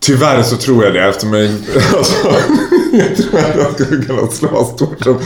Tyvärr 0.01 0.43
så 0.43 0.57
tror 0.57 0.85
jag 0.85 0.95
det 0.95 1.01
efter 1.01 1.27
mig. 1.27 1.55
Alltså, 1.97 2.29
jag 2.93 3.17
tror 3.17 3.41
att 3.41 3.57
jag 3.57 3.73
skulle 3.75 4.05
kunna 4.05 4.27
slå 4.27 4.65
stort 4.65 5.05
som, 5.05 5.19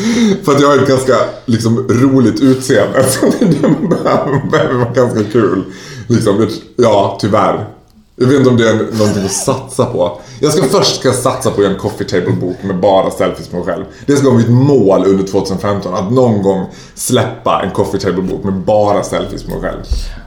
För 0.45 0.53
att 0.53 0.61
jag 0.61 0.69
har 0.69 0.79
ett 0.79 0.89
ganska 0.89 1.17
liksom, 1.47 1.89
roligt 1.89 2.41
utseende. 2.41 3.05
Så 3.09 3.27
det 3.41 3.69
man 3.69 3.89
behöver. 3.89 4.51
Behöver 4.51 4.75
vara 4.75 4.93
ganska 4.93 5.25
kul. 5.25 5.65
Liksom, 6.09 6.49
ja, 6.77 7.19
tyvärr. 7.21 7.69
Jag 8.17 8.27
vet 8.27 8.37
inte 8.37 8.51
om 8.51 8.57
det 8.57 8.69
är 8.69 8.75
någonting 8.75 9.25
att 9.25 9.33
satsa 9.33 9.87
på. 9.87 10.21
Jag 10.41 10.53
ska 10.53 10.63
först 10.63 11.01
ska 11.01 11.13
satsa 11.13 11.51
på 11.51 11.65
en 11.65 11.77
coffee 11.77 12.05
table-bok 12.05 12.63
med 12.63 12.81
bara 12.81 13.11
selfies 13.11 13.49
på 13.49 13.57
mig 13.57 13.65
själv. 13.65 13.85
Det 14.07 14.17
ska 14.17 14.27
vara 14.27 14.39
mitt 14.39 14.51
mål 14.51 15.05
under 15.07 15.25
2015. 15.27 15.95
Att 15.95 16.13
någon 16.13 16.43
gång 16.43 16.67
släppa 16.95 17.63
en 17.65 17.71
coffee 17.71 17.99
table-bok 17.99 18.45
med 18.45 18.55
bara 18.55 19.03
selfies 19.03 19.43
på 19.45 19.51
mig 19.51 19.61
själv. 19.61 19.83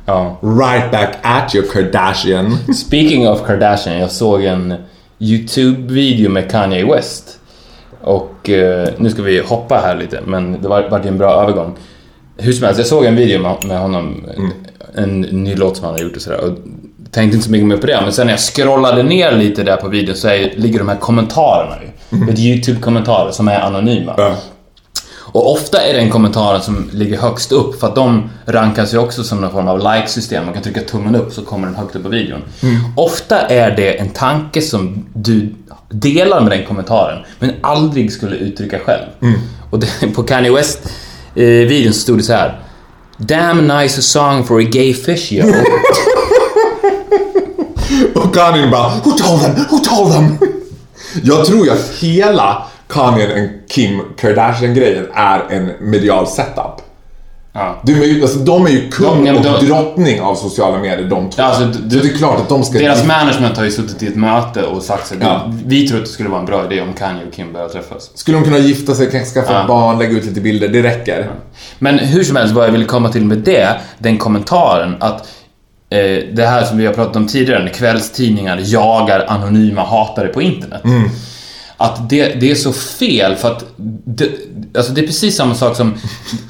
Ja. 0.05 0.39
Right 0.41 0.91
back 0.91 1.15
at 1.21 1.55
you 1.55 1.67
Kardashian. 1.67 2.57
Speaking 2.75 3.29
of 3.29 3.45
Kardashian, 3.47 3.99
jag 3.99 4.11
såg 4.11 4.43
en 4.43 4.73
YouTube-video 5.19 6.29
med 6.29 6.51
Kanye 6.51 6.85
West. 6.85 7.39
Och 8.01 8.49
eh, 8.49 8.89
nu 8.97 9.09
ska 9.09 9.21
vi 9.21 9.39
hoppa 9.39 9.75
här 9.75 9.95
lite, 9.95 10.21
men 10.25 10.61
det 10.61 10.67
var, 10.67 10.89
var 10.89 10.99
en 10.99 11.17
bra 11.17 11.41
övergång. 11.41 11.75
Hur 12.37 12.53
som 12.53 12.65
helst, 12.65 12.77
jag 12.77 12.87
såg 12.87 13.05
en 13.05 13.15
video 13.15 13.41
med, 13.41 13.55
med 13.65 13.79
honom, 13.79 14.25
en 14.95 15.21
ny 15.21 15.55
låt 15.55 15.77
som 15.77 15.85
han 15.85 15.93
har 15.93 16.01
gjort 16.01 16.15
och 16.15 16.21
sådär. 16.21 16.39
Och 16.43 16.57
tänkte 17.11 17.35
inte 17.35 17.45
så 17.45 17.51
mycket 17.51 17.67
mer 17.67 17.77
på 17.77 17.87
det, 17.87 17.99
men 18.01 18.13
sen 18.13 18.27
när 18.27 18.33
jag 18.33 18.39
scrollade 18.39 19.03
ner 19.03 19.31
lite 19.31 19.63
där 19.63 19.77
på 19.77 19.87
videon 19.87 20.15
så 20.15 20.27
är, 20.27 20.53
ligger 20.55 20.79
de 20.79 20.89
här 20.89 20.95
kommentarerna 20.95 21.75
ju. 21.81 21.87
Ett 22.31 22.39
YouTube-kommentarer 22.39 23.31
som 23.31 23.47
är 23.47 23.59
anonyma. 23.59 24.13
Ja. 24.17 24.35
Och 25.35 25.51
ofta 25.51 25.81
är 25.81 25.93
det 25.93 25.99
en 25.99 26.09
kommentaren 26.09 26.61
som 26.61 26.89
ligger 26.93 27.17
högst 27.17 27.51
upp 27.51 27.79
för 27.79 27.87
att 27.87 27.95
de 27.95 28.29
rankas 28.45 28.93
ju 28.93 28.97
också 28.97 29.23
som 29.23 29.41
någon 29.41 29.51
form 29.51 29.67
av 29.67 29.79
like-system. 29.79 30.45
Man 30.45 30.53
kan 30.53 30.63
trycka 30.63 30.81
tummen 30.81 31.15
upp 31.15 31.33
så 31.33 31.41
kommer 31.41 31.67
den 31.67 31.75
högt 31.75 31.95
upp 31.95 32.03
på 32.03 32.09
videon. 32.09 32.41
Ofta 32.95 33.41
är 33.41 33.71
det 33.71 33.99
en 33.99 34.09
tanke 34.09 34.61
som 34.61 35.05
du 35.13 35.55
delar 35.89 36.41
med 36.41 36.51
den 36.51 36.65
kommentaren 36.65 37.23
men 37.39 37.51
aldrig 37.61 38.11
skulle 38.11 38.35
uttrycka 38.35 38.79
själv. 38.79 39.05
Och 39.69 39.79
det, 39.79 39.87
på 40.15 40.23
Kanye 40.23 40.51
West 40.51 40.79
eh, 41.35 41.91
stod 41.91 42.17
det 42.17 42.23
så 42.23 42.33
här. 42.33 42.59
Damn 43.17 43.67
nice 43.67 44.01
song 44.01 44.43
for 44.43 44.59
a 44.59 44.63
gay 44.63 44.93
fish 44.93 45.31
yo. 45.31 45.45
Och 48.15 48.33
Kanye 48.35 48.67
bara 48.71 48.89
Who 49.03 49.11
told 49.11 49.41
them? 49.41 49.65
Who 49.71 49.77
told 49.79 50.13
them? 50.13 50.37
Jag 51.23 51.45
tror 51.45 51.65
ju 51.65 51.71
att 51.71 51.91
hela 52.01 52.63
Kanye 52.87 53.39
and 53.39 53.49
Kim 53.69 54.01
Kardashian-grejen 54.17 55.05
är 55.13 55.43
en 55.49 55.71
medial 55.91 56.27
setup. 56.27 56.81
Ja. 57.53 57.81
De 57.83 57.93
är 57.93 58.05
ju, 58.05 58.21
alltså, 58.21 58.39
de 58.39 58.65
är 58.65 58.69
ju 58.69 58.89
kung 58.91 59.25
De- 59.25 59.25
ja, 59.25 59.33
och 59.53 59.59
de- 59.59 59.65
drottning 59.65 60.21
av 60.21 60.35
sociala 60.35 60.77
medier 60.77 61.09
de 61.09 61.29
två. 61.29 61.41
Alltså, 61.43 61.63
d- 61.65 61.73
så 61.89 62.03
det 62.05 62.09
är 62.13 62.17
klart 62.17 62.39
att 62.41 62.49
de 62.49 62.63
ska... 62.63 62.79
Deras 62.79 63.05
management 63.05 63.57
har 63.57 63.63
ju 63.63 63.71
suttit 63.71 64.03
i 64.03 64.07
ett 64.07 64.15
möte 64.15 64.63
och 64.63 64.83
sagt 64.83 65.07
så 65.07 65.15
Ja. 65.21 65.51
Vi 65.65 65.87
tror 65.87 65.97
att 65.99 66.05
det 66.05 66.11
skulle 66.11 66.29
vara 66.29 66.39
en 66.39 66.45
bra 66.45 66.65
idé 66.71 66.81
om 66.81 66.93
Kanye 66.93 67.25
och 67.27 67.33
Kim 67.33 67.53
börjar 67.53 67.67
träffas. 67.69 68.11
Skulle 68.15 68.37
de 68.37 68.43
kunna 68.43 68.57
gifta 68.57 68.95
sig, 68.95 69.11
kanske 69.11 69.33
skaffa 69.41 69.53
Ja. 69.53 69.65
barn, 69.67 69.97
lägga 69.99 70.11
ut 70.17 70.25
lite 70.25 70.41
bilder, 70.41 70.67
det 70.67 70.83
räcker. 70.83 71.31
Men 71.79 71.99
hur 71.99 72.23
som 72.23 72.35
helst, 72.35 72.53
vad 72.53 72.65
jag 72.65 72.71
ville 72.71 72.85
komma 72.85 73.09
till 73.09 73.25
med 73.25 73.37
det, 73.37 73.67
den 73.97 74.17
kommentaren 74.17 74.95
att 74.99 75.27
det 76.33 76.45
här 76.45 76.63
som 76.65 76.77
vi 76.77 76.85
har 76.85 76.93
pratat 76.93 77.15
om 77.15 77.27
tidigare, 77.27 77.63
när 77.63 77.71
kvällstidningar 77.73 78.61
jagar 78.63 79.25
anonyma 79.27 79.81
hatare 79.83 80.27
på 80.27 80.41
internet. 80.41 80.81
Att 81.77 82.09
det, 82.09 82.39
det 82.39 82.51
är 82.51 82.55
så 82.55 82.73
fel 82.73 83.35
för 83.35 83.51
att 83.51 83.65
det, 84.05 84.29
alltså 84.77 84.91
det 84.93 85.01
är 85.01 85.07
precis 85.07 85.35
samma 85.37 85.55
sak 85.55 85.75
som 85.75 85.93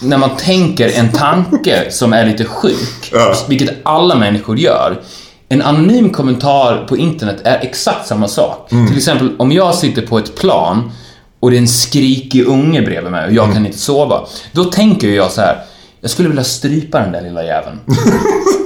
när 0.02 0.18
man 0.18 0.30
tänker 0.38 1.00
en 1.00 1.10
tanke 1.12 1.92
som 1.92 2.14
är 2.14 2.26
lite 2.26 2.46
sjuk, 2.46 3.14
vilket 3.50 3.74
alla 3.84 4.16
människor 4.16 4.58
gör. 4.58 5.02
En 5.50 5.62
anonym 5.62 6.10
kommentar 6.10 6.86
på 6.90 6.98
internet 6.98 7.42
är 7.44 7.60
exakt 7.60 8.08
samma 8.08 8.28
sak. 8.28 8.70
Till 8.70 8.98
exempel 8.98 9.36
om 9.38 9.52
jag 9.52 9.76
sitter 9.76 10.02
på 10.02 10.18
ett 10.18 10.36
plan 10.36 10.92
och 11.40 11.52
det 11.52 11.58
är 11.58 11.62
en 11.62 11.68
skrikig 11.68 12.48
unge 12.48 12.82
bredvid 12.82 13.12
mig 13.12 13.28
och 13.28 13.34
jag 13.34 13.54
kan 13.54 13.66
inte 13.66 13.78
sova. 13.78 14.26
Då 14.52 14.64
tänker 14.64 15.08
jag 15.08 15.32
så 15.32 15.42
här. 15.42 15.58
jag 16.02 16.12
skulle 16.12 16.30
vilja 16.30 16.44
strypa 16.44 17.00
den 17.00 17.12
där 17.12 17.22
lilla 17.22 17.44
jäveln. 17.44 17.80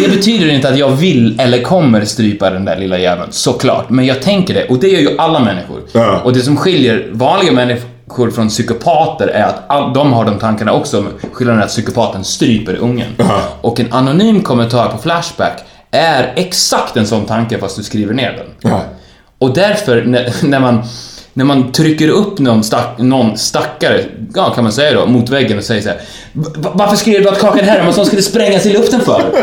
Det 0.00 0.08
betyder 0.08 0.48
inte 0.48 0.68
att 0.68 0.78
jag 0.78 0.90
vill 0.90 1.40
eller 1.40 1.62
kommer 1.62 2.04
strypa 2.04 2.50
den 2.50 2.64
där 2.64 2.76
lilla 2.76 2.98
jäveln, 2.98 3.32
såklart. 3.32 3.90
Men 3.90 4.06
jag 4.06 4.22
tänker 4.22 4.54
det, 4.54 4.64
och 4.64 4.78
det 4.78 4.88
gör 4.88 5.00
ju 5.00 5.18
alla 5.18 5.40
människor. 5.40 5.80
Ja. 5.92 6.20
Och 6.24 6.32
det 6.32 6.40
som 6.40 6.56
skiljer 6.56 7.08
vanliga 7.12 7.52
människor 7.52 8.30
från 8.30 8.48
psykopater 8.48 9.28
är 9.28 9.44
att 9.44 9.62
all, 9.66 9.94
de 9.94 10.12
har 10.12 10.24
de 10.24 10.38
tankarna 10.38 10.72
också, 10.72 11.02
men 11.02 11.32
skillnaden 11.32 11.60
är 11.60 11.64
att 11.64 11.70
psykopaten 11.70 12.24
stryper 12.24 12.74
ungen. 12.74 13.08
Och 13.60 13.80
en 13.80 13.92
anonym 13.92 14.42
kommentar 14.42 14.88
på 14.88 14.98
Flashback 14.98 15.64
är 15.90 16.32
exakt 16.36 16.96
en 16.96 17.06
sån 17.06 17.24
tanke 17.24 17.58
fast 17.58 17.76
du 17.76 17.82
skriver 17.82 18.14
ner 18.14 18.32
den. 18.32 18.72
Ja. 18.72 18.80
Och 19.38 19.54
därför, 19.54 20.04
när, 20.04 20.46
när, 20.46 20.60
man, 20.60 20.82
när 21.34 21.44
man 21.44 21.72
trycker 21.72 22.08
upp 22.08 22.38
någon, 22.38 22.64
stack, 22.64 22.98
någon 22.98 23.38
stackare, 23.38 24.04
ja, 24.34 24.50
kan 24.54 24.64
man 24.64 24.72
säga 24.72 25.00
då, 25.00 25.06
mot 25.06 25.28
väggen 25.30 25.58
och 25.58 25.64
säger 25.64 25.82
så 25.82 25.88
här. 25.88 26.00
"Va- 26.32 26.70
Varför 26.74 26.96
skrev 26.96 27.22
du 27.22 27.28
att 27.28 27.40
Kakan 27.40 27.64
Hermansson 27.64 28.06
skulle 28.06 28.22
sprängas 28.22 28.66
i 28.66 28.72
luften 28.72 29.00
för? 29.00 29.22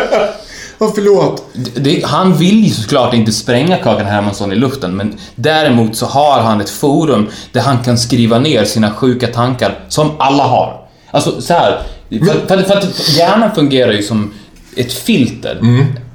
Ja, 0.81 0.91
förlåt. 0.95 1.43
Det, 1.75 2.05
han 2.05 2.33
vill 2.33 2.63
ju 2.63 2.69
såklart 2.69 3.13
inte 3.13 3.31
spränga 3.31 3.77
Kakan 3.77 4.05
Hermansson 4.05 4.51
i 4.51 4.55
luften, 4.55 4.95
men 4.95 5.17
däremot 5.35 5.95
så 5.95 6.05
har 6.05 6.39
han 6.41 6.61
ett 6.61 6.69
forum 6.69 7.27
där 7.51 7.61
han 7.61 7.77
kan 7.83 7.97
skriva 7.97 8.39
ner 8.39 8.63
sina 8.65 8.91
sjuka 8.91 9.27
tankar, 9.27 9.79
som 9.87 10.11
alla 10.19 10.43
har. 10.43 10.81
Alltså 11.11 11.41
så 11.41 11.53
här, 11.53 11.81
för, 12.09 12.47
för, 12.47 12.63
för 12.63 12.75
att 12.77 13.09
hjärnan 13.17 13.55
fungerar 13.55 13.91
ju 13.91 14.03
som 14.03 14.33
ett 14.75 14.93
filter. 14.93 15.59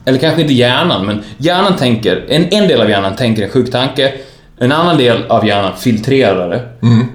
Eller 0.04 0.18
kanske 0.18 0.40
inte 0.42 0.54
hjärnan, 0.54 1.06
men 1.06 1.22
hjärnan 1.38 1.76
tänker, 1.76 2.24
en, 2.28 2.48
en 2.50 2.68
del 2.68 2.80
av 2.80 2.90
hjärnan 2.90 3.16
tänker 3.16 3.42
en 3.42 3.50
sjuk 3.50 3.70
tanke, 3.72 4.12
en 4.60 4.72
annan 4.72 4.96
del 4.96 5.24
av 5.28 5.46
hjärnan 5.46 5.72
filtrerar 5.78 6.48
det 6.50 6.62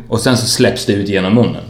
och 0.10 0.19
sen 0.19 0.38
så 0.38 0.45
släpps 0.47 0.86
det 0.86 0.93
ut 0.93 1.10
genom 1.10 1.34
munnen. 1.36 1.62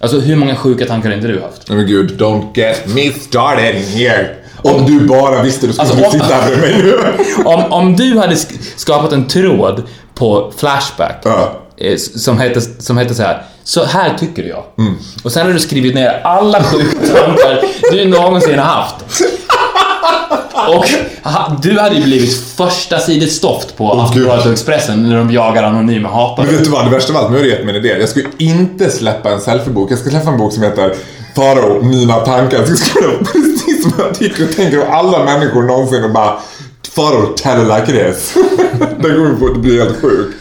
Alltså 0.00 0.20
hur 0.20 0.36
många 0.36 0.56
sjuka 0.56 0.86
tankar 0.86 1.08
har 1.08 1.16
inte 1.16 1.28
du 1.28 1.40
haft? 1.40 1.68
Nej 1.68 1.78
men 1.78 1.86
gud, 1.86 2.20
don't 2.20 2.46
get 2.58 2.82
me 2.94 3.10
started 3.12 3.74
here. 3.74 4.28
Om 4.56 4.86
du 4.86 5.00
bara 5.06 5.42
visste 5.42 5.66
du 5.66 5.72
skulle 5.72 5.88
Alltså, 5.90 6.04
om- 6.06 6.12
sitta 6.12 6.24
här 6.34 6.50
med 6.50 6.58
mig 6.60 6.82
nu. 6.82 6.94
Om, 7.44 7.72
om 7.72 7.96
du 7.96 8.18
hade 8.18 8.34
sk- 8.34 8.72
skapat 8.76 9.12
en 9.12 9.26
tråd 9.28 9.82
på 10.14 10.52
Flashback 10.56 11.26
s- 11.78 12.22
som 12.24 12.38
hette, 12.38 12.60
som 12.60 12.96
hette 12.96 13.14
så 13.14 13.22
här. 13.22 13.42
Så 13.64 13.84
här 13.84 14.16
tycker 14.18 14.42
jag. 14.44 14.62
Och 15.24 15.32
sen 15.32 15.46
har 15.46 15.52
du 15.52 15.60
skrivit 15.60 15.94
ner 15.94 16.20
alla 16.24 16.62
sjuka 16.62 17.06
tankar 17.06 17.60
du 17.92 18.04
någonsin 18.08 18.58
har 18.58 18.66
haft. 18.66 18.94
Och 20.68 20.84
ha, 21.30 21.58
du 21.62 21.78
hade 21.78 21.94
ju 21.94 22.02
blivit 22.02 22.34
första 22.56 22.98
sidigt 22.98 23.32
stoft 23.32 23.76
på 23.76 23.92
Aftonbladet 23.92 24.46
och 24.46 24.52
Expressen 24.52 25.08
när 25.08 25.16
de 25.16 25.32
jagar 25.32 25.62
anonyma 25.62 26.08
hatare. 26.08 26.46
Men 26.46 26.56
vet 26.56 26.64
du 26.64 26.70
vad, 26.70 26.84
det 26.84 26.90
värsta 26.90 27.12
av 27.12 27.18
allt, 27.18 27.30
nu 27.30 27.36
har 27.36 27.44
du 27.44 27.50
gett 27.50 27.64
mig 27.64 27.76
en 27.76 27.84
idé. 27.84 27.96
Jag 28.00 28.08
ska 28.08 28.20
ju 28.20 28.26
inte 28.38 28.90
släppa 28.90 29.30
en 29.30 29.40
selfiebok. 29.40 29.90
Jag 29.90 29.98
ska 29.98 30.10
släppa 30.10 30.30
en 30.30 30.38
bok 30.38 30.52
som 30.52 30.62
heter 30.62 30.94
Farao, 31.36 31.82
mina 31.82 32.14
tankar. 32.14 32.58
Jag 32.58 32.66
ska 32.66 32.76
skriva 32.76 33.12
precis 33.32 33.82
som 33.82 33.92
jag 33.98 34.14
tycker 34.14 34.44
och 34.44 34.56
tänker 34.56 34.82
om 34.82 34.92
alla 34.92 35.24
människor 35.24 35.62
någonsin 35.62 36.04
och 36.04 36.12
bara 36.12 36.38
Farao, 36.90 37.26
tell 37.36 37.62
it 37.62 37.68
like 37.68 37.98
it 37.98 38.14
is. 38.14 38.34
det 39.00 39.08
kommer 39.08 39.58
blir 39.58 39.84
helt 39.84 40.00
sjukt. 40.00 40.36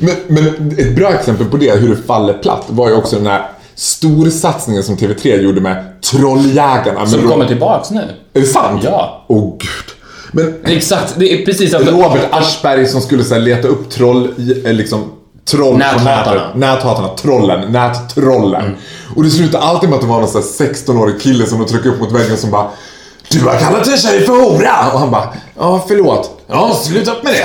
Men, 0.00 0.14
men 0.26 0.74
ett 0.78 0.96
bra 0.96 1.12
exempel 1.12 1.46
på 1.46 1.56
det, 1.56 1.72
hur 1.72 1.88
det 1.88 2.02
faller 2.06 2.34
platt, 2.34 2.64
var 2.68 2.88
ju 2.88 2.94
också 2.94 3.16
den 3.16 3.26
här 3.26 3.55
storsatsningen 3.76 4.82
som 4.82 4.96
TV3 4.96 5.40
gjorde 5.40 5.60
med 5.60 5.84
Trolljägarna. 6.10 7.06
Som 7.06 7.28
kommer 7.28 7.46
tillbaks 7.46 7.90
nu. 7.90 8.00
Är 8.34 8.40
det 8.40 8.46
sant? 8.46 8.80
Ja. 8.84 9.24
Åh 9.28 9.52
gud. 9.58 9.96
Men 10.32 10.54
Exakt, 10.64 11.14
det 11.16 11.32
är 11.32 11.44
precis 11.46 11.70
som... 11.70 11.82
Robert 11.84 12.24
Aschberg 12.30 12.86
som 12.86 13.00
skulle 13.00 13.24
så 13.24 13.34
här, 13.34 13.40
leta 13.40 13.68
upp 13.68 13.90
troll, 13.90 14.28
eh, 14.64 14.72
liksom 14.72 15.12
troll 15.50 15.72
på 15.72 15.78
Näthatarna. 15.78 16.34
nätet. 16.40 16.54
Näthatarna. 16.54 17.08
Trollen. 17.08 17.72
Nättrollen. 17.72 18.76
Och 19.16 19.22
det 19.24 19.30
slutar 19.30 19.58
alltid 19.58 19.88
med 19.88 19.96
att 19.96 20.02
det 20.02 20.08
var 20.08 20.20
någon 20.20 20.28
så 20.28 20.38
här 20.38 20.44
16-årig 20.46 21.20
kille 21.20 21.46
som 21.46 21.58
de 21.58 21.66
tryckte 21.66 21.88
upp 21.88 22.00
mot 22.00 22.12
väggen 22.12 22.36
som 22.36 22.50
bara 22.50 22.66
Du 23.30 23.40
har 23.40 23.58
kallat 23.58 23.86
en 23.88 23.96
tjej 23.96 24.20
för 24.26 24.32
hora! 24.32 24.90
Och 24.92 24.98
han 25.00 25.10
bara 25.10 25.32
Ja, 25.58 25.84
förlåt. 25.88 26.40
Ja, 26.46 26.74
sluta 26.82 27.10
upp 27.12 27.24
med 27.24 27.32
det. 27.32 27.38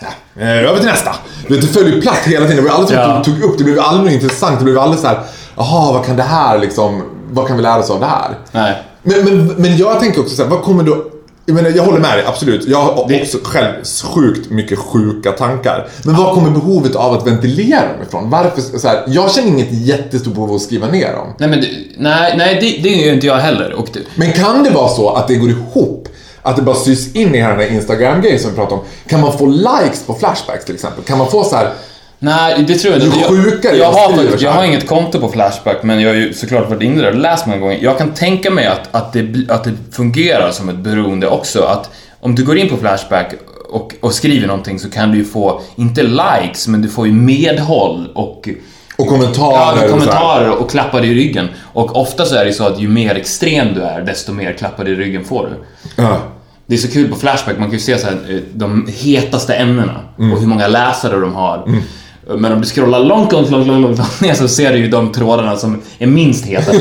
Ja, 0.00 0.42
eh, 0.42 0.68
Över 0.70 0.76
till 0.78 0.88
nästa. 0.88 1.14
Du 1.48 1.54
vet, 1.54 1.62
det 1.66 1.72
följde 1.72 1.90
ju 1.90 2.00
platt 2.00 2.18
hela 2.24 2.46
tiden. 2.46 2.64
Det 2.64 2.70
var 2.70 2.76
aldrig 2.78 2.98
som 3.00 3.10
Ja. 3.10 3.24
tog 3.24 3.42
upp. 3.42 3.58
Det 3.58 3.64
blev 3.64 3.80
aldrig 3.80 4.14
intressant. 4.14 4.58
Det 4.58 4.64
blev 4.64 4.78
aldrig 4.78 5.00
så 5.00 5.06
här 5.06 5.20
Jaha, 5.56 5.92
vad 5.92 6.04
kan 6.04 6.16
det 6.16 6.22
här 6.22 6.58
liksom 6.58 7.02
Vad 7.30 7.46
kan 7.46 7.56
vi 7.56 7.62
lära 7.62 7.78
oss 7.78 7.90
av 7.90 8.00
det 8.00 8.06
här? 8.06 8.38
Nej. 8.52 8.82
Men, 9.02 9.24
men, 9.24 9.46
men 9.46 9.76
jag 9.76 10.00
tänker 10.00 10.20
också 10.20 10.36
så 10.36 10.42
här, 10.42 10.50
vad 10.50 10.62
kommer 10.62 10.84
då... 10.84 11.04
Jag 11.48 11.54
menar, 11.54 11.70
jag 11.70 11.82
håller 11.82 11.98
med 11.98 12.18
dig, 12.18 12.24
absolut. 12.26 12.68
Jag 12.68 12.78
har 12.78 13.22
också 13.22 13.38
själv 13.42 13.72
sjukt 14.14 14.50
mycket 14.50 14.78
sjuka 14.78 15.32
tankar. 15.32 15.88
Men 16.04 16.16
var 16.16 16.34
kommer 16.34 16.50
behovet 16.50 16.96
av 16.96 17.14
att 17.14 17.26
ventilera 17.26 17.80
dem 17.80 18.02
ifrån? 18.08 18.30
Varför, 18.30 18.78
så 18.78 18.88
här, 18.88 19.04
jag 19.06 19.30
känner 19.32 19.48
inget 19.48 19.72
jättestort 19.72 20.34
behov 20.34 20.50
av 20.50 20.56
att 20.56 20.62
skriva 20.62 20.86
ner 20.86 21.12
dem. 21.12 21.34
Nej, 21.38 21.48
men 21.48 21.64
nej, 21.98 22.34
nej 22.36 22.54
det, 22.54 22.82
det 22.82 22.94
är 22.94 23.06
ju 23.06 23.14
inte 23.14 23.26
jag 23.26 23.36
heller. 23.36 23.72
Och 23.72 23.88
det, 23.92 24.00
Men 24.14 24.32
kan 24.32 24.64
det 24.64 24.70
vara 24.70 24.88
så 24.88 25.10
att 25.10 25.28
det 25.28 25.34
går 25.34 25.50
ihop? 25.50 26.08
Att 26.42 26.56
det 26.56 26.62
bara 26.62 26.76
sys 26.76 27.14
in 27.14 27.34
i 27.34 27.38
den 27.38 27.58
här 27.58 27.72
Instagram-grejen 27.72 28.38
som 28.38 28.50
vi 28.50 28.56
pratade 28.56 28.80
om. 28.80 28.86
Kan 29.08 29.20
man 29.20 29.38
få 29.38 29.46
likes 29.46 30.02
på 30.06 30.14
Flashbacks 30.14 30.64
till 30.64 30.74
exempel? 30.74 31.04
Kan 31.04 31.18
man 31.18 31.30
få 31.30 31.44
så 31.44 31.56
här... 31.56 31.72
Nej, 32.18 32.64
det 32.68 32.74
tror 32.74 32.94
jag 32.94 33.02
inte. 33.02 33.16
Ju 33.16 33.22
Jag, 33.22 33.30
sjukare 33.30 33.76
jag, 33.76 33.86
jag 33.86 33.92
har, 33.92 34.12
skriver 34.12 34.44
jag 34.44 34.52
har 34.52 34.64
inget 34.64 34.86
konto 34.86 35.20
på 35.20 35.28
Flashback, 35.28 35.82
men 35.82 36.00
jag 36.00 36.10
har 36.10 36.16
ju 36.16 36.32
såklart 36.34 36.70
varit 36.70 36.82
inne 36.82 37.02
där 37.02 37.08
och 37.12 37.18
läst 37.18 37.46
många 37.46 37.58
gånger. 37.58 37.78
Jag 37.82 37.98
kan 37.98 38.14
tänka 38.14 38.50
mig 38.50 38.66
att, 38.66 38.94
att, 38.94 39.12
det, 39.12 39.50
att 39.50 39.64
det 39.64 39.72
fungerar 39.92 40.50
som 40.50 40.68
ett 40.68 40.76
beroende 40.76 41.28
också. 41.28 41.62
Att 41.62 41.90
om 42.20 42.34
du 42.34 42.44
går 42.44 42.58
in 42.58 42.68
på 42.68 42.76
Flashback 42.76 43.34
och, 43.70 43.94
och 44.00 44.14
skriver 44.14 44.46
någonting 44.46 44.78
så 44.78 44.90
kan 44.90 45.10
du 45.10 45.18
ju 45.18 45.24
få, 45.24 45.60
inte 45.76 46.02
likes, 46.02 46.68
men 46.68 46.82
du 46.82 46.88
får 46.88 47.06
ju 47.06 47.12
medhåll 47.12 48.10
och 48.14 48.48
Och 48.96 49.06
kommentarer 49.06 49.76
Ja, 49.76 49.84
och 49.84 49.90
kommentarer 49.90 50.50
och 50.50 50.70
klappar 50.70 51.04
i 51.04 51.14
ryggen. 51.14 51.48
Och 51.72 51.96
ofta 51.96 52.24
så 52.24 52.36
är 52.36 52.44
det 52.44 52.52
så 52.52 52.64
att 52.66 52.80
ju 52.80 52.88
mer 52.88 53.14
extrem 53.14 53.74
du 53.74 53.82
är, 53.82 54.00
desto 54.00 54.32
mer 54.32 54.52
klappar 54.52 54.88
i 54.88 54.94
ryggen 54.94 55.24
får 55.24 55.42
du. 55.46 55.64
Ja. 56.02 56.18
Det 56.66 56.74
är 56.74 56.78
så 56.78 56.88
kul 56.88 57.08
på 57.10 57.16
Flashback, 57.16 57.58
man 57.58 57.68
kan 57.68 57.78
ju 57.78 57.84
se 57.84 57.98
så 57.98 58.06
här, 58.06 58.16
eh, 58.28 58.40
de 58.54 58.88
hetaste 58.96 59.54
ämnena 59.54 60.00
och 60.16 60.40
hur 60.40 60.46
många 60.46 60.68
läsare 60.68 61.20
de 61.20 61.34
har. 61.34 61.82
Men 62.28 62.52
om 62.52 62.60
du 62.60 62.66
scrollar 62.66 63.00
långt, 63.00 63.32
långt, 63.32 63.50
långt, 63.50 63.66
långt, 63.66 63.82
långt 63.82 64.20
ner 64.20 64.34
så 64.34 64.48
ser 64.48 64.72
du 64.72 64.78
ju 64.78 64.88
de 64.88 65.12
trådarna 65.12 65.56
som 65.56 65.82
är 65.98 66.06
minst 66.06 66.44
heta 66.44 66.72
på. 66.72 66.78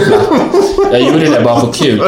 Jag 0.91 1.01
gjorde 1.01 1.19
det 1.19 1.41
bara 1.43 1.59
för 1.59 1.73
kul. 1.73 2.01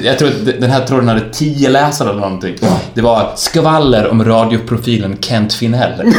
Jag 0.04 0.18
tror 0.18 0.28
att 0.28 0.60
den 0.60 0.70
här 0.70 0.86
tråden 0.86 1.08
hade 1.08 1.32
10 1.32 1.68
läsare 1.68 2.10
eller 2.10 2.20
någonting. 2.20 2.54
Det 2.94 3.00
var 3.00 3.32
skvaller 3.36 4.10
om 4.10 4.24
radioprofilen 4.24 5.16
Kent 5.20 5.52
Finell. 5.52 5.92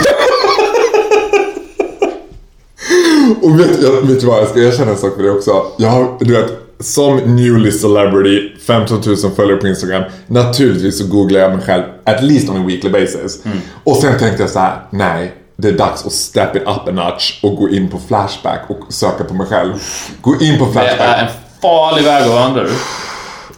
Och 3.42 3.60
vet, 3.60 3.82
jag, 3.82 3.92
vet 3.92 4.22
du 4.22 4.28
vad, 4.28 4.42
jag 4.42 4.48
ska 4.48 4.60
erkänna 4.60 4.92
en 4.92 4.98
sak 4.98 5.16
för 5.16 5.24
det 5.24 5.32
också. 5.32 5.66
Jag 5.78 5.90
har, 5.90 6.18
du 6.20 6.34
vet, 6.34 6.52
som 6.80 7.18
newly 7.18 7.72
celebrity, 7.72 8.52
15 8.68 9.02
000 9.06 9.18
följare 9.36 9.58
på 9.58 9.68
Instagram. 9.68 10.04
Naturligtvis 10.28 10.98
så 10.98 11.08
googlar 11.08 11.40
jag 11.40 11.52
mig 11.56 11.66
själv 11.66 11.84
at 12.04 12.24
least 12.24 12.50
on 12.50 12.58
a 12.58 12.64
weekly 12.68 12.90
basis. 12.90 13.44
Och 13.84 13.96
sen 13.96 14.20
tänkte 14.20 14.44
jag 14.44 14.50
så 14.50 14.60
här: 14.60 14.76
nej. 14.90 15.34
Det 15.62 15.68
är 15.68 15.72
dags 15.72 16.06
att 16.06 16.12
step 16.12 16.56
it 16.56 16.62
up 16.62 16.88
a 16.88 16.92
notch 16.92 17.40
och 17.44 17.56
gå 17.56 17.70
in 17.70 17.90
på 17.90 18.00
Flashback 18.08 18.62
och 18.68 18.94
söka 18.94 19.24
på 19.24 19.34
mig 19.34 19.48
själv. 19.48 19.74
Gå 20.22 20.36
in 20.42 20.60
på 20.60 20.68
Det 20.74 20.80
är 20.80 20.90
en 20.90 20.98
Flashback. 20.98 21.30
farlig 21.62 22.04
väg 22.04 22.24
att 22.24 22.30
vandra. 22.30 22.64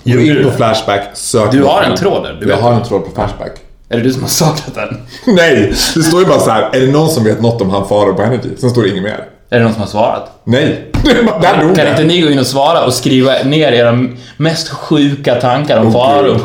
Gå 0.04 0.20
in 0.20 0.44
på 0.44 0.52
Flashback, 0.52 1.04
sök 1.14 1.52
Du 1.52 1.64
har 1.64 1.84
en 1.84 1.98
tråd 1.98 2.24
där, 2.24 2.34
du 2.42 2.50
Jag 2.50 2.58
har 2.58 2.74
en 2.74 2.84
tråd 2.84 3.06
på 3.06 3.12
Flashback. 3.12 3.52
Är 3.90 3.98
det 3.98 4.04
du 4.04 4.14
som 4.14 4.22
har 4.22 4.30
saknat 4.30 4.76
den? 4.76 4.98
Nej! 5.36 5.74
Det 5.96 6.04
står 6.04 6.20
ju 6.20 6.26
bara 6.26 6.40
så 6.40 6.50
här. 6.52 6.70
är 6.76 6.80
det 6.80 6.92
någon 6.92 7.10
som 7.10 7.24
vet 7.24 7.42
något 7.42 7.62
om 7.62 7.70
han 7.70 7.88
Farao 7.88 8.14
på 8.14 8.22
Energy? 8.22 8.50
Sen 8.58 8.70
står 8.70 8.82
det 8.84 8.90
inget 8.90 9.04
mer. 9.04 9.26
Är 9.54 9.58
det 9.60 9.64
någon 9.64 9.74
som 9.74 9.82
har 9.82 9.90
svarat? 9.90 10.42
Nej. 10.44 10.92
Där 11.42 11.64
dog 11.64 11.76
Kan 11.76 11.88
inte 11.88 12.04
ni 12.04 12.22
gå 12.22 12.30
in 12.30 12.40
och 12.40 12.48
svara 12.48 12.86
och 12.86 12.94
skriva 12.94 13.32
ner 13.46 13.72
era 13.72 14.08
mest 14.38 14.70
sjuka 14.70 15.36
tankar 15.36 15.78
om 15.80 15.88
Åh, 15.88 15.92
Faro 15.94 16.40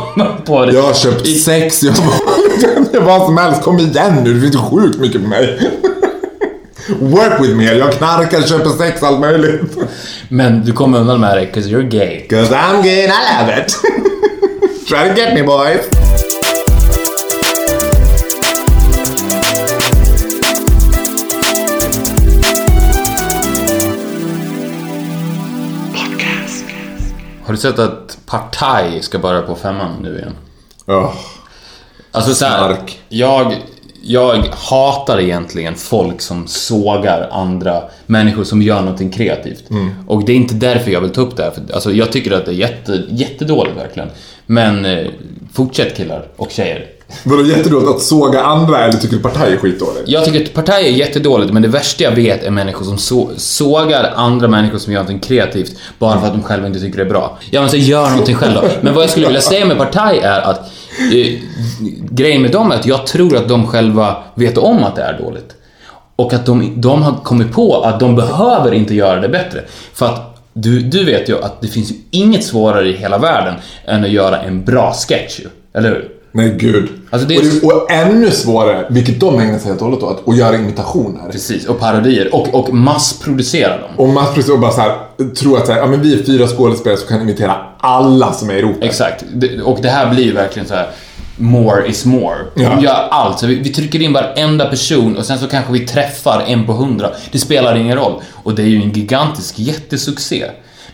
på 0.47 0.65
det? 0.67 0.73
Jag 0.73 0.83
har 0.83 0.95
köpt 0.95 1.27
I- 1.27 1.35
sex, 1.39 1.83
jag 1.83 1.93
var... 1.93 3.01
Vad 3.07 3.27
som 3.27 3.37
helst, 3.39 3.63
kom 3.63 3.79
igen 3.79 4.21
nu, 4.25 4.35
det 4.35 4.41
finns 4.41 4.55
ju 4.55 4.59
sjukt 4.59 4.99
mycket 5.01 5.23
på 5.23 5.29
mig. 5.29 5.59
Work 7.01 7.41
with 7.43 7.55
me, 7.55 7.73
jag 7.73 7.93
knarkar, 7.93 8.43
köper 8.43 8.71
sex, 8.71 9.03
allt 9.03 9.21
möjligt. 9.21 9.61
Men 10.29 10.65
du 10.65 10.73
kommer 10.73 10.99
undan 10.99 11.21
med 11.21 11.37
det, 11.37 11.47
'cause 11.47 11.69
you're 11.69 11.89
gay. 11.89 12.27
Cause 12.29 12.55
I'm 12.55 12.83
gay 12.83 13.05
and 13.05 13.13
I 13.13 13.41
love 13.41 13.61
it. 13.63 13.73
Try 14.89 15.09
to 15.09 15.15
get 15.21 15.35
me 15.35 15.43
boys. 15.43 16.06
Har 27.47 27.53
du 27.53 27.59
sett 27.61 27.79
att 27.79 28.19
Partaj 28.27 29.03
ska 29.03 29.19
börja 29.19 29.43
på 29.43 29.55
femman 29.55 30.03
nu 30.03 30.19
igen? 30.19 30.33
Oh. 30.87 31.15
Alltså 32.11 32.35
så 32.35 32.45
här, 32.45 32.75
Stark. 32.75 33.01
jag, 33.09 33.55
jag 34.03 34.45
hatar 34.53 35.21
egentligen 35.21 35.75
folk 35.75 36.21
som 36.21 36.47
sågar 36.47 37.29
andra 37.33 37.83
människor 38.07 38.45
som 38.45 38.63
gör 38.63 38.81
någonting 38.81 39.11
kreativt. 39.11 39.71
Mm. 39.71 39.91
Och 40.07 40.25
det 40.25 40.33
är 40.33 40.37
inte 40.37 40.55
därför 40.55 40.91
jag 40.91 41.01
vill 41.01 41.11
ta 41.11 41.21
upp 41.21 41.37
det 41.37 41.43
här. 41.43 41.51
För, 41.51 41.75
alltså, 41.75 41.93
jag 41.93 42.13
tycker 42.13 42.33
att 42.33 42.45
det 42.45 42.51
är 42.51 42.55
jätte, 42.55 43.03
jättedåligt 43.09 43.77
verkligen. 43.77 44.09
Men 44.47 44.85
eh, 44.85 45.07
fortsätt 45.53 45.97
killar 45.97 46.29
och 46.37 46.51
tjejer. 46.51 46.87
Vadå 47.25 47.43
jättedåligt 47.43 47.91
att 47.91 48.03
såga 48.03 48.43
andra 48.43 48.85
eller 48.85 48.99
tycker 48.99 49.17
du 49.17 49.23
partaj 49.23 49.53
är 49.53 49.57
skitdåligt? 49.57 50.03
Jag 50.07 50.25
tycker 50.25 50.45
att 50.45 50.55
partaj 50.55 50.87
är 50.87 50.91
jättedåligt, 50.91 51.53
men 51.53 51.63
det 51.63 51.69
värsta 51.69 52.05
jag 52.05 52.11
vet 52.11 52.45
är 52.45 52.51
människor 52.51 52.85
som 52.85 52.99
så, 52.99 53.31
sågar 53.37 54.13
andra 54.17 54.49
människor 54.49 54.79
som 54.79 54.93
gör 54.93 55.01
någonting 55.01 55.29
kreativt 55.29 55.73
bara 55.99 56.21
för 56.21 56.27
att 56.27 56.33
de 56.33 56.43
själva 56.43 56.67
inte 56.67 56.81
tycker 56.81 56.97
det 56.97 57.05
är 57.05 57.09
bra. 57.09 57.39
Ja, 57.51 57.61
men 57.61 57.71
så 57.71 57.77
gör 57.77 58.11
någonting 58.11 58.35
själv 58.35 58.55
då. 58.55 58.63
Men 58.81 58.95
vad 58.95 59.03
jag 59.03 59.11
skulle 59.11 59.27
vilja 59.27 59.41
säga 59.41 59.65
med 59.65 59.79
partaj 59.79 60.19
är 60.19 60.41
att 60.41 60.59
eh, 61.13 61.39
grejen 62.11 62.43
med 62.43 62.51
dem 62.51 62.73
är 62.73 62.75
att 62.75 62.87
jag 62.87 63.07
tror 63.07 63.37
att 63.37 63.49
de 63.49 63.67
själva 63.67 64.17
vet 64.35 64.59
om 64.59 64.85
att 64.85 64.97
det 64.97 65.03
är 65.03 65.19
dåligt. 65.19 65.55
Och 66.17 66.33
att 66.33 66.47
de, 66.47 66.81
de 66.81 67.03
har 67.03 67.15
kommit 67.15 67.53
på 67.53 67.83
att 67.83 68.01
de 68.01 68.17
behöver 68.17 68.75
inte 68.75 68.95
göra 68.95 69.21
det 69.21 69.29
bättre. 69.29 69.65
För 69.95 70.07
att 70.07 70.37
du, 70.53 70.81
du 70.81 71.05
vet 71.05 71.29
ju 71.29 71.43
att 71.43 71.61
det 71.61 71.69
finns 71.69 71.91
ju 71.91 71.95
inget 72.11 72.45
svårare 72.45 72.89
i 72.89 72.93
hela 72.93 73.19
världen 73.19 73.55
än 73.85 74.05
att 74.05 74.11
göra 74.11 74.43
en 74.43 74.65
bra 74.65 74.93
sketch 74.93 75.41
ju. 75.41 75.47
Eller 75.75 75.89
hur? 75.89 76.16
Nej 76.37 76.57
gud. 76.59 76.89
Alltså, 77.11 77.29
det 77.29 77.35
är- 77.35 77.39
och, 77.39 77.45
det, 77.45 77.67
och 77.67 77.91
ännu 77.91 78.31
svårare, 78.31 78.87
vilket 78.91 79.21
de 79.21 79.41
ägnar 79.41 79.59
sig 79.59 79.69
helt 79.69 79.81
och 79.83 79.87
hållet 79.89 80.03
åt, 80.03 80.29
att 80.29 80.37
göra 80.37 80.57
imitationer. 80.57 81.31
Precis, 81.33 81.67
och 81.67 81.81
parodier. 81.81 82.35
Och, 82.35 82.55
och 82.55 82.75
massproducera 82.75 83.77
dem. 83.81 83.91
Och 83.97 84.09
massproducera 84.09 84.55
och 84.55 84.61
bara 84.61 84.73
så 84.73 84.81
här, 84.81 84.97
tro 85.35 85.57
att 85.57 85.67
så 85.67 85.73
här, 85.73 85.79
ja, 85.81 85.87
men 85.87 86.03
vi 86.03 86.21
är 86.21 86.25
fyra 86.25 86.47
skådespelare 86.47 86.99
som 86.99 87.09
kan 87.09 87.21
imitera 87.21 87.57
alla 87.79 88.33
som 88.33 88.51
är 88.51 88.55
i 88.55 88.63
ropet. 88.63 88.83
Exakt. 88.85 89.25
Och 89.65 89.79
det 89.83 89.89
här 89.89 90.11
blir 90.15 90.25
ju 90.25 90.33
verkligen 90.33 90.69
så 90.69 90.75
här. 90.75 90.89
More 91.39 91.89
is 91.89 92.05
more. 92.05 92.37
Ja. 92.55 92.69
De 92.71 92.85
gör 92.85 93.09
allt. 93.11 93.39
Så 93.39 93.47
vi, 93.47 93.55
vi 93.55 93.69
trycker 93.73 94.03
in 94.03 94.13
varenda 94.13 94.65
person 94.65 95.17
och 95.17 95.25
sen 95.25 95.39
så 95.39 95.47
kanske 95.47 95.73
vi 95.73 95.87
träffar 95.87 96.45
en 96.47 96.67
på 96.67 96.73
hundra. 96.73 97.11
Det 97.33 97.39
spelar 97.39 97.77
ingen 97.77 97.97
roll. 97.97 98.13
Och 98.33 98.55
det 98.55 98.63
är 98.63 98.67
ju 98.67 98.83
en 98.83 98.91
gigantisk 98.93 99.59
jättesuccé. 99.59 100.45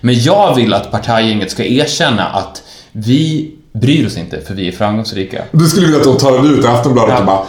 Men 0.00 0.20
jag 0.22 0.54
vill 0.54 0.74
att 0.74 0.90
partajgänget 0.90 1.50
ska 1.50 1.64
erkänna 1.64 2.24
att 2.26 2.62
vi 2.92 3.50
bryr 3.72 4.06
oss 4.06 4.16
inte 4.16 4.40
för 4.40 4.54
vi 4.54 4.68
är 4.68 4.72
framgångsrika. 4.72 5.42
Du 5.52 5.66
skulle 5.66 5.86
vilja 5.86 6.00
att 6.00 6.06
de 6.06 6.16
tar 6.16 6.52
ut 6.58 6.64
Aftonbladet 6.64 7.14
Ja. 7.14 7.20
och 7.20 7.26
bara 7.26 7.42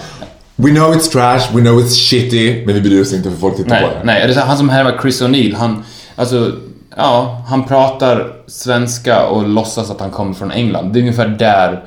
We 0.56 0.70
know 0.70 0.94
it's 0.96 1.12
trash, 1.12 1.42
we 1.56 1.62
know 1.62 1.80
it's 1.80 2.10
shitty, 2.10 2.66
men 2.66 2.76
vi 2.76 2.82
bryr 2.82 3.02
oss 3.02 3.14
inte 3.14 3.32
för 3.32 3.38
folk 3.38 3.56
tittar 3.58 3.70
Nej, 3.70 3.82
på 3.82 3.88
det. 3.90 4.02
nej. 4.04 4.28
Det 4.28 4.34
är 4.38 4.42
han 4.46 4.58
som 4.58 4.70
härmar 4.70 4.98
Chris 5.02 5.22
O'Neill, 5.22 5.56
han... 5.56 5.84
Alltså, 6.16 6.52
ja, 6.98 7.44
han 7.50 7.64
pratar 7.68 8.34
svenska 8.48 9.26
och 9.26 9.48
låtsas 9.50 9.92
att 9.92 10.00
han 10.00 10.12
kommer 10.12 10.34
från 10.34 10.52
England. 10.52 10.94
Det 10.94 11.00
är 11.00 11.02
ungefär 11.02 11.28
där... 11.28 11.84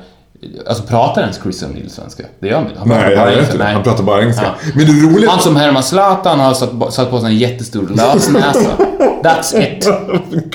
Alltså 0.67 0.83
pratar 0.83 1.21
ens 1.21 1.39
Chris 1.43 1.63
O'Neill 1.63 1.89
svenska? 1.89 2.23
Det 2.39 2.47
gör 2.47 2.55
han 2.55 2.65
inte. 2.67 2.79
Han 2.79 2.87
pratar 2.89 3.05
Nej, 3.07 3.15
bara 3.17 3.33
engelska. 3.33 3.57
Nej. 3.57 3.73
Han 3.73 3.83
pratar 3.83 4.03
bara 4.03 4.21
engelska. 4.21 4.43
Ja. 4.45 4.71
Men 4.75 4.85
det 4.85 4.91
roliga... 4.91 5.29
Han 5.29 5.39
som 5.39 5.55
härmar 5.55 5.81
Zlatan 5.81 6.39
har 6.39 6.53
satt, 6.53 6.93
satt 6.93 7.09
på 7.09 7.19
sig 7.19 7.29
en 7.29 7.37
jättestor 7.37 7.87
lösnäsa. 7.95 8.59
That's 9.23 9.61
it. 9.61 9.87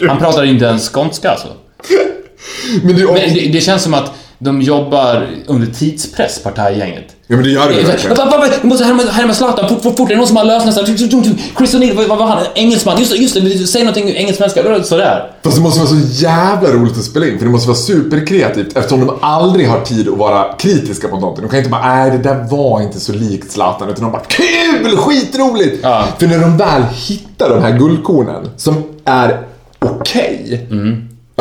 Han 0.08 0.18
pratar 0.18 0.44
inte 0.44 0.64
ens 0.64 0.88
skånska 0.92 1.30
alltså. 1.30 1.48
Men 2.82 2.96
det, 2.96 3.04
Men 3.04 3.14
det, 3.14 3.50
det 3.52 3.60
känns 3.60 3.82
som 3.82 3.94
att 3.94 4.12
de 4.44 4.62
jobbar 4.62 5.30
under 5.46 5.66
tidspress, 5.66 6.42
partajgänget. 6.42 7.04
Ja 7.26 7.36
men 7.36 7.44
det 7.44 7.50
gör 7.50 7.68
det 7.68 7.74
ju 7.74 7.82
verkligen. 7.82 8.16
Va, 8.16 8.24
va, 8.24 8.46
Vi 8.62 8.68
måste 8.68 8.84
härma, 8.84 9.34
Zlatan, 9.34 9.68
fort, 9.68 9.82
fort, 9.82 9.96
fort. 9.96 10.08
Är 10.10 10.14
det 10.14 10.18
någon 10.18 10.26
som 10.26 10.36
har 10.36 10.44
lösnäsa? 10.44 10.86
Chris 10.86 11.74
O'Neill, 11.74 12.08
vad 12.08 12.18
var 12.18 12.26
han? 12.26 12.44
Engelsman? 12.54 12.98
Just 12.98 13.12
det, 13.12 13.18
just 13.18 13.34
det. 13.34 13.66
Säg 13.66 13.82
någonting 13.82 14.08
engelsk-svenska. 14.08 14.84
Sådär. 14.84 15.32
Fast 15.42 15.56
det 15.56 15.62
måste 15.62 15.80
vara 15.80 15.88
så 15.90 15.96
jävla 16.12 16.68
roligt 16.68 16.98
att 16.98 17.04
spela 17.04 17.26
in 17.26 17.38
för 17.38 17.44
det 17.46 17.52
måste 17.52 17.68
vara 17.68 17.78
superkreativt 17.78 18.76
eftersom 18.76 19.06
de 19.06 19.16
aldrig 19.20 19.68
har 19.68 19.80
tid 19.80 20.08
att 20.08 20.18
vara 20.18 20.52
kritiska 20.52 21.08
på 21.08 21.20
någonting. 21.20 21.42
De 21.42 21.50
kan 21.50 21.58
inte 21.58 21.70
bara 21.70 21.94
nej 21.94 22.10
det 22.10 22.18
där 22.18 22.46
var 22.50 22.82
inte 22.82 23.00
så 23.00 23.12
likt 23.12 23.52
Zlatan 23.52 23.88
utan 23.88 24.02
de 24.02 24.12
bara 24.12 24.22
kul, 24.28 24.96
skitroligt! 24.96 25.78
Ja. 25.82 26.04
För 26.18 26.26
när 26.26 26.38
de 26.38 26.56
väl 26.56 26.82
hittar 26.94 27.48
de 27.50 27.62
här 27.62 27.78
guldkornen 27.78 28.50
som 28.56 28.82
är 29.04 29.40
okej 29.78 30.66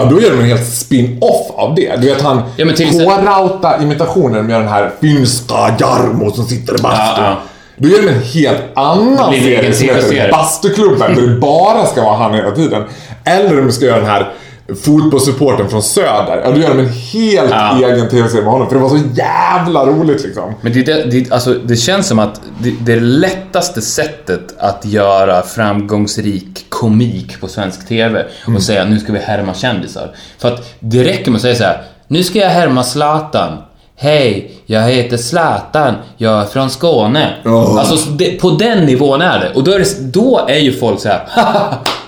Ja, 0.04 0.10
då 0.10 0.22
gör 0.22 0.32
de 0.32 0.40
en 0.40 0.46
helt 0.46 0.74
spin-off 0.74 1.52
av 1.56 1.76
det. 1.76 2.02
Du 2.02 2.08
vet 2.08 2.22
han 2.22 2.42
Ja, 2.56 2.66
K-Rauta 2.92 3.82
imitationen 3.82 4.46
med 4.46 4.62
den 4.62 4.68
här 4.68 4.92
finska 5.02 5.76
Jarmo 5.80 6.32
som 6.32 6.46
sitter 6.46 6.80
i 6.80 6.82
bastun. 6.82 7.24
Ja, 7.24 7.30
ja. 7.30 7.38
Då 7.78 7.90
gör 7.90 8.02
de 8.02 8.08
en 8.08 8.22
helt 8.22 8.62
annan 8.76 9.34
serie 9.34 9.74
som 9.74 9.88
heter. 9.88 10.32
Bastuklubben 10.32 11.16
där 11.16 11.28
det 11.28 11.40
bara 11.40 11.86
ska 11.86 12.04
vara 12.04 12.18
han 12.18 12.34
hela 12.34 12.52
tiden. 12.52 12.84
Eller 13.26 13.60
om 13.60 13.68
de 13.68 13.74
ska 13.74 13.86
göra 13.86 14.00
den 14.00 14.10
här 14.10 14.34
fotbollssupporten 14.76 15.70
från 15.70 15.84
Söder. 15.84 16.42
Ja, 16.44 16.52
då 16.52 16.60
gör 16.60 16.70
de 16.70 16.80
en 16.80 16.90
helt 16.90 17.50
Ja. 17.52 17.78
egen 17.78 18.10
TV-serie 18.10 18.44
med 18.44 18.52
honom. 18.52 18.68
För 18.70 18.76
det 18.76 18.82
var 18.82 18.90
så 18.90 19.00
jävla 19.14 19.86
roligt 19.86 20.24
liksom. 20.24 20.54
Men 20.62 20.74
det, 20.74 20.84
det, 21.12 21.32
alltså, 21.32 21.54
det 21.54 21.76
känns 21.76 22.08
som 22.08 22.20
att 22.20 22.42
det, 22.60 22.74
det 22.82 23.00
lättaste 23.00 23.82
sättet 23.82 24.56
att 24.58 24.86
göra 24.86 25.42
framgångsrik 25.42 26.66
komik 26.70 27.42
på 27.42 27.48
svensk 27.48 27.88
TV 27.88 28.26
och 28.56 28.64
säga 28.64 28.86
nu 28.86 29.00
ska 29.00 29.14
vi 29.14 29.20
härma 29.20 29.54
kändisar. 29.54 30.12
För 30.38 30.48
att 30.48 30.74
det 30.80 31.04
räcker 31.04 31.32
med 31.32 31.36
att 31.36 31.42
säga 31.42 31.56
så 31.56 31.64
här. 31.64 31.82
Nu 32.08 32.24
ska 32.24 32.40
jag 32.40 32.50
härma 32.50 32.84
Zlatan. 32.84 33.58
Hej, 33.96 34.52
jag 34.66 34.82
heter 34.82 35.18
Zlatan. 35.18 35.94
Jag 36.18 36.42
är 36.42 36.46
från 36.46 36.70
Skåne. 36.70 37.34
Oh. 37.46 37.80
Alltså 37.80 38.10
det, 38.10 38.42
på 38.42 38.50
den 38.50 38.86
nivån 38.86 39.22
är 39.22 39.40
det. 39.40 39.52
Och 39.56 39.64
då 39.64 39.72
är, 39.72 39.80
det, 39.80 40.02
då 40.14 40.46
är 40.48 40.60
ju 40.60 40.74
folk 40.74 41.00
så 41.00 41.10
här. 41.10 41.28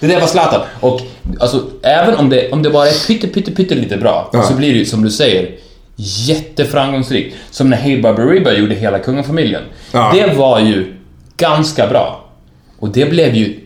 Det 0.00 0.06
där 0.06 0.20
var 0.20 0.26
Zlatan. 0.26 0.60
Och 0.80 1.00
alltså, 1.40 1.62
även 1.82 2.14
om 2.16 2.28
det, 2.28 2.52
om 2.52 2.62
det 2.62 2.70
bara 2.70 2.88
är 2.88 3.06
pytte, 3.06 3.26
pytte, 3.28 3.50
pytte 3.52 3.74
lite 3.74 3.96
bra 3.96 4.30
Ja. 4.32 4.42
så 4.42 4.54
blir 4.54 4.72
det 4.72 4.78
ju 4.78 4.84
som 4.84 5.04
du 5.04 5.10
säger 5.10 5.50
jätteframgångsrikt. 5.96 7.36
Som 7.50 7.70
när 7.70 7.76
Hey 7.76 8.02
Baberiba 8.02 8.52
gjorde 8.52 8.74
hela 8.74 8.98
kungafamiljen. 8.98 9.62
Ja. 9.92 10.10
Det 10.14 10.34
var 10.36 10.60
ju 10.60 10.94
ganska 11.36 11.86
bra. 11.86 12.24
Och 12.78 12.88
det 12.88 13.10
blev 13.10 13.34
ju 13.34 13.60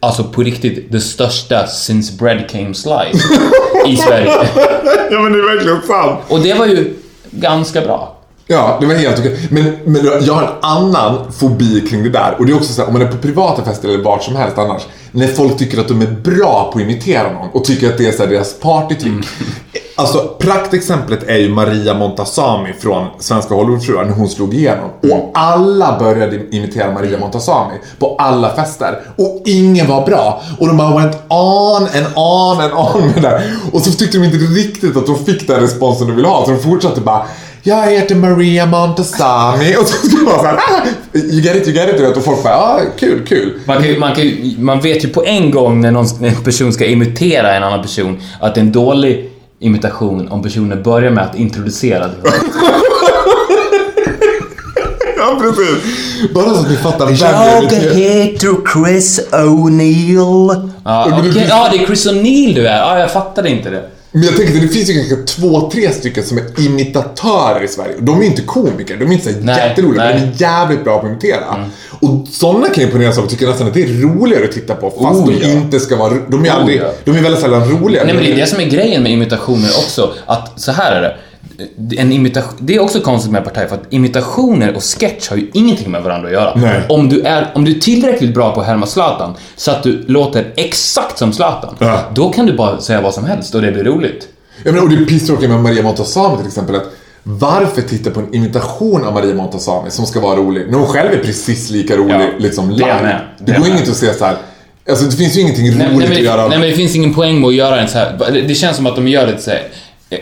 alltså 0.00 0.24
på 0.24 0.42
riktigt 0.42 0.92
det 0.92 1.00
största 1.00 1.66
since 1.66 2.12
bread 2.18 2.48
came 2.50 2.74
sliced 2.74 3.20
i 3.88 3.96
Sverige. 3.96 4.30
Ja 5.10 5.20
men 5.20 5.32
det 5.32 5.38
är 5.38 5.54
verkligen 5.54 5.82
sant. 5.82 6.20
Och 6.28 6.40
det 6.40 6.54
var 6.54 6.66
ju 6.66 6.94
ganska 7.30 7.80
bra. 7.80 8.11
Ja, 8.52 8.76
det 8.80 8.86
var 8.86 8.94
helt 8.94 9.18
okej. 9.18 9.48
Men, 9.50 9.64
men 9.84 10.04
jag 10.22 10.34
har 10.34 10.42
en 10.42 10.48
annan 10.62 11.32
fobi 11.32 11.80
kring 11.80 12.02
det 12.02 12.10
där. 12.10 12.34
Och 12.38 12.46
det 12.46 12.52
är 12.52 12.56
också 12.56 12.72
så 12.72 12.80
här, 12.80 12.88
om 12.88 12.92
man 12.92 13.02
är 13.02 13.06
på 13.06 13.16
privata 13.16 13.64
fester 13.64 13.88
eller 13.88 14.04
vart 14.04 14.22
som 14.22 14.36
helst 14.36 14.58
annars. 14.58 14.82
När 15.12 15.26
folk 15.26 15.58
tycker 15.58 15.80
att 15.80 15.88
de 15.88 16.02
är 16.02 16.06
bra 16.06 16.70
på 16.72 16.78
att 16.78 16.84
imitera 16.84 17.32
någon 17.32 17.48
och 17.52 17.64
tycker 17.64 17.88
att 17.88 17.98
det 17.98 18.08
är 18.08 18.12
så 18.12 18.22
här 18.22 18.30
deras 18.30 18.54
partytrick. 18.60 19.26
Alltså, 19.96 20.18
praktexemplet 20.38 21.22
är 21.28 21.36
ju 21.36 21.48
Maria 21.48 21.94
Montazami 21.94 22.72
från 22.72 23.06
Svenska 23.18 23.54
Hollywoodfruar 23.54 24.04
när 24.04 24.12
hon 24.12 24.28
slog 24.28 24.54
igenom. 24.54 24.90
Och 25.02 25.30
alla 25.34 25.98
började 25.98 26.56
imitera 26.56 26.92
Maria 26.92 27.18
Montazami 27.18 27.74
på 27.98 28.16
alla 28.18 28.54
fester. 28.54 29.00
Och 29.18 29.42
ingen 29.44 29.88
var 29.88 30.06
bra. 30.06 30.42
Och 30.58 30.66
de 30.66 30.76
bara 30.76 30.96
went 30.98 31.16
on 31.28 31.82
and 31.82 32.06
on 32.16 32.60
and 32.60 32.72
on 32.72 33.06
med 33.06 33.14
det 33.14 33.20
där. 33.20 33.52
Och 33.72 33.80
så 33.80 33.92
tyckte 33.92 34.18
de 34.18 34.24
inte 34.24 34.36
riktigt 34.36 34.96
att 34.96 35.06
de 35.06 35.24
fick 35.24 35.46
den 35.46 35.60
responsen 35.60 36.06
de 36.06 36.16
ville 36.16 36.28
ha. 36.28 36.44
Så 36.44 36.50
de 36.50 36.58
fortsatte 36.58 37.00
bara 37.00 37.22
jag 37.62 37.82
heter 37.90 38.14
Maria 38.14 38.66
Montazami 38.66 39.76
och 39.76 39.86
så 39.88 40.06
skulle 40.06 40.22
man 40.24 40.34
såhär, 40.38 40.54
ah, 40.56 40.86
you 41.14 41.40
get 41.40 41.56
it, 41.56 41.68
you 41.68 41.76
get 41.76 41.88
it, 41.88 41.96
du 41.98 42.06
vet. 42.06 42.16
Och 42.16 42.24
folk 42.24 42.42
bara, 42.42 42.54
ah, 42.56 42.80
kul, 42.98 43.26
kul. 43.26 43.58
Man, 43.66 43.82
kan, 43.82 43.98
man, 43.98 44.14
kan, 44.14 44.54
man 44.58 44.80
vet 44.80 45.04
ju 45.04 45.08
på 45.08 45.24
en 45.24 45.50
gång 45.50 45.80
när 45.80 45.90
någon, 45.90 46.06
när 46.20 46.28
en 46.28 46.42
person 46.44 46.72
ska 46.72 46.84
imitera 46.86 47.54
en 47.56 47.62
annan 47.62 47.82
person 47.82 48.20
att 48.40 48.54
det 48.54 48.60
är 48.60 48.62
en 48.64 48.72
dålig 48.72 49.30
imitation 49.60 50.28
om 50.28 50.42
personen 50.42 50.82
börjar 50.82 51.10
med 51.10 51.24
att 51.24 51.36
introducera 51.36 52.04
sig. 52.04 52.14
Ja 55.16 55.40
precis. 55.40 55.84
Bara 56.34 56.54
så 56.54 56.60
att 56.60 56.70
ni 56.70 56.76
fattar 56.76 57.06
vem 57.06 57.14
Jag 57.14 57.70
heter 57.94 58.72
Chris 58.72 59.20
O'Neill. 59.32 60.70
Ja, 60.84 61.20
finns- 61.22 61.36
ja, 61.48 61.68
det 61.72 61.78
är 61.82 61.86
Chris 61.86 62.06
O'Neill 62.06 62.54
du 62.54 62.66
är. 62.66 62.76
Ja, 62.78 62.98
jag 62.98 63.12
fattade 63.12 63.48
inte 63.50 63.70
det. 63.70 63.82
Men 64.12 64.22
jag 64.22 64.36
tänker 64.36 64.54
att 64.54 64.60
det 64.62 64.68
finns 64.68 64.90
ju 64.90 64.94
kanske 64.94 65.16
två, 65.16 65.70
tre 65.70 65.90
stycken 65.92 66.24
som 66.24 66.38
är 66.38 66.66
imitatörer 66.66 67.64
i 67.64 67.68
Sverige. 67.68 67.94
De 67.98 68.20
är 68.20 68.24
inte 68.24 68.42
komiker, 68.42 68.96
de 68.96 69.04
är 69.04 69.12
inte 69.12 69.32
så 69.32 69.38
Nej, 69.40 69.68
jätteroliga, 69.68 70.04
nej. 70.04 70.14
men 70.14 70.22
de 70.30 70.44
är 70.44 70.50
jävligt 70.50 70.84
bra 70.84 70.98
på 70.98 71.06
att 71.06 71.12
imitera. 71.12 71.44
Och 72.00 72.28
sådana 72.28 72.68
kan 72.68 72.84
imponeras 72.84 73.18
av 73.18 73.24
och 73.24 73.30
tycker 73.30 73.46
nästan 73.46 73.66
att 73.66 73.74
det 73.74 73.82
är 73.82 74.02
roligare 74.02 74.44
att 74.44 74.52
titta 74.52 74.74
på 74.74 74.90
fast 74.90 75.20
Oh, 75.20 75.26
de 75.26 75.38
ja. 75.42 75.48
inte 75.48 75.80
ska 75.80 75.96
vara 75.96 76.14
De 76.28 76.44
är, 76.44 76.48
Oh, 76.48 76.54
aldrig, 76.54 76.80
ja. 76.80 76.92
de 77.04 77.10
är 77.10 77.22
väldigt 77.22 77.40
sällan 77.40 77.70
roliga. 77.70 78.04
Nej 78.04 78.14
men 78.14 78.24
det 78.24 78.32
är 78.32 78.36
det 78.36 78.46
som 78.46 78.60
är 78.60 78.64
grejen 78.64 79.02
med 79.02 79.12
imitationer 79.12 79.68
också, 79.68 80.14
att 80.26 80.60
så 80.60 80.72
här 80.72 80.92
är 80.92 81.02
det. 81.02 81.16
En 81.98 82.12
imitation, 82.12 82.52
det 82.60 82.74
är 82.74 82.80
också 82.82 83.00
konstigt 83.00 83.32
med 83.32 83.44
Partaj 83.44 83.68
för 83.68 83.74
att 83.74 83.82
imitationer 83.90 84.76
och 84.76 84.82
sketch 84.82 85.28
har 85.28 85.36
ju 85.36 85.50
ingenting 85.54 85.90
med 85.90 86.02
varandra 86.02 86.28
att 86.28 86.34
göra. 86.34 86.54
Nej. 86.56 86.80
Om, 86.88 87.08
du 87.08 87.20
är, 87.20 87.50
om 87.54 87.64
du 87.64 87.70
är 87.76 87.80
tillräckligt 87.80 88.34
bra 88.34 88.54
på 88.54 88.60
att 88.60 88.66
härma 88.66 88.86
Zlatan 88.86 89.34
så 89.56 89.70
att 89.70 89.82
du 89.82 90.04
låter 90.06 90.52
exakt 90.56 91.18
som 91.18 91.32
Zlatan, 91.32 91.74
Ja. 91.78 92.00
då 92.14 92.30
kan 92.30 92.46
du 92.46 92.52
bara 92.56 92.80
säga 92.80 93.00
vad 93.00 93.14
som 93.14 93.24
helst 93.24 93.54
och 93.54 93.62
det 93.62 93.72
blir 93.72 93.84
roligt. 93.84 94.28
Jag 94.64 94.74
menar, 94.74 94.84
och 94.86 94.90
det 94.92 95.02
är 95.02 95.04
pisstråkigt 95.06 95.50
med 95.50 95.60
Maria 95.62 95.82
Montazami 95.82 96.36
till 96.38 96.46
exempel. 96.46 96.76
Att 96.76 96.86
varför 97.22 97.82
titta 97.82 98.10
på 98.10 98.20
en 98.20 98.34
imitation 98.34 99.04
av 99.04 99.14
Maria 99.14 99.34
Montazami 99.34 99.90
som 99.90 100.06
ska 100.06 100.20
vara 100.20 100.36
rolig 100.36 100.66
när 100.70 100.78
hon 100.78 100.86
själv 100.86 101.12
är 101.12 101.18
precis 101.24 101.70
lika 101.70 101.96
rolig 101.96 102.14
Ja, 102.14 102.26
liksom 102.38 102.68
det 102.68 102.74
live? 102.74 103.02
med. 103.02 103.20
Det, 103.38 103.44
Det 103.44 103.52
är 103.52 103.58
går 103.58 103.68
inget 103.68 103.88
att 103.88 103.96
säga 103.96 104.12
så 104.14 104.24
här. 104.24 104.36
Alltså 104.90 105.04
det 105.04 105.16
finns 105.16 105.36
ju 105.36 105.40
ingenting 105.40 105.66
roligt 105.66 105.78
Nej, 105.78 105.88
nej, 105.98 106.08
men, 106.08 106.16
att 106.16 106.22
göra. 106.22 106.48
nej 106.48 106.58
men 106.58 106.68
det 106.68 106.74
finns 106.76 106.96
ingen 106.96 107.14
poäng 107.14 107.40
med 107.40 107.48
att 107.48 107.54
göra 107.54 107.80
en 107.80 107.88
så 107.88 107.98
här. 107.98 108.18
det- 108.32 108.40
Det 108.40 108.54
känns 108.54 108.76
som 108.76 108.86
att 108.86 108.96
de 108.96 109.08
gör 109.08 109.26
det 109.26 109.38
så 109.38 109.50
här, 109.50 109.62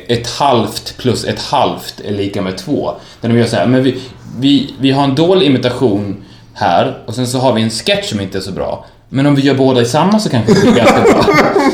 ett 0.09 0.27
halvt 0.31 0.95
plus 0.99 1.25
ett 1.25 1.41
halvt 1.43 1.95
är 2.05 2.13
lika 2.13 2.43
med 2.43 2.59
två. 2.59 2.93
Där 3.21 3.29
de 3.29 3.39
gör 3.39 3.47
så 3.47 3.57
här, 3.57 3.67
men 3.67 3.83
vi, 3.83 4.01
vi, 4.39 4.75
vi 4.81 4.91
har 4.91 5.05
en 5.05 5.15
dålig 5.15 5.47
imitation 5.47 6.17
här 6.55 6.99
och 7.07 7.15
sen 7.15 7.27
så 7.27 7.39
har 7.39 7.53
vi 7.53 7.63
en 7.63 7.71
sketch 7.71 8.11
som 8.11 8.21
inte 8.21 8.39
är 8.39 8.43
så 8.43 8.53
bra. 8.53 8.87
Men 9.13 9.27
om 9.27 9.35
vi 9.35 9.43
gör 9.43 9.55
båda 9.55 9.81
i 9.81 9.85
samma 9.85 10.21
så 10.21 10.29
kanske 10.31 10.55
det 10.55 10.61
blir 10.61 10.73
ganska 10.75 11.01
bra. 11.01 11.25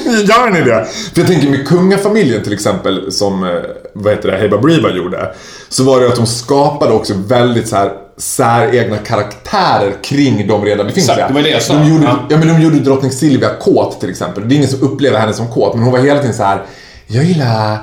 Gör 0.06 0.50
ni 0.50 0.60
det? 0.60 0.86
För 1.14 1.20
jag 1.20 1.26
tänker 1.26 1.48
med 1.48 1.68
kungafamiljen 1.68 2.42
till 2.42 2.52
exempel 2.52 3.12
som, 3.12 3.44
eh, 3.44 3.50
vad 3.92 4.12
heter 4.12 4.30
det, 4.30 4.38
Heiba 4.38 4.58
Briva 4.58 4.90
gjorde. 4.90 5.34
Så 5.68 5.84
var 5.84 6.00
det 6.00 6.08
att 6.08 6.16
de 6.16 6.26
skapade 6.26 6.92
också 6.92 7.14
väldigt 7.26 7.68
så 7.68 7.76
här 7.76 7.92
säregna 8.18 8.96
karaktärer 8.96 9.92
kring 10.02 10.46
de 10.48 10.64
redan 10.64 10.86
befintliga. 10.86 11.14
Exakt, 11.16 11.28
det 11.28 11.34
var 11.34 11.42
det 11.42 11.48
jag 11.50 11.62
sa. 11.62 11.74
De 11.74 11.88
gjorde, 11.88 12.04
Ja. 12.04 12.18
ja. 12.30 12.36
men 12.36 12.48
de 12.48 12.62
gjorde 12.62 12.78
drottning 12.78 13.10
Silvia 13.10 13.48
kåt 13.60 14.00
till 14.00 14.10
exempel. 14.10 14.48
Det 14.48 14.54
är 14.54 14.56
ingen 14.56 14.68
som 14.68 14.82
upplever 14.82 15.18
henne 15.18 15.32
som 15.32 15.48
kåt, 15.48 15.74
men 15.74 15.82
hon 15.84 15.92
var 15.92 16.00
hela 16.00 16.20
tiden 16.20 16.34
så 16.34 16.42
här. 16.42 16.62
Jag 17.06 17.24
gillar 17.24 17.78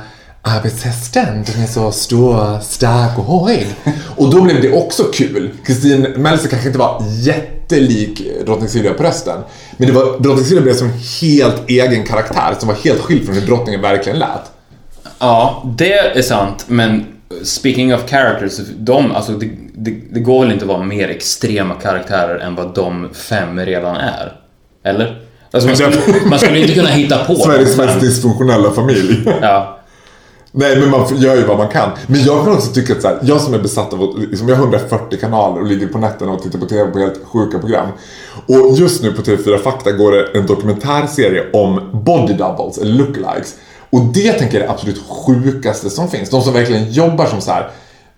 arbetshästen, 0.46 1.44
den 1.46 1.64
är 1.64 1.68
så 1.68 1.91
stor, 1.91 2.60
stark 2.60 3.18
och 3.18 3.24
hårig. 3.24 3.68
Och 4.16 4.30
då 4.30 4.41
blev 4.41 4.62
det 4.62 4.72
också 4.72 5.04
kul. 5.04 5.50
Kristin 5.66 6.02
Meltzer 6.02 6.50
kanske 6.50 6.68
inte 6.68 6.80
var 6.80 7.04
jättelik 7.10 8.22
drottning 8.46 8.70
Silvia 8.70 8.94
på 8.94 9.04
rösten. 9.04 9.41
Men 9.78 9.88
det 9.88 9.94
var, 9.94 10.20
drottning 10.20 10.46
Silvia 10.46 10.64
blev 10.64 10.74
som 10.74 10.88
en 10.88 11.00
helt 11.22 11.70
egen 11.70 12.06
karaktär 12.06 12.56
som 12.60 12.68
var 12.68 12.76
helt 12.76 13.02
skild 13.02 13.26
från 13.26 13.36
hur 13.36 13.41
drottningen 13.41 13.82
verkligen 13.82 14.20
lät. 14.20 14.52
Ja, 15.20 15.64
det 15.78 15.94
är 15.94 16.22
sant, 16.22 16.66
men 16.68 17.06
speaking 17.44 17.96
of 17.96 18.10
characters, 18.10 18.60
de, 18.78 19.12
alltså 19.12 19.32
det, 19.32 19.50
det, 19.76 19.91
det 20.12 20.20
går 20.20 20.41
väl 20.41 20.52
inte 20.52 20.66
att 20.66 20.70
vara 20.70 20.84
mer 20.84 21.10
extrema 21.10 21.76
karaktärer 21.76 22.39
än 22.39 22.56
vad 22.56 22.76
de 22.76 23.10
fem 23.14 23.60
redan 23.60 23.96
är? 23.96 24.34
Eller? 24.84 25.22
Alltså 25.52 25.68
man, 25.68 25.76
skulle, 26.02 26.26
man 26.26 26.39
skulle 26.39 26.60
inte 26.60 26.74
kunna 26.74 26.89
hitta 26.89 27.26
på 27.26 27.36
Sveriges 27.36 27.78
mest 27.78 28.00
dysfunktionella 28.00 28.72
familj. 28.72 29.24
Ja. 29.41 29.80
Nej 30.56 30.80
men 30.80 30.89
man 30.89 31.18
gör 31.18 31.36
ju 31.36 31.45
vad 31.45 31.58
man 31.58 31.68
kan. 31.68 31.91
Men 32.08 32.24
jag 32.24 32.45
kan 32.45 32.54
också 32.54 32.74
tycka 32.74 32.93
att 32.93 33.01
så 33.01 33.08
här, 33.08 33.20
jag 33.22 33.41
som 33.41 33.54
är 33.54 33.60
besatt 33.60 33.93
av 33.93 34.04
att, 34.04 34.20
liksom, 34.20 34.49
jag 34.49 34.56
har 34.56 34.64
140 34.64 35.20
kanaler 35.20 35.62
och 35.62 35.68
ligger 35.68 35.88
på 35.88 35.97
nätterna 35.97 36.32
och 36.32 36.43
tittar 36.43 36.60
på 36.60 36.66
TV 36.66 36.91
på 36.91 36.99
helt 36.99 37.22
sjuka 37.26 37.60
program. 37.60 37.88
Och 38.47 38.78
just 38.78 39.04
nu 39.04 39.12
på 39.12 39.22
TV4 39.22 39.58
Fakta 39.58 39.91
går 39.91 40.12
det 40.12 40.39
en 40.39 40.45
dokumentärserie 40.45 41.51
om 41.54 42.01
body 42.06 42.34
doubles, 42.34 42.78
eller 42.78 42.93
lookalikes. 42.93 43.56
Och 43.89 44.01
det 44.01 44.34
tänker 44.34 44.54
jag 44.54 44.64
är 44.64 44.68
det 44.68 44.74
absolut 44.74 45.04
sjukaste 45.08 45.89
som 45.89 46.10
finns. 46.10 46.30
De 46.30 46.41
som 46.41 46.54
verkligen 46.54 46.91
jobbar 46.91 47.26
som 47.26 47.41
så 47.41 47.51
här. 47.51 47.72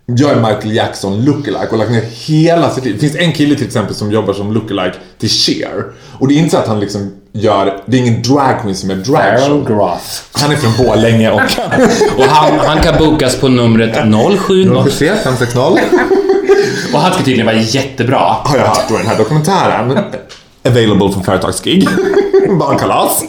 Jag 0.08 0.30
är 0.30 0.36
Michael 0.36 0.74
Jackson 0.74 1.24
lookalike 1.24 1.68
och 1.70 1.78
lagt 1.78 1.90
ner 1.90 2.04
hela 2.26 2.70
sitt 2.70 2.84
liv. 2.84 2.94
Det 2.94 3.00
finns 3.00 3.16
en 3.16 3.32
kille 3.32 3.56
till 3.56 3.66
exempel 3.66 3.94
som 3.94 4.12
jobbar 4.12 4.32
som 4.32 4.52
lookalike 4.52 4.96
till 5.18 5.28
Cher. 5.28 5.84
Och 6.18 6.28
det 6.28 6.34
är 6.34 6.38
inte 6.38 6.50
så 6.50 6.56
att 6.56 6.68
han 6.68 6.80
liksom 6.80 7.12
gör, 7.32 7.82
det 7.86 7.96
är 7.96 8.00
ingen 8.00 8.22
drag 8.22 8.60
queen 8.62 8.76
som 8.76 8.90
är 8.90 8.94
dragshow. 8.94 9.98
Han 10.32 10.52
är 10.52 10.56
från 10.56 10.86
Borlänge 10.86 11.30
och 11.30 11.40
Och 12.18 12.24
han, 12.24 12.58
han 12.58 12.80
kan 12.80 12.98
bokas 12.98 13.36
på 13.40 13.48
numret 13.48 13.96
070 14.38 15.12
560 15.24 15.58
och 16.92 17.00
han 17.00 17.12
ska 17.12 17.22
tydligen 17.22 17.46
vara 17.46 17.56
jättebra. 17.56 18.36
har 18.44 18.58
jag 18.58 18.66
hört 18.66 18.88
då 18.88 18.94
i 18.94 18.98
den 18.98 19.06
här 19.06 19.18
dokumentären. 19.18 19.98
Available 20.68 21.12
från 21.12 21.24
företagsgig. 21.24 21.88
Barnkalas. 22.58 23.24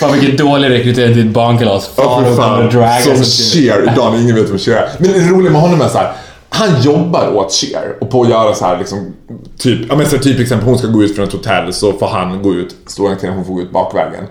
Fan 0.00 0.12
vilken 0.18 0.46
dålig 0.46 0.70
rekrytering 0.70 1.14
till 1.14 1.26
ett 1.26 1.34
barnkalas. 1.34 1.90
Ja, 1.96 2.24
för 2.24 2.36
fan. 2.36 2.70
Som. 3.02 3.24
Cher 3.24 3.92
idag 3.92 4.12
när 4.12 4.22
ingen 4.22 4.36
vet 4.36 4.50
vem 4.50 4.58
Cher 4.58 4.72
är. 4.72 4.88
Men 4.98 5.12
det 5.12 5.18
roliga 5.18 5.52
med 5.52 5.60
honom 5.60 5.80
är 5.80 5.88
så 5.88 5.98
här. 5.98 6.12
Han 6.48 6.82
jobbar 6.82 7.36
åt 7.36 7.52
Cher 7.52 7.96
och 8.00 8.10
på 8.10 8.22
att 8.22 8.28
göra 8.28 8.54
så 8.54 8.64
här 8.64 8.78
liksom 8.78 9.12
Typ, 9.58 9.80
ja 9.88 9.96
men 9.96 10.06
så 10.06 10.18
typ 10.18 10.40
exempel 10.40 10.68
hon 10.68 10.78
ska 10.78 10.86
gå 10.86 11.02
ut 11.02 11.16
från 11.16 11.24
ett 11.24 11.32
hotell 11.32 11.72
så 11.72 11.92
får 11.92 12.06
han 12.06 12.42
gå 12.42 12.54
ut, 12.54 12.76
stor 12.86 13.10
entré, 13.10 13.30
hon 13.30 13.44
får 13.44 13.54
gå 13.54 13.60
ut 13.60 13.70
bakvägen. 13.70 14.24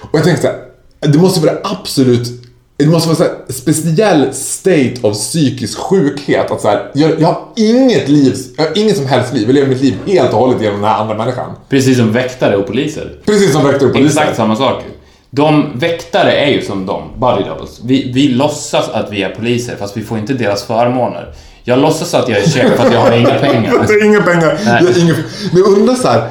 Och 0.00 0.18
jag 0.18 0.24
tänkte 0.24 0.42
så 0.42 0.48
här, 0.48 1.12
det 1.12 1.18
måste 1.18 1.40
vara 1.40 1.56
absolut 1.62 2.44
det 2.76 2.86
måste 2.86 3.08
vara 3.08 3.16
så 3.16 3.22
här, 3.22 3.32
speciell 3.48 4.34
state 4.34 4.94
av 5.02 5.12
psykisk 5.12 5.78
sjukhet 5.78 6.50
att 6.50 6.60
så 6.60 6.68
här, 6.68 6.90
jag, 6.94 7.20
jag 7.20 7.26
har 7.26 7.42
inget 7.56 8.08
liv, 8.08 8.36
jag 8.56 8.64
har 8.64 8.78
inget 8.78 8.96
som 8.96 9.06
helst 9.06 9.34
liv, 9.34 9.42
jag 9.46 9.54
lever 9.54 9.68
mitt 9.68 9.82
liv 9.82 9.94
helt 10.06 10.32
och 10.32 10.38
hållet 10.38 10.62
genom 10.62 10.80
den 10.80 10.90
här 10.90 11.00
andra 11.00 11.14
människan. 11.14 11.50
Precis 11.68 11.98
som 11.98 12.12
väktare 12.12 12.56
och 12.56 12.66
poliser. 12.66 13.12
Precis 13.24 13.52
som 13.52 13.64
väktare 13.64 13.88
och 13.88 13.94
poliser. 13.94 14.20
Exakt 14.20 14.36
samma 14.36 14.56
sak. 14.56 14.82
De 15.34 15.78
väktare 15.78 16.32
är 16.32 16.50
ju 16.50 16.62
som 16.62 16.86
de, 16.86 17.02
body 17.16 17.44
doubles. 17.44 17.80
Vi, 17.84 18.12
vi 18.12 18.28
låtsas 18.28 18.88
att 18.88 19.12
vi 19.12 19.22
är 19.22 19.30
poliser 19.30 19.76
fast 19.76 19.96
vi 19.96 20.02
får 20.02 20.18
inte 20.18 20.32
deras 20.32 20.64
förmåner. 20.64 21.34
Jag 21.64 21.78
låtsas 21.78 22.14
att 22.14 22.28
jag 22.28 22.38
är 22.38 22.48
chef 22.48 22.76
för 22.76 22.86
att 22.86 22.92
jag 22.92 23.00
har 23.00 23.12
inga 23.12 23.34
pengar. 23.38 24.04
Inga 24.04 24.22
pengar. 24.22 24.48
Är 24.66 25.00
inga... 25.00 25.14
Men 25.52 25.62
jag 25.62 25.66
undrar 25.66 25.94
så 25.94 26.08
här, 26.08 26.30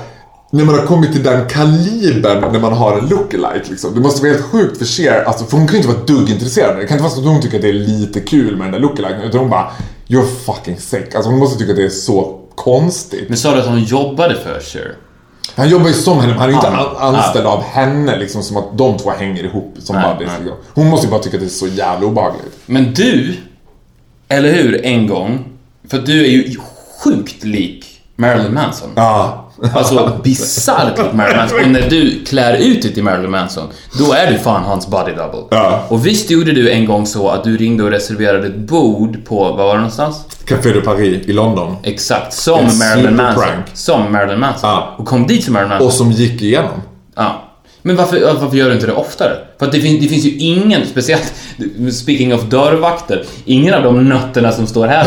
när 0.51 0.65
man 0.65 0.79
har 0.79 0.85
kommit 0.85 1.11
till 1.13 1.23
den 1.23 1.47
kalibern 1.49 2.51
när 2.51 2.59
man 2.59 2.73
har 2.73 2.97
en 2.97 3.07
lookalike 3.07 3.69
liksom. 3.69 3.95
Det 3.95 4.01
måste 4.01 4.21
vara 4.21 4.31
helt 4.31 4.45
sjukt 4.45 4.77
för 4.77 4.85
Cher, 4.85 5.23
alltså, 5.27 5.45
för 5.45 5.57
hon 5.57 5.67
kan 5.67 5.73
ju 5.75 5.81
inte 5.81 5.93
vara 5.93 6.05
dugg 6.05 6.29
intresserad 6.29 6.69
av 6.69 6.75
det. 6.75 6.81
Det 6.81 6.87
kan 6.87 6.95
inte 6.95 7.03
vara 7.03 7.13
så 7.13 7.19
att 7.19 7.27
hon 7.27 7.41
tycker 7.41 7.55
att 7.55 7.61
det 7.61 7.69
är 7.69 7.73
lite 7.73 8.19
kul 8.19 8.55
med 8.57 8.65
den 8.65 8.71
där 8.71 8.79
lookaliken. 8.79 9.21
Utan 9.21 9.39
hon 9.39 9.49
bara, 9.49 9.71
you're 10.07 10.27
fucking 10.45 10.77
sick. 10.77 11.15
Alltså 11.15 11.29
hon 11.29 11.39
måste 11.39 11.59
tycka 11.59 11.71
att 11.71 11.77
det 11.77 11.83
är 11.85 11.89
så 11.89 12.39
konstigt. 12.55 13.29
Men 13.29 13.37
sa 13.37 13.53
du 13.53 13.59
att 13.59 13.67
hon 13.67 13.83
jobbade 13.83 14.35
för 14.35 14.59
Cher? 14.59 14.95
Han 15.55 15.69
jobbar 15.69 15.87
ju 15.87 15.93
som 15.93 16.19
henne, 16.19 16.33
han 16.33 16.49
är 16.49 16.53
inte 16.53 16.67
an- 16.67 17.15
anställd 17.15 17.45
av 17.47 17.63
henne 17.63 18.17
liksom 18.19 18.43
som 18.43 18.57
att 18.57 18.77
de 18.77 18.97
två 18.97 19.09
hänger 19.09 19.43
ihop 19.43 19.75
som 19.79 19.95
Nej, 19.95 20.15
buddies. 20.17 20.31
Liksom. 20.39 20.57
Hon 20.73 20.89
måste 20.89 21.07
ju 21.07 21.11
bara 21.11 21.21
tycka 21.21 21.37
att 21.37 21.41
det 21.41 21.47
är 21.47 21.49
så 21.49 21.67
jävla 21.67 22.07
obehagligt. 22.07 22.57
Men 22.65 22.93
du, 22.93 23.35
eller 24.27 24.53
hur, 24.53 24.85
en 24.85 25.07
gång, 25.07 25.45
för 25.89 25.97
du 25.99 26.25
är 26.25 26.29
ju 26.29 26.55
sjukt 27.03 27.43
lik 27.43 27.85
Marilyn 28.15 28.53
Manson. 28.53 28.89
Ja. 28.95 29.42
Alltså 29.73 30.19
bisarrt 30.23 30.97
lik 30.97 31.13
Marilyn 31.13 31.37
Manson. 31.37 31.59
Och 31.59 31.67
när 31.67 31.89
du 31.89 32.23
klär 32.25 32.57
ut 32.57 32.81
dig 32.81 32.93
till 32.93 33.03
Marilyn 33.03 33.31
Manson, 33.31 33.67
då 33.99 34.13
är 34.13 34.31
du 34.31 34.37
fan 34.39 34.63
hans 34.63 34.87
body 34.87 35.11
double. 35.11 35.57
Ja. 35.57 35.83
Och 35.87 36.05
visst 36.05 36.29
gjorde 36.29 36.51
du 36.51 36.71
en 36.71 36.85
gång 36.85 37.05
så 37.05 37.29
att 37.29 37.43
du 37.43 37.57
ringde 37.57 37.83
och 37.83 37.91
reserverade 37.91 38.47
ett 38.47 38.55
bord 38.57 39.25
på, 39.25 39.35
vad 39.43 39.57
var 39.57 39.73
det 39.73 39.79
någonstans? 39.79 40.25
Café 40.45 40.73
de 40.73 40.81
Paris 40.81 41.27
i 41.27 41.33
London. 41.33 41.75
Exakt, 41.83 42.33
som 42.33 42.59
En 42.65 42.77
Marilyn 42.77 43.15
Manson. 43.15 43.43
superprank. 43.43 43.65
Som 43.73 44.11
Marilyn 44.11 44.39
Manson. 44.39 44.69
Ja. 44.69 44.95
Och 44.97 45.05
kom 45.05 45.27
dit 45.27 45.43
som 45.43 45.53
Marilyn 45.53 45.69
Manson. 45.69 45.87
Och 45.87 45.93
som 45.93 46.11
gick 46.11 46.41
igenom. 46.41 46.81
Ja. 47.15 47.49
Men 47.81 47.95
varför, 47.95 48.33
varför 48.41 48.57
gör 48.57 48.67
du 48.69 48.73
inte 48.75 48.87
det 48.87 48.93
oftare? 48.93 49.37
För 49.59 49.65
att 49.65 49.71
det, 49.71 49.81
finns, 49.81 50.01
det 50.01 50.07
finns 50.07 50.25
ju 50.25 50.37
ingen, 50.37 50.87
speciellt 50.87 51.33
speaking 51.91 52.33
of 52.33 52.43
dörrvakter, 52.43 53.23
ingen 53.45 53.73
av 53.73 53.83
de 53.83 54.09
nötterna 54.09 54.51
som 54.51 54.67
står 54.67 54.87
här 54.87 55.03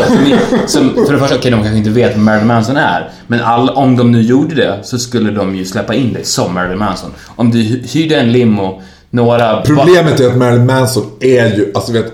som, 0.67 0.89
som 0.95 1.05
för 1.05 1.13
det 1.13 1.19
första, 1.19 1.35
okej 1.35 1.51
de 1.51 1.57
kanske 1.61 1.77
inte 1.77 1.89
vet 1.89 2.15
vem 2.15 2.23
Marilyn 2.23 2.47
Manson 2.47 2.77
är, 2.77 3.09
men 3.27 3.41
all, 3.41 3.69
om 3.69 3.97
de 3.97 4.11
nu 4.11 4.21
gjorde 4.21 4.55
det 4.55 4.79
så 4.83 4.97
skulle 4.99 5.31
de 5.31 5.55
ju 5.55 5.65
släppa 5.65 5.93
in 5.95 6.13
dig 6.13 6.23
som 6.25 6.53
Marilyn 6.53 6.77
Manson. 6.79 7.09
Om 7.35 7.51
du 7.51 7.57
hy- 7.57 7.87
hyrde 7.93 8.15
en 8.15 8.31
limo, 8.31 8.81
några... 9.09 9.61
Problemet 9.61 10.19
är 10.19 10.27
att 10.27 10.37
Marilyn 10.37 10.65
Manson 10.65 11.05
är 11.19 11.45
ju, 11.55 11.71
alltså 11.75 11.91
vet 11.91 12.13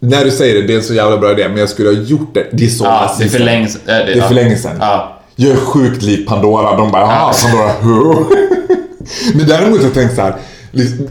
när 0.00 0.24
du 0.24 0.30
säger 0.30 0.54
det, 0.54 0.66
det 0.66 0.72
är 0.72 0.76
en 0.76 0.82
så 0.84 0.94
jävla 0.94 1.18
bra 1.18 1.32
idé, 1.32 1.48
men 1.48 1.56
jag 1.58 1.68
skulle 1.68 1.88
ha 1.88 1.96
gjort 1.96 2.34
det. 2.34 2.46
Det 2.52 2.64
är 2.64 2.68
så 2.68 2.84
Ja, 2.84 3.14
det 3.18 3.24
är 3.24 3.28
för 3.28 3.38
länge 3.38 3.68
sedan. 3.68 3.80
Äh, 3.86 4.06
Det 4.06 4.12
är 4.12 4.20
för 4.28 4.34
länge 4.34 4.56
sedan. 4.56 4.76
Ja. 4.80 5.18
Jag 5.36 5.50
är 5.50 5.56
sjukt 5.56 6.02
lik 6.02 6.26
Pandora. 6.28 6.76
De 6.76 6.90
bara, 6.92 7.02
jaha, 7.02 7.32
Pandora, 7.42 7.72
who? 7.82 8.24
Men 9.34 9.46
däremot 9.46 9.78
har 9.78 9.84
jag 9.84 9.94
tänkt 9.94 10.14
så 10.14 10.20
här. 10.22 10.34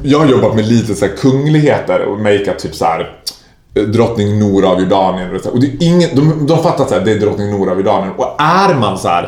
Jag 0.03 0.20
har 0.20 0.26
jobbat 0.26 0.55
med 0.55 0.68
lite 0.68 0.95
så 0.95 1.07
kungligheter 1.07 2.01
och 2.01 2.20
makeup 2.20 2.59
typ 2.59 2.76
så 2.76 2.86
här. 2.86 3.16
eh, 3.76 3.84
Drottning 3.84 4.39
Nora 4.39 4.70
av 4.70 4.80
Jordanien 4.80 5.39
och 5.53 5.59
det 5.59 5.68
är 5.68 5.84
ingen, 5.84 6.09
de, 6.16 6.45
de 6.47 6.64
fattar 6.64 6.86
så 6.86 6.93
här, 6.93 7.01
det 7.05 7.12
är 7.12 7.20
drottning 7.20 7.51
Nora 7.51 7.72
av 7.72 7.78
Jordanien. 7.78 8.14
Och 8.18 8.41
är 8.41 8.74
man 8.74 8.97
så 8.97 9.07
här 9.07 9.24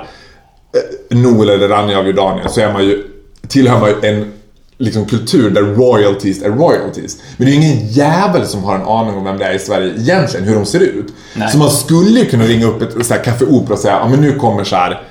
eh, 1.11 1.17
Noel 1.17 1.49
eller 1.49 1.67
Rania 1.67 1.99
av 1.99 2.07
Jordanien 2.07 2.49
så 2.49 2.61
är 2.61 2.73
man 2.73 2.83
ju, 2.83 3.03
tillhör 3.47 3.79
man 3.79 3.89
ju 3.89 4.09
en 4.09 4.31
liksom, 4.77 5.05
kultur 5.05 5.49
där 5.49 5.61
royalties 5.61 6.41
är 6.43 6.49
royalties. 6.49 7.17
Men 7.37 7.47
det 7.47 7.53
är 7.53 7.55
ingen 7.55 7.87
jävel 7.87 8.45
som 8.47 8.63
har 8.63 8.75
en 8.75 8.81
aning 8.81 9.15
om 9.15 9.23
vem 9.23 9.37
det 9.37 9.45
är 9.45 9.53
i 9.55 9.59
Sverige 9.59 9.93
egentligen, 9.97 10.47
hur 10.47 10.55
de 10.55 10.65
ser 10.65 10.79
ut. 10.79 11.13
Nej. 11.35 11.51
Så 11.51 11.57
man 11.57 11.69
skulle 11.71 12.19
ju 12.19 12.25
kunna 12.25 12.43
ringa 12.43 12.65
upp 12.65 12.81
ett 12.81 13.05
så 13.05 13.13
här, 13.13 13.23
Café 13.23 13.45
Opera 13.45 13.73
och 13.73 13.79
säga, 13.79 13.93
ja 14.01 14.07
men 14.09 14.21
nu 14.21 14.33
kommer 14.33 14.63
så 14.63 14.75
här 14.75 15.01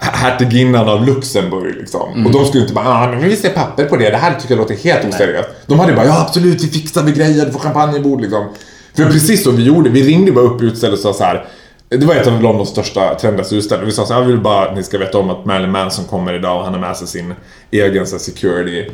hertiginnan 0.00 0.88
av 0.88 1.06
Luxemburg 1.06 1.76
liksom. 1.76 2.12
Mm. 2.12 2.26
Och 2.26 2.32
de 2.32 2.44
skulle 2.44 2.62
inte 2.62 2.74
bara, 2.74 2.88
ah, 2.88 3.10
men 3.10 3.20
vi 3.20 3.28
vill 3.28 3.40
se 3.40 3.48
papper 3.48 3.84
på 3.84 3.96
det, 3.96 4.10
det 4.10 4.16
här 4.16 4.34
tycker 4.34 4.54
jag 4.54 4.58
låter 4.58 4.74
helt 4.74 5.14
oseriöst. 5.14 5.48
De 5.66 5.78
hade 5.78 5.92
bara, 5.92 6.06
ja 6.06 6.20
absolut, 6.20 6.64
vi 6.64 6.68
fixar 6.68 7.02
vi 7.02 7.12
grejer, 7.12 7.46
du 7.46 7.52
får 7.52 7.58
champagnebord 7.58 8.20
liksom. 8.20 8.48
För 8.96 9.04
precis 9.04 9.44
så 9.44 9.50
vi 9.50 9.62
gjorde, 9.62 9.90
vi 9.90 10.02
ringde 10.02 10.32
bara 10.32 10.44
upp 10.44 10.62
utstället 10.62 10.98
och 10.98 11.02
sa 11.02 11.12
så 11.12 11.24
här. 11.24 11.46
Det 11.88 12.06
var 12.06 12.14
ett 12.14 12.26
av 12.26 12.42
Londons 12.42 12.68
största 12.68 13.14
trendigaste 13.14 13.56
utställningar. 13.56 13.86
Vi 13.86 13.92
sa 13.92 14.06
så 14.06 14.12
här, 14.12 14.20
jag 14.20 14.26
vill 14.26 14.40
bara 14.40 14.68
att 14.68 14.76
ni 14.76 14.82
ska 14.82 14.98
veta 14.98 15.18
om 15.18 15.30
att 15.30 15.44
Marilyn 15.44 15.70
Manson 15.70 16.04
kommer 16.04 16.34
idag 16.34 16.58
och 16.58 16.64
han 16.64 16.72
har 16.72 16.80
med 16.80 16.96
sig 16.96 17.06
sin 17.06 17.34
egen 17.70 18.06
så 18.06 18.14
här, 18.14 18.20
security 18.20 18.90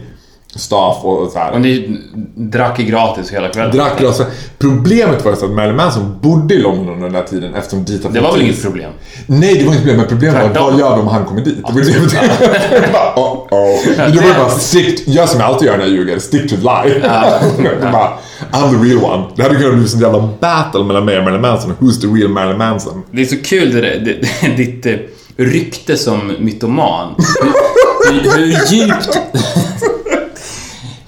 staff 0.55 1.05
och, 1.05 1.32
så 1.32 1.38
här. 1.38 1.53
Och 1.53 1.61
ni 1.61 2.00
drack 2.34 2.78
gratis 2.78 3.32
hela 3.32 3.48
kvällen. 3.48 3.76
Drack 3.76 3.98
glasen. 3.98 4.26
Problemet 4.59 5.24
var 5.24 5.32
att 5.32 5.50
Marilyn 5.50 5.76
Manson 5.76 6.18
bodde 6.22 6.55
i 6.55 6.59
London 6.59 6.88
under 6.88 7.03
den 7.03 7.12
där 7.12 7.22
tiden 7.22 7.55
eftersom 7.55 7.84
dit 7.84 8.12
Det 8.12 8.20
var 8.20 8.32
väl 8.32 8.42
inget 8.42 8.62
problem? 8.62 8.92
Nej, 9.26 9.55
det 9.55 9.64
var 9.64 9.72
inget 9.72 9.78
problem. 9.78 9.96
Men 9.96 10.07
problemet 10.09 10.57
var, 10.57 10.70
vad 10.70 10.80
gör 10.80 10.90
de 10.90 11.00
om 11.00 11.09
han 11.09 11.24
kommer 11.24 11.40
dit? 11.40 11.57
Det 11.57 11.72
var 11.72 11.80
det. 11.80 12.92
Bara, 12.92 13.14
oh, 13.16 13.32
oh. 13.50 14.12
Då 14.12 14.20
var 14.20 14.38
bara, 14.38 14.50
stick, 14.50 15.09
gör 15.09 15.26
som 15.26 15.40
jag 15.40 15.48
alltid 15.48 15.68
gör 15.68 15.76
när 15.76 15.84
jag 15.84 15.92
ljuger, 15.92 16.18
stick 16.18 16.50
to 16.50 16.57
the 16.57 16.62
lie. 16.62 16.98
Det 17.80 17.92
bara, 17.92 18.12
I'm 18.53 18.70
the 18.70 18.88
real 18.88 19.05
one. 19.05 19.24
Det 19.36 19.42
hade 19.42 19.55
kunnat 19.55 19.74
bli 19.74 19.92
en 19.94 20.00
jävla 20.00 20.28
battle 20.40 20.84
mellan 20.84 21.05
mig 21.05 21.18
och 21.18 21.24
Marilyn 21.24 21.42
Manson. 21.42 21.74
Who's 21.78 22.00
the 22.00 22.07
real 22.07 22.28
Marilyn 22.28 22.59
Manson? 22.59 23.03
Det 23.11 23.22
är 23.22 23.26
så 23.26 23.36
kul 23.36 23.72
det 23.72 23.80
där, 23.80 24.57
ditt 24.57 24.86
eh, 24.86 24.92
rykte 25.36 25.96
som 25.96 26.32
mytoman. 26.38 27.14
Hur, 28.11 28.36
hur 28.36 28.74
djupt... 28.74 29.18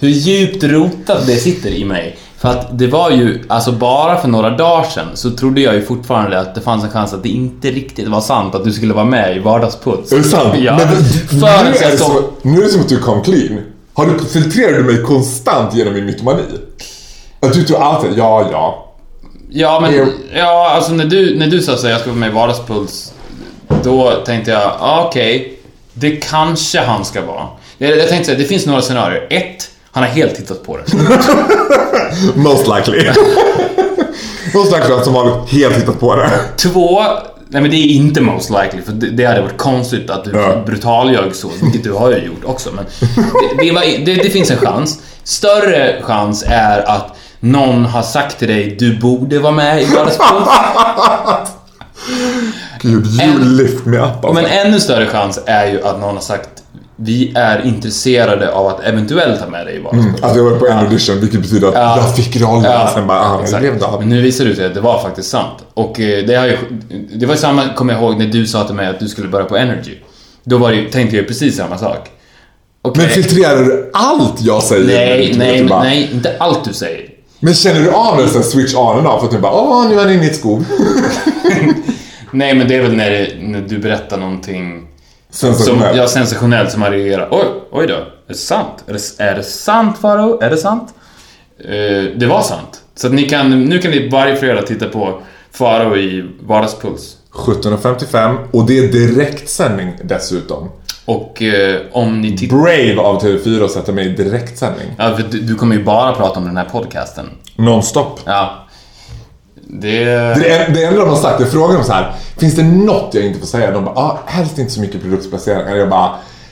Hur 0.04 0.10
djupt 0.10 0.64
rotat 0.64 1.26
det 1.26 1.36
sitter 1.36 1.70
i 1.70 1.84
mig. 1.84 2.16
För 2.38 2.48
att 2.48 2.78
det 2.78 2.86
var 2.86 3.10
ju, 3.10 3.42
alltså 3.48 3.72
bara 3.72 4.20
för 4.20 4.28
några 4.28 4.50
dagar 4.50 4.84
sedan 4.84 5.06
så 5.14 5.30
trodde 5.30 5.60
jag 5.60 5.74
ju 5.74 5.82
fortfarande 5.82 6.40
att 6.40 6.54
det 6.54 6.60
fanns 6.60 6.84
en 6.84 6.90
chans 6.90 7.12
att 7.12 7.22
det 7.22 7.28
inte 7.28 7.70
riktigt 7.70 8.08
var 8.08 8.20
sant 8.20 8.54
att 8.54 8.64
du 8.64 8.72
skulle 8.72 8.94
vara 8.94 9.04
med 9.04 9.36
i 9.36 9.40
Vardagsputs. 9.40 10.12
Är 10.12 10.16
det 10.16 10.24
sant? 10.24 10.54
Ja. 10.58 10.76
Men, 10.76 10.88
för 10.88 11.36
nu, 11.36 11.46
att 11.46 11.76
är 11.76 11.82
jag 11.82 11.92
det 11.92 11.98
så, 11.98 12.22
nu 12.42 12.58
är 12.58 12.62
det 12.62 12.68
som 12.68 12.80
att 12.80 12.88
du 12.88 12.98
kom 12.98 13.22
clean. 13.22 13.60
Har 13.94 14.06
du, 14.06 14.24
filtrerar 14.24 14.72
du 14.72 14.84
mig 14.84 15.02
konstant 15.02 15.74
genom 15.74 15.94
min 15.94 16.04
mytomani? 16.06 16.42
Att 17.40 17.52
du 17.52 17.64
tror 17.64 17.82
alltid, 17.82 18.10
ja, 18.16 18.48
ja. 18.52 18.94
Ja, 19.50 19.80
men 19.80 19.94
Jo. 19.94 20.06
ja, 20.34 20.70
alltså 20.70 20.92
när 20.92 21.04
du, 21.04 21.38
när 21.38 21.46
du 21.46 21.62
sa 21.62 21.76
här, 21.82 21.88
jag 21.88 22.00
ska 22.00 22.10
vara 22.10 22.20
med 22.20 22.30
i 22.30 22.32
Vardagspuls, 22.32 23.12
då 23.82 24.10
tänkte 24.26 24.50
jag, 24.50 24.72
ah, 24.78 25.06
okej, 25.06 25.58
det 25.92 26.10
kanske 26.10 26.80
han 26.80 27.04
ska 27.04 27.26
vara. 27.26 27.46
Jag, 27.78 27.98
jag 27.98 28.08
tänkte 28.08 28.32
här, 28.32 28.38
det 28.38 28.44
finns 28.44 28.66
några 28.66 28.82
scenarier. 28.82 29.26
Ett, 29.30 29.70
han 29.94 30.02
har 30.02 30.10
helt 30.10 30.34
tittat 30.34 30.62
på 30.66 30.76
det. 30.76 30.84
Most 32.34 32.66
likely. 32.68 33.08
Most 34.54 34.72
likely 34.72 34.94
att 34.94 35.04
som 35.04 35.14
vanligt 35.14 35.50
helt 35.52 35.76
hittat 35.76 36.00
på 36.00 36.16
det. 36.16 36.30
Två, 36.56 37.02
nej 37.48 37.62
men 37.62 37.70
det 37.70 37.76
är 37.76 37.86
inte 37.88 38.20
most 38.20 38.50
likely, 38.50 38.82
för 38.86 38.92
det, 38.92 39.10
det 39.10 39.24
hade 39.24 39.40
varit 39.42 39.56
konstigt 39.58 40.10
att 40.10 40.24
du 40.24 40.30
Ja. 40.30 40.62
brutaljög 40.66 41.34
så, 41.34 41.48
vilket 41.62 41.84
du 41.84 41.92
har 41.92 42.10
ju 42.10 42.16
gjort 42.18 42.44
också. 42.44 42.70
Men 42.72 42.84
det, 43.00 43.64
det, 43.64 43.72
var, 43.72 43.80
det, 44.06 44.14
det 44.14 44.30
finns 44.30 44.50
en 44.50 44.58
chans. 44.58 44.98
Större 45.24 46.02
chans 46.02 46.44
är 46.48 46.88
att 46.90 47.06
någon 47.40 47.84
har 47.84 48.02
sagt 48.02 48.38
till 48.38 48.48
dig, 48.48 48.76
du 48.78 48.96
borde 48.98 49.38
vara 49.38 49.52
med 49.52 49.82
i 49.82 49.84
Vardagspuls. 49.84 50.48
Gud, 52.80 53.06
you 53.06 53.22
En- 53.22 53.56
lift 53.56 53.84
me 53.86 53.96
up 53.98 54.04
alltså. 54.24 54.32
Men 54.32 54.44
ännu 54.46 54.80
större 54.80 55.06
chans 55.06 55.38
är 55.46 55.66
ju 55.66 55.82
att 55.86 56.00
någon 56.00 56.14
har 56.14 56.22
sagt 56.22 56.48
vi 56.96 57.32
är 57.36 57.66
intresserade 57.66 58.52
av 58.52 58.66
att 58.66 58.80
eventuellt 58.84 59.40
ha 59.40 59.48
med 59.48 59.66
dig 59.66 59.76
i 59.76 59.78
Vardagspuls. 59.78 60.22
Att 60.22 60.36
jag 60.36 60.44
var 60.44 60.56
på 60.58 60.66
en 60.66 60.78
audition, 60.78 61.20
vilket 61.20 61.40
betyder 61.40 61.68
att 61.68 61.74
Ja. 61.74 61.96
jag 61.96 62.16
fick 62.16 62.40
rollen. 62.40 62.62
Ja, 62.64 62.90
Sen 62.94 63.06
bara, 63.06 63.20
ah, 63.20 63.40
det 63.52 63.58
blev 63.58 63.78
det. 63.78 63.86
Men 63.98 64.08
nu 64.08 64.20
visar 64.22 64.44
det 64.44 64.56
sig 64.56 64.66
att 64.66 64.74
det 64.74 64.80
var 64.80 65.02
faktiskt 65.02 65.30
sant. 65.30 65.58
Och 65.74 66.00
eh, 66.00 66.24
det 66.26 66.34
har 66.34 66.46
ju, 66.46 66.56
det 67.14 67.26
var 67.26 67.34
samma, 67.36 67.62
kommer 67.76 67.92
jag 67.92 68.02
ihåg, 68.02 68.18
när 68.18 68.26
du 68.26 68.46
sa 68.46 68.64
till 68.64 68.74
mig 68.74 68.86
att 68.86 69.00
du 69.00 69.08
skulle 69.08 69.28
börja 69.28 69.44
på 69.44 69.56
Energy. 69.56 69.94
Då 70.44 70.58
var 70.58 70.72
det, 70.72 70.92
tänkte 70.92 71.16
jag 71.16 71.26
precis 71.28 71.56
samma 71.56 71.78
sak. 71.78 72.10
Okej. 72.82 73.02
Men 73.02 73.10
filtrerar 73.10 73.64
du 73.64 73.90
allt 73.94 74.40
jag 74.40 74.62
säger? 74.62 74.86
Nej, 74.86 75.34
nej, 75.38 75.64
bara- 75.64 75.82
nej, 75.82 76.10
inte 76.12 76.36
allt 76.38 76.64
du 76.64 76.72
säger. 76.72 77.08
Men 77.40 77.54
känner 77.54 77.80
du 77.80 77.90
av 77.90 78.16
det 78.16 78.42
switch 78.42 78.74
on 78.74 78.98
and 78.98 79.06
off? 79.06 79.24
Att 79.24 79.30
du 79.30 79.38
bara, 79.38 79.52
åh, 79.52 79.88
nu 79.88 79.94
är 79.94 79.98
han 80.04 80.12
inne 80.12 80.24
i 80.24 80.26
ett 80.26 80.36
skov. 80.36 80.64
Nej, 82.30 82.54
men 82.54 82.68
det 82.68 82.74
är 82.74 82.82
väl 82.82 82.96
när, 82.96 83.38
när 83.42 83.60
du 83.60 83.78
berättar 83.78 84.16
någonting 84.18 84.86
som, 85.34 85.54
Sensationellt. 85.54 85.96
ja, 85.96 86.06
sensationellt 86.08 86.70
som 86.70 86.80
man 86.80 86.90
reagerar. 86.92 87.28
Oj, 87.30 87.44
oj 87.70 87.86
då. 87.86 87.94
Är 87.94 88.04
det 88.28 88.34
sant? 88.34 88.84
Är 88.86 88.92
det, 88.92 89.24
är 89.24 89.34
det 89.34 89.42
sant, 89.42 89.98
Faro? 89.98 90.40
Är 90.42 90.50
det 90.50 90.56
sant? 90.56 90.94
Eh, 91.58 91.70
det 92.16 92.26
var 92.26 92.42
sant. 92.42 92.80
Så 92.94 93.08
ni 93.08 93.22
kan, 93.28 93.64
nu 93.64 93.78
kan 93.78 93.90
ni 93.90 94.08
varje 94.08 94.36
fredag 94.36 94.62
titta 94.62 94.86
på 94.88 95.18
Faro 95.52 95.96
i 95.96 96.30
Vardagspuls. 96.40 97.16
17.55 97.32 98.36
och 98.50 98.66
det 98.66 98.78
är 98.78 98.88
direktsändning 98.92 99.92
dessutom. 100.04 100.70
Och 101.04 101.42
eh, 101.42 101.80
om 101.92 102.20
ni 102.20 102.36
tittar... 102.36 102.56
Brave 102.56 102.96
av 103.00 103.22
TV4 103.22 103.64
att 103.64 103.70
sätta 103.70 103.92
mig 103.92 104.06
i 104.06 104.08
direktsändning. 104.08 104.86
Ja, 104.98 105.16
för 105.16 105.24
du, 105.30 105.40
du 105.40 105.54
kommer 105.54 105.76
ju 105.76 105.84
bara 105.84 106.12
prata 106.14 106.38
om 106.38 106.44
den 106.46 106.56
här 106.56 106.64
podcasten. 106.64 107.30
Nonstop. 107.56 108.20
Ja. 108.24 108.63
Det... 109.68 110.04
Det, 110.04 110.50
är, 110.50 110.70
det 110.74 110.84
enda 110.84 111.00
de 111.00 111.08
har 111.08 111.16
sagt 111.16 111.40
är 111.40 111.44
frågan 111.44 111.76
om 111.76 111.84
så 111.84 111.92
här. 111.92 112.12
Finns 112.36 112.54
det 112.54 112.62
något 112.62 113.08
jag 113.14 113.24
inte 113.24 113.38
får 113.40 113.46
säga? 113.46 113.70
De 113.70 113.84
bara, 113.84 113.94
ah, 113.94 114.18
helst 114.26 114.58
inte 114.58 114.72
så 114.72 114.80
mycket 114.80 115.02
produktplaceringar. 115.02 115.76
Jag 115.76 115.88
bara, 115.90 116.10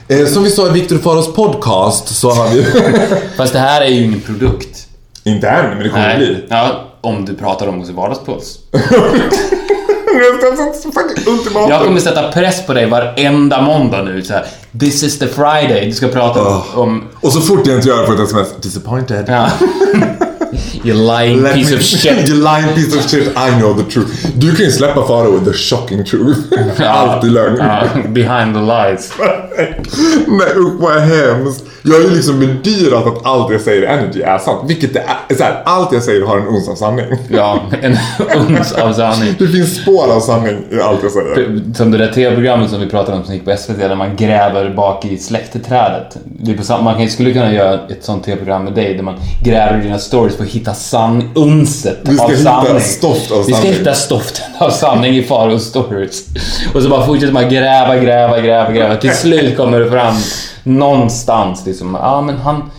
eh, 0.09 0.27
som 0.27 0.43
vi 0.45 0.51
sa 0.51 0.69
i 0.69 0.71
Viktor 0.71 0.99
Faros 0.99 1.35
podcast 1.35 2.09
så 2.17 2.31
har 2.31 2.49
vi... 2.49 2.65
Fast 3.37 3.53
det 3.53 3.59
här 3.59 3.81
är 3.81 3.87
ju 3.89 4.05
ingen 4.05 4.21
produkt. 4.21 4.87
inte 5.25 5.49
än, 5.49 5.69
men 5.71 5.79
det 5.79 5.89
kommer 5.89 6.11
att 6.11 6.17
bli. 6.17 6.45
Ja, 6.49 6.85
om 7.01 7.25
du 7.25 7.35
pratar 7.35 7.67
om 7.67 7.81
oss 7.81 7.89
i 7.91 7.93
Vardagspuls. 7.93 8.59
Jag 11.69 11.85
kommer 11.85 12.01
sätta 12.01 12.33
press 12.33 12.67
på 12.67 12.73
dig 12.75 12.87
varenda 12.87 13.63
måndag 13.63 14.03
nu. 14.03 14.23
Så 14.23 14.33
här, 14.33 14.47
This 14.81 15.03
is 15.03 15.19
the 15.19 15.27
Friday. 15.27 15.87
Du 15.87 15.93
ska 15.93 16.09
prata 16.09 16.41
Oh. 16.41 16.79
om... 16.79 17.05
Och 17.21 17.33
så 17.33 17.41
fort 17.41 17.67
jag 17.67 17.77
inte 17.77 17.89
gör 17.89 18.01
det 18.01 18.07
på 18.07 18.13
ett 18.13 18.21
sms, 18.21 18.49
disappointed. 18.63 19.25
Ja. 19.29 19.49
you 20.85 20.95
lying 20.95 21.43
Let 21.43 21.55
piece 21.55 21.71
me- 21.71 21.77
of 21.77 21.83
shit. 21.83 22.29
you 22.29 22.37
lying 22.43 22.75
piece 22.75 22.97
of 22.99 23.11
shit, 23.11 23.29
I 23.37 23.61
know 23.61 23.75
the 23.75 23.91
truth. 23.91 24.27
Du 24.37 24.55
kan 24.57 24.65
ju 24.67 24.73
släppa 24.73 25.07
Faro 25.07 25.31
with 25.31 25.45
the 25.45 25.53
shocking 25.53 26.05
truth. 26.05 26.39
Alltid 26.87 27.33
lögn. 27.33 27.57
Ja, 27.59 27.83
behind 28.09 28.55
the 28.55 28.61
lies. 28.61 29.13
Nej 30.29 30.49
usch 30.57 30.81
vad 30.81 31.01
hemskt. 31.03 31.65
Jag 31.85 31.95
har 31.95 32.01
ju 32.01 32.11
liksom 32.11 32.41
bedyrat 32.41 33.07
att 33.07 33.27
allt 33.27 33.53
jag 33.53 33.61
säger 33.61 33.83
i 33.83 33.87
Energy 33.87 34.21
är 34.23 34.39
sant. 34.39 34.71
Vilket 34.71 34.95
det 34.95 35.01
är. 35.29 35.35
Så 35.35 35.43
här, 35.45 35.63
allt 35.65 35.93
jag 35.93 36.03
säger 36.03 36.27
har 36.27 36.39
en 36.39 36.47
uns 36.47 36.69
av 36.69 36.75
sanning. 36.75 37.05
Ja, 37.29 37.61
en 37.83 37.97
uns 38.49 38.73
av 38.73 38.93
sanning. 38.93 39.35
Det 39.39 39.49
finns 39.49 39.77
spår 39.83 40.13
av 40.13 40.21
sanning 40.21 40.57
i 40.71 40.81
allt 40.81 41.03
jag 41.03 41.13
säger. 41.13 41.61
Som 41.75 41.91
det 41.91 41.99
där 41.99 42.13
tv-programmet 42.13 42.71
som 42.71 42.81
vi 42.81 42.87
pratade 42.87 43.19
om 43.19 43.25
som 43.25 43.35
gick 43.35 43.45
på 43.45 43.57
SVT 43.57 43.79
där 43.79 43.95
man 43.97 44.17
gräver 44.17 44.75
bak 44.75 45.05
i 45.05 45.19
släktträdet. 45.19 46.17
Det 46.25 46.53
är 46.53 46.77
på 46.77 46.83
man 46.83 47.09
skulle 47.09 47.33
kunna 47.33 47.53
göra 47.53 47.75
ett 47.75 48.05
sånt 48.05 48.25
tv-program 48.25 48.65
med 48.65 48.73
dig 48.73 48.95
där 48.95 49.03
man 49.03 49.15
gräver 49.45 49.79
i 49.81 49.83
dina 49.83 49.99
stories 49.99 50.37
för 50.37 50.45
att 50.45 50.51
hitta 50.51 50.72
san 50.75 51.31
unset 51.35 51.99
Vi 52.03 52.15
ska 52.15 52.25
av 52.25 52.31
hitta 52.31 52.43
sanning. 52.65 52.81
stoft 52.81 53.31
av 53.31 53.39
Vi 53.39 53.45
ska 53.45 53.55
sanning. 53.55 53.73
hitta 53.73 53.95
stoften 53.95 54.45
av 54.59 54.71
sanning 54.71 55.17
i 55.17 55.23
Faros 55.23 55.65
stories. 55.65 56.25
Och 56.75 56.83
så 56.83 56.89
bara 56.89 57.07
fortsätter 57.07 57.33
man 57.33 57.49
gräva, 57.49 57.97
gräva, 57.97 58.41
gräva, 58.41 58.73
gräva. 58.73 58.97
Till 58.97 59.15
slut 59.15 59.57
kommer 59.57 59.81
det 59.81 59.91
fram 59.91 60.15
någonstans 60.63 61.67
liksom. 61.67 61.99
Ja, 62.01 62.21
men 62.21 62.37
han... 62.37 62.71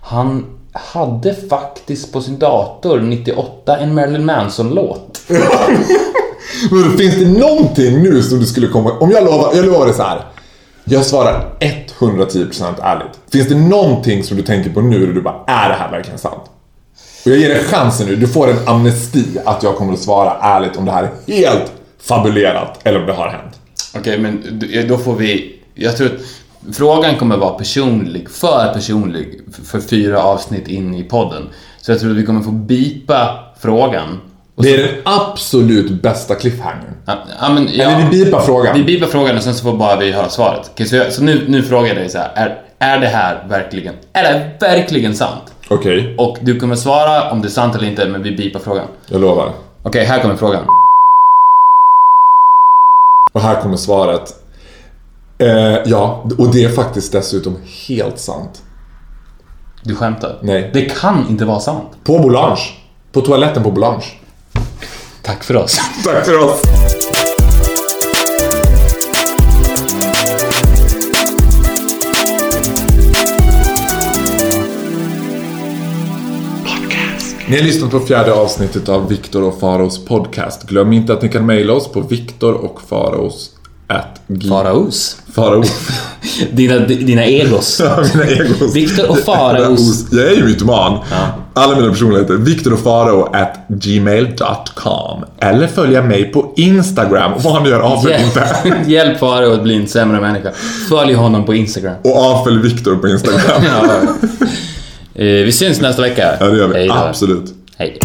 Han 0.00 0.46
hade 0.72 1.34
faktiskt 1.50 2.12
på 2.12 2.20
sin 2.20 2.38
dator 2.38 3.00
98 3.00 3.76
en 3.76 3.94
Marilyn 3.94 4.24
Manson-låt. 4.26 5.20
Men 6.70 6.98
finns 6.98 7.16
det 7.16 7.28
någonting 7.38 8.02
nu 8.02 8.22
som 8.22 8.40
du 8.40 8.46
skulle 8.46 8.66
komma... 8.68 8.90
Om 9.00 9.10
jag 9.10 9.24
lovar, 9.24 9.50
jag 9.54 9.66
lovar 9.66 9.86
det 9.86 9.92
så 9.94 10.02
här. 10.02 10.20
Jag 10.84 11.04
svarar 11.04 11.44
110% 12.00 12.64
ärligt. 12.82 13.18
Finns 13.32 13.48
det 13.48 13.54
någonting 13.54 14.24
som 14.24 14.36
du 14.36 14.42
tänker 14.42 14.70
på 14.70 14.80
nu 14.80 15.06
där 15.06 15.12
du 15.12 15.22
bara, 15.22 15.44
är 15.46 15.68
det 15.68 15.74
här 15.74 15.90
verkligen 15.90 16.18
sant? 16.18 16.42
Och 17.24 17.30
jag 17.30 17.38
ger 17.38 17.48
dig 17.48 17.64
chansen 17.64 18.06
nu, 18.06 18.16
du 18.16 18.28
får 18.28 18.50
en 18.50 18.68
amnesti 18.68 19.24
att 19.44 19.62
jag 19.62 19.76
kommer 19.76 19.92
att 19.92 19.98
svara 20.00 20.36
ärligt 20.40 20.76
om 20.76 20.84
det 20.84 20.92
här 20.92 21.10
är 21.26 21.32
helt 21.34 21.72
fabulerat 22.02 22.78
eller 22.84 23.00
om 23.00 23.06
det 23.06 23.12
har 23.12 23.28
hänt. 23.28 23.60
Okej, 23.96 24.18
men 24.18 24.58
d- 24.58 24.82
då 24.88 24.98
får 24.98 25.14
vi... 25.14 25.54
Jag 25.74 25.96
tror 25.96 26.06
att 26.06 26.76
frågan 26.76 27.16
kommer 27.16 27.36
vara 27.36 27.50
personlig, 27.58 28.30
för 28.30 28.72
personlig, 28.74 29.40
för 29.64 29.80
fyra 29.80 30.22
avsnitt 30.22 30.68
in 30.68 30.94
i 30.94 31.02
podden. 31.04 31.42
Så 31.80 31.92
jag 31.92 32.00
tror 32.00 32.10
att 32.10 32.16
vi 32.16 32.26
kommer 32.26 32.40
få 32.42 32.50
bipa 32.50 33.44
frågan. 33.60 34.20
Det 34.56 34.62
så- 34.62 34.68
är 34.68 34.78
den 34.78 34.88
absolut 35.04 36.02
bästa 36.02 36.34
cliffhangern. 36.34 36.94
Ja, 37.06 37.18
ja, 37.40 37.48
men, 37.48 37.68
ja, 37.72 37.84
Eller 37.90 38.10
vi 38.10 38.24
bipar 38.24 38.40
frågan. 38.40 38.76
Vi 38.76 38.84
bipar 38.84 39.06
frågan 39.06 39.36
och 39.36 39.42
sen 39.42 39.54
så 39.54 39.62
får 39.62 39.76
bara 39.76 39.96
vi 39.96 40.12
höra 40.12 40.28
svaret. 40.28 40.70
Okej, 40.72 40.86
så 40.86 40.96
jag, 40.96 41.12
så 41.12 41.22
nu, 41.22 41.44
nu 41.48 41.62
frågar 41.62 41.86
jag 41.88 41.96
dig 41.96 42.08
så 42.08 42.18
här. 42.18 42.30
Är, 42.34 42.58
är 42.78 42.98
det 43.00 43.06
här 43.06 43.44
verkligen, 43.48 43.94
är 44.12 44.22
det 44.22 44.50
verkligen 44.60 45.14
sant? 45.14 45.42
Okej, 45.70 46.14
Och 46.18 46.38
du 46.40 46.60
kommer 46.60 46.76
svara 46.76 47.30
om 47.30 47.42
det 47.42 47.48
är 47.48 47.50
sant 47.50 47.74
eller 47.76 47.86
inte, 47.88 48.08
men 48.08 48.22
vi 48.22 48.36
bipar 48.36 48.60
frågan. 48.60 48.86
jag 49.06 49.20
lovar. 49.20 49.52
Okej, 49.82 50.04
här 50.04 50.22
kommer 50.22 50.36
frågan. 50.36 50.64
Och 53.32 53.40
här 53.40 53.62
kommer 53.62 53.76
svaret. 53.76 54.34
Eh, 55.38 55.48
ja, 55.86 56.24
och 56.38 56.52
det 56.52 56.64
är 56.64 56.68
faktiskt 56.68 57.12
dessutom 57.12 57.56
helt 57.88 58.18
sant. 58.18 58.62
Du 59.82 59.94
skämtar? 59.94 60.38
Nej. 60.42 60.70
Det 60.74 61.00
kan 61.00 61.26
inte 61.30 61.44
vara 61.44 61.60
sant. 61.60 61.88
På 62.04 62.18
Boulange. 62.18 62.60
På 63.12 63.20
toaletten 63.20 63.62
på 63.62 63.70
Boulange. 63.70 64.04
Tack 65.22 65.44
för 65.44 65.56
oss. 65.56 65.76
Tack 66.04 66.24
för 66.24 66.44
oss. 66.44 66.62
Ni 77.50 77.56
har 77.56 77.64
lyssnat 77.64 77.90
på 77.90 78.00
fjärde 78.00 78.32
avsnittet 78.32 78.88
av 78.88 79.08
Viktor 79.08 79.42
och 79.42 79.60
Faros 79.60 80.04
podcast. 80.04 80.68
Glöm 80.68 80.92
inte 80.92 81.12
att 81.12 81.22
ni 81.22 81.28
kan 81.28 81.46
mejla 81.46 81.72
oss 81.72 81.92
på 81.92 82.00
Viktor 82.00 82.52
och 82.52 82.80
Faros 82.88 83.50
at 83.86 84.20
Faraos. 84.48 85.16
Faro. 85.34 85.64
Dina, 86.52 86.78
dina 86.78 87.24
egos. 87.24 87.80
Ja, 87.84 88.04
mina 88.14 88.26
egos. 88.30 88.76
Viktor 88.76 89.10
och 89.10 89.18
Faraos. 89.18 90.12
Jag 90.12 90.26
är 90.26 90.36
ju 90.36 90.44
mytoman. 90.44 90.98
Alla 91.54 91.76
mina 91.76 91.90
personligheter. 91.90 92.34
Viktor 92.34 92.72
och 92.72 92.78
Faro 92.78 93.30
at 93.32 93.66
gmail.com. 93.68 95.24
Eller 95.38 95.66
följa 95.66 96.02
mig 96.02 96.24
på 96.24 96.52
Instagram. 96.56 97.32
Vad 97.44 97.54
han 97.54 97.64
gör, 97.64 97.80
avfölj 97.80 98.24
inte. 98.24 98.48
Hjälp, 98.64 98.76
hjälp 98.88 99.18
Farao 99.18 99.52
att 99.52 99.62
bli 99.62 99.76
en 99.76 99.86
sämre 99.86 100.20
människa. 100.20 100.52
Följ 100.88 101.14
honom 101.14 101.44
på 101.44 101.54
Instagram. 101.54 101.94
Och 102.04 102.16
avfölj 102.16 102.62
Viktor 102.62 102.96
på 102.96 103.08
Instagram. 103.08 103.62
Ja. 103.64 104.14
Eh, 105.18 105.24
Vi 105.44 105.52
syns 105.52 105.80
nästa 105.80 106.02
vecka. 106.02 106.36
Ja, 106.40 106.46
det 106.46 106.58
gör 106.58 106.68
vi. 106.68 106.74
Hej. 106.74 106.88
Absolut. 106.90 107.44
Hej. 107.76 107.98